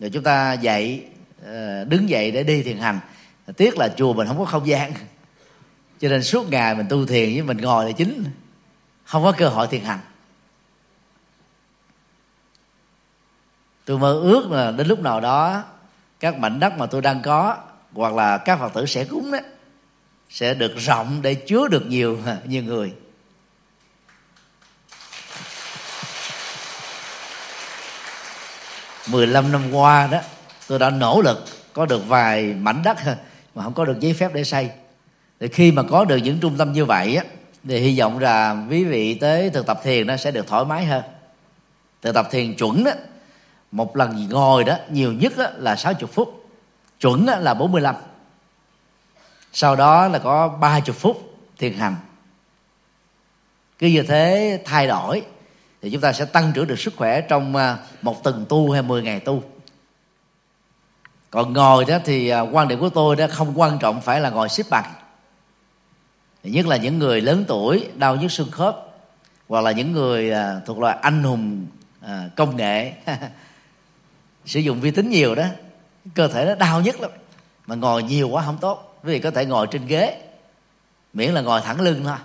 Rồi 0.00 0.10
chúng 0.10 0.22
ta 0.22 0.52
dậy 0.52 1.06
ờ, 1.44 1.84
đứng 1.84 2.08
dậy 2.08 2.30
để 2.30 2.42
đi 2.42 2.62
thiền 2.62 2.78
hành. 2.78 3.00
Tiếc 3.56 3.78
là 3.78 3.88
chùa 3.88 4.12
mình 4.12 4.26
không 4.26 4.38
có 4.38 4.44
không 4.44 4.66
gian. 4.66 4.92
Cho 6.00 6.08
nên 6.08 6.22
suốt 6.22 6.50
ngày 6.50 6.74
mình 6.74 6.86
tu 6.88 7.06
thiền 7.06 7.32
với 7.32 7.42
mình 7.42 7.56
ngồi 7.56 7.84
là 7.84 7.92
chính. 7.92 8.24
Không 9.04 9.22
có 9.22 9.32
cơ 9.32 9.48
hội 9.48 9.66
thiền 9.66 9.84
hành. 9.84 9.98
Tôi 13.84 13.98
mơ 13.98 14.12
ước 14.12 14.50
là 14.50 14.70
đến 14.70 14.86
lúc 14.86 15.00
nào 15.00 15.20
đó, 15.20 15.64
các 16.20 16.38
mảnh 16.38 16.60
đất 16.60 16.78
mà 16.78 16.86
tôi 16.86 17.02
đang 17.02 17.22
có, 17.22 17.56
hoặc 17.92 18.14
là 18.14 18.38
các 18.38 18.58
phật 18.58 18.74
tử 18.74 18.86
sẽ 18.86 19.04
cúng 19.04 19.30
đó, 19.32 19.38
sẽ 20.30 20.54
được 20.54 20.76
rộng 20.76 21.22
để 21.22 21.34
chứa 21.34 21.68
được 21.68 21.86
nhiều 21.86 22.18
nhiều 22.44 22.62
người. 22.62 22.92
15 29.08 29.52
năm 29.52 29.72
qua 29.72 30.06
đó, 30.06 30.18
tôi 30.68 30.78
đã 30.78 30.90
nỗ 30.90 31.20
lực 31.20 31.44
có 31.72 31.86
được 31.86 32.08
vài 32.08 32.54
mảnh 32.54 32.82
đất 32.84 32.96
mà 33.54 33.62
không 33.62 33.74
có 33.74 33.84
được 33.84 34.00
giấy 34.00 34.14
phép 34.14 34.34
để 34.34 34.44
xây. 34.44 34.70
Thì 35.40 35.48
khi 35.48 35.72
mà 35.72 35.82
có 35.82 36.04
được 36.04 36.16
những 36.16 36.40
trung 36.40 36.56
tâm 36.58 36.72
như 36.72 36.84
vậy 36.84 37.16
á, 37.16 37.24
thì 37.64 37.78
hy 37.78 37.98
vọng 37.98 38.18
là 38.18 38.66
quý 38.70 38.84
vị 38.84 39.14
tới 39.14 39.50
thực 39.50 39.66
tập 39.66 39.80
thiền 39.82 40.06
nó 40.06 40.16
sẽ 40.16 40.30
được 40.30 40.46
thoải 40.46 40.64
mái 40.64 40.84
hơn. 40.84 41.02
Thực 42.02 42.14
tập 42.14 42.28
thiền 42.30 42.54
chuẩn 42.54 42.84
đó 42.84 42.92
một 43.70 43.96
lần 43.96 44.28
ngồi 44.30 44.64
đó, 44.64 44.76
nhiều 44.90 45.12
nhất 45.12 45.32
đó 45.36 45.46
là 45.56 45.76
60 45.76 46.10
phút, 46.12 46.46
chuẩn 47.00 47.26
đó 47.26 47.36
là 47.36 47.54
45 47.54 47.94
sau 49.56 49.76
đó 49.76 50.08
là 50.08 50.18
có 50.18 50.48
30 50.48 50.94
phút 50.98 51.36
thiền 51.58 51.72
hành. 51.72 51.96
Cứ 53.78 53.86
như 53.86 54.02
thế 54.02 54.60
thay 54.64 54.86
đổi 54.86 55.22
thì 55.84 55.90
chúng 55.90 56.00
ta 56.00 56.12
sẽ 56.12 56.24
tăng 56.24 56.52
trưởng 56.54 56.66
được 56.66 56.78
sức 56.78 56.94
khỏe 56.96 57.20
trong 57.20 57.56
à, 57.56 57.78
một 58.02 58.24
tuần 58.24 58.46
tu 58.48 58.70
hay 58.70 58.82
10 58.82 59.02
ngày 59.02 59.20
tu. 59.20 59.42
Còn 61.30 61.52
ngồi 61.52 61.84
đó 61.84 61.98
thì 62.04 62.28
à, 62.28 62.40
quan 62.40 62.68
điểm 62.68 62.80
của 62.80 62.88
tôi 62.88 63.16
đó 63.16 63.26
không 63.30 63.60
quan 63.60 63.78
trọng 63.78 64.00
phải 64.00 64.20
là 64.20 64.30
ngồi 64.30 64.48
xếp 64.48 64.62
bằng. 64.70 64.92
Nhất 66.42 66.66
là 66.66 66.76
những 66.76 66.98
người 66.98 67.20
lớn 67.20 67.44
tuổi, 67.48 67.88
đau 67.94 68.16
nhức 68.16 68.32
xương 68.32 68.50
khớp, 68.50 68.76
hoặc 69.48 69.60
là 69.60 69.72
những 69.72 69.92
người 69.92 70.30
à, 70.30 70.60
thuộc 70.66 70.78
loại 70.78 70.98
anh 71.02 71.22
hùng 71.22 71.66
công 72.36 72.56
nghệ. 72.56 72.92
Sử 74.46 74.60
dụng 74.60 74.80
vi 74.80 74.90
tính 74.90 75.10
nhiều 75.10 75.34
đó, 75.34 75.44
cơ 76.14 76.28
thể 76.28 76.44
nó 76.44 76.54
đau 76.54 76.80
nhất 76.80 77.00
lắm. 77.00 77.10
Mà 77.66 77.74
ngồi 77.74 78.02
nhiều 78.02 78.28
quá 78.28 78.42
không 78.46 78.58
tốt. 78.60 78.98
Vì 79.02 79.18
có 79.18 79.30
thể 79.30 79.44
ngồi 79.44 79.66
trên 79.70 79.86
ghế, 79.86 80.22
miễn 81.12 81.32
là 81.32 81.40
ngồi 81.40 81.60
thẳng 81.60 81.80
lưng 81.80 82.00
thôi 82.04 82.16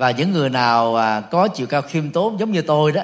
và 0.00 0.10
những 0.10 0.32
người 0.32 0.48
nào 0.48 0.96
à, 0.96 1.20
có 1.20 1.48
chiều 1.48 1.66
cao 1.66 1.82
khiêm 1.82 2.10
tốn 2.10 2.40
giống 2.40 2.52
như 2.52 2.62
tôi 2.62 2.92
đó, 2.92 3.02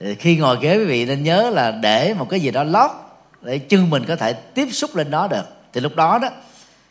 thì 0.00 0.14
khi 0.14 0.36
ngồi 0.36 0.58
ghế 0.60 0.76
quý 0.78 0.84
vị 0.84 1.04
nên 1.04 1.22
nhớ 1.22 1.50
là 1.50 1.70
để 1.70 2.14
một 2.18 2.26
cái 2.30 2.40
gì 2.40 2.50
đó 2.50 2.64
lót 2.64 2.90
để 3.42 3.58
chân 3.58 3.90
mình 3.90 4.04
có 4.08 4.16
thể 4.16 4.32
tiếp 4.32 4.68
xúc 4.72 4.96
lên 4.96 5.10
đó 5.10 5.28
được. 5.28 5.42
Thì 5.72 5.80
lúc 5.80 5.96
đó 5.96 6.18
đó, 6.18 6.28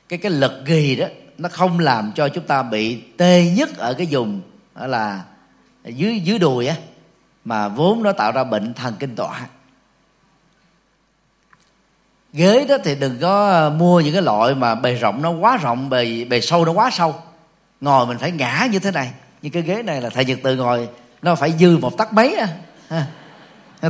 cái 0.10 0.20
cái 0.20 0.32
lực 0.32 0.52
ghi 0.66 0.96
đó, 0.96 1.06
nó 1.38 1.50
không 1.50 1.80
làm 1.80 2.12
cho 2.16 2.30
chúng 2.30 2.44
ta 2.44 2.64
bị 2.64 3.02
tê 3.18 3.52
nhất 3.58 3.78
ở 3.78 3.94
cái 3.94 4.08
vùng, 4.12 4.42
đó 4.76 4.88
là 4.88 5.24
dưới 5.84 6.20
dưới 6.20 6.40
đùi 6.40 6.68
á, 6.68 6.76
mà 7.46 7.68
vốn 7.68 8.04
nó 8.04 8.12
tạo 8.12 8.32
ra 8.32 8.44
bệnh 8.44 8.74
thần 8.74 8.94
kinh 9.00 9.16
tọa. 9.16 9.48
Ghế 12.34 12.66
đó 12.70 12.78
thì 12.84 12.96
đừng 12.96 13.18
có 13.22 13.50
à, 13.50 13.70
mua 13.70 14.00
những 14.00 14.14
cái 14.14 14.22
loại 14.22 14.56
mà 14.56 14.76
bề 14.76 14.94
rộng 14.94 15.22
nó 15.22 15.32
quá 15.32 15.58
rộng, 15.58 15.90
bề 15.90 16.26
bề 16.26 16.42
sâu 16.42 16.66
nó 16.66 16.72
quá 16.72 16.90
sâu 16.92 17.16
ngồi 17.82 18.06
mình 18.06 18.18
phải 18.18 18.32
ngã 18.32 18.68
như 18.72 18.80
thế 18.80 18.92
này. 18.92 19.12
Như 19.42 19.50
cái 19.50 19.62
ghế 19.62 19.84
này 19.84 20.02
là 20.02 20.10
thầy 20.10 20.26
nhật 20.26 20.40
từ 20.44 20.56
ngồi, 20.56 20.90
nó 21.22 21.36
phải 21.36 21.54
dư 21.60 21.78
một 21.78 21.98
tấc 21.98 22.14
mấy 22.14 22.36
à. 22.90 23.08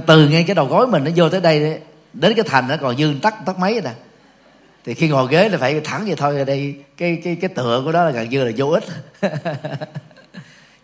từ 0.05 0.29
ngay 0.29 0.43
cái 0.43 0.55
đầu 0.55 0.65
gối 0.65 0.87
mình 0.87 1.03
nó 1.03 1.11
vô 1.15 1.29
tới 1.29 1.41
đây, 1.41 1.79
đến 2.13 2.33
cái 2.35 2.45
thành 2.47 2.67
nó 2.67 2.77
còn 2.77 2.97
dư 2.97 3.13
tắc 3.21 3.45
tắc 3.45 3.59
mấy 3.59 3.81
nè. 3.83 3.91
Thì 4.85 4.93
khi 4.93 5.07
ngồi 5.07 5.27
ghế 5.31 5.49
là 5.49 5.57
phải 5.57 5.81
thẳng 5.81 6.05
vậy 6.05 6.15
thôi 6.15 6.37
ở 6.37 6.43
đây, 6.43 6.75
cái 6.97 7.21
cái 7.23 7.35
cái 7.41 7.49
tựa 7.49 7.81
của 7.85 7.91
đó 7.91 8.03
là 8.03 8.11
gần 8.11 8.29
như 8.29 8.43
là 8.43 8.51
vô 8.57 8.69
ích. 8.69 8.83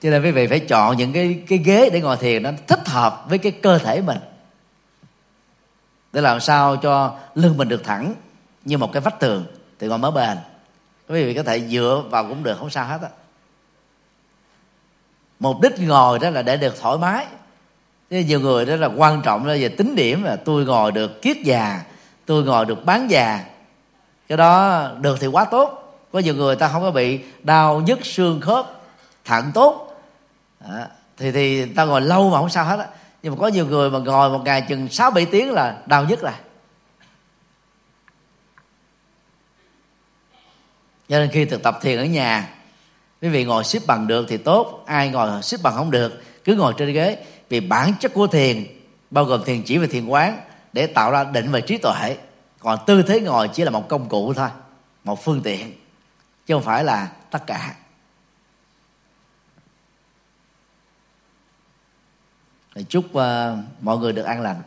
Cho 0.01 0.09
nên 0.09 0.23
quý 0.23 0.31
vị 0.31 0.47
phải 0.47 0.59
chọn 0.59 0.97
những 0.97 1.13
cái 1.13 1.43
cái 1.47 1.57
ghế 1.57 1.89
để 1.89 2.01
ngồi 2.01 2.17
thiền 2.17 2.43
nó 2.43 2.51
thích 2.67 2.87
hợp 2.87 3.25
với 3.29 3.37
cái 3.37 3.51
cơ 3.51 3.77
thể 3.77 4.01
mình. 4.01 4.17
Để 6.13 6.21
làm 6.21 6.39
sao 6.39 6.75
cho 6.75 7.15
lưng 7.35 7.57
mình 7.57 7.67
được 7.67 7.83
thẳng 7.83 8.13
như 8.65 8.77
một 8.77 8.93
cái 8.93 9.01
vách 9.01 9.19
tường. 9.19 9.45
Thì 9.79 9.87
ngồi 9.87 9.97
mới 9.97 10.11
bền 10.11 10.37
quý 11.07 11.23
vị 11.23 11.33
có 11.33 11.43
thể 11.43 11.59
dựa 11.59 12.03
vào 12.09 12.27
cũng 12.29 12.43
được 12.43 12.57
không 12.59 12.69
sao 12.69 12.85
hết 12.85 13.01
á. 13.01 13.09
Mục 15.39 15.61
đích 15.61 15.79
ngồi 15.79 16.19
đó 16.19 16.29
là 16.29 16.41
để 16.41 16.57
được 16.57 16.81
thoải 16.81 16.97
mái. 16.97 17.25
Thế 18.09 18.23
nhiều 18.23 18.39
người 18.39 18.65
đó 18.65 18.75
là 18.75 18.87
quan 18.87 19.21
trọng 19.21 19.45
là 19.45 19.53
về 19.53 19.69
tính 19.69 19.95
điểm 19.95 20.23
là 20.23 20.35
tôi 20.35 20.65
ngồi 20.65 20.91
được 20.91 21.21
kiết 21.21 21.37
già 21.43 21.81
tôi 22.25 22.43
ngồi 22.43 22.65
được 22.65 22.85
bán 22.85 23.11
già. 23.11 23.45
Cái 24.27 24.37
đó 24.37 24.81
được 25.01 25.17
thì 25.19 25.27
quá 25.27 25.45
tốt. 25.45 25.97
Có 26.11 26.19
nhiều 26.19 26.35
người 26.35 26.55
ta 26.55 26.67
không 26.67 26.81
có 26.81 26.91
bị 26.91 27.19
đau 27.43 27.81
nhức 27.81 28.05
xương 28.05 28.41
khớp 28.41 28.65
thận 29.25 29.51
tốt. 29.53 30.01
À, 30.69 30.87
thì 31.17 31.31
thì 31.31 31.65
ta 31.65 31.85
ngồi 31.85 32.01
lâu 32.01 32.29
mà 32.29 32.37
không 32.37 32.49
sao 32.49 32.65
hết 32.65 32.79
á. 32.79 32.87
Nhưng 33.23 33.33
mà 33.35 33.39
có 33.41 33.47
nhiều 33.47 33.65
người 33.65 33.89
mà 33.89 33.99
ngồi 33.99 34.29
một 34.29 34.41
ngày 34.45 34.61
chừng 34.61 34.89
sáu 34.89 35.11
bảy 35.11 35.25
tiếng 35.25 35.51
là 35.51 35.77
đau 35.85 36.05
nhất 36.05 36.21
rồi. 36.21 36.31
Cho 41.13 41.19
nên 41.19 41.29
khi 41.29 41.45
thực 41.45 41.63
tập 41.63 41.79
thiền 41.81 41.97
ở 41.97 42.05
nhà 42.05 42.49
quý 43.21 43.29
vị 43.29 43.45
ngồi 43.45 43.63
xếp 43.63 43.79
bằng 43.87 44.07
được 44.07 44.25
thì 44.29 44.37
tốt 44.37 44.83
ai 44.85 45.09
ngồi 45.09 45.43
xếp 45.43 45.57
bằng 45.63 45.73
không 45.73 45.91
được 45.91 46.23
cứ 46.43 46.55
ngồi 46.55 46.73
trên 46.77 46.93
ghế. 46.93 47.25
Vì 47.49 47.59
bản 47.59 47.93
chất 47.99 48.13
của 48.13 48.27
thiền 48.27 48.67
bao 49.11 49.25
gồm 49.25 49.43
thiền 49.45 49.63
chỉ 49.63 49.77
và 49.77 49.87
thiền 49.91 50.05
quán 50.05 50.39
để 50.73 50.87
tạo 50.87 51.11
ra 51.11 51.23
định 51.23 51.51
về 51.51 51.61
trí 51.61 51.77
tuệ. 51.77 52.17
Còn 52.59 52.79
tư 52.85 53.03
thế 53.03 53.19
ngồi 53.19 53.47
chỉ 53.47 53.63
là 53.63 53.69
một 53.69 53.89
công 53.89 54.09
cụ 54.09 54.33
thôi 54.33 54.49
một 55.03 55.23
phương 55.23 55.41
tiện 55.41 55.73
chứ 56.45 56.53
không 56.53 56.63
phải 56.63 56.83
là 56.83 57.11
tất 57.31 57.47
cả. 57.47 57.75
Chúc 62.89 63.05
uh, 63.05 63.21
mọi 63.81 63.97
người 63.97 64.13
được 64.13 64.23
an 64.23 64.41
lành. 64.41 64.61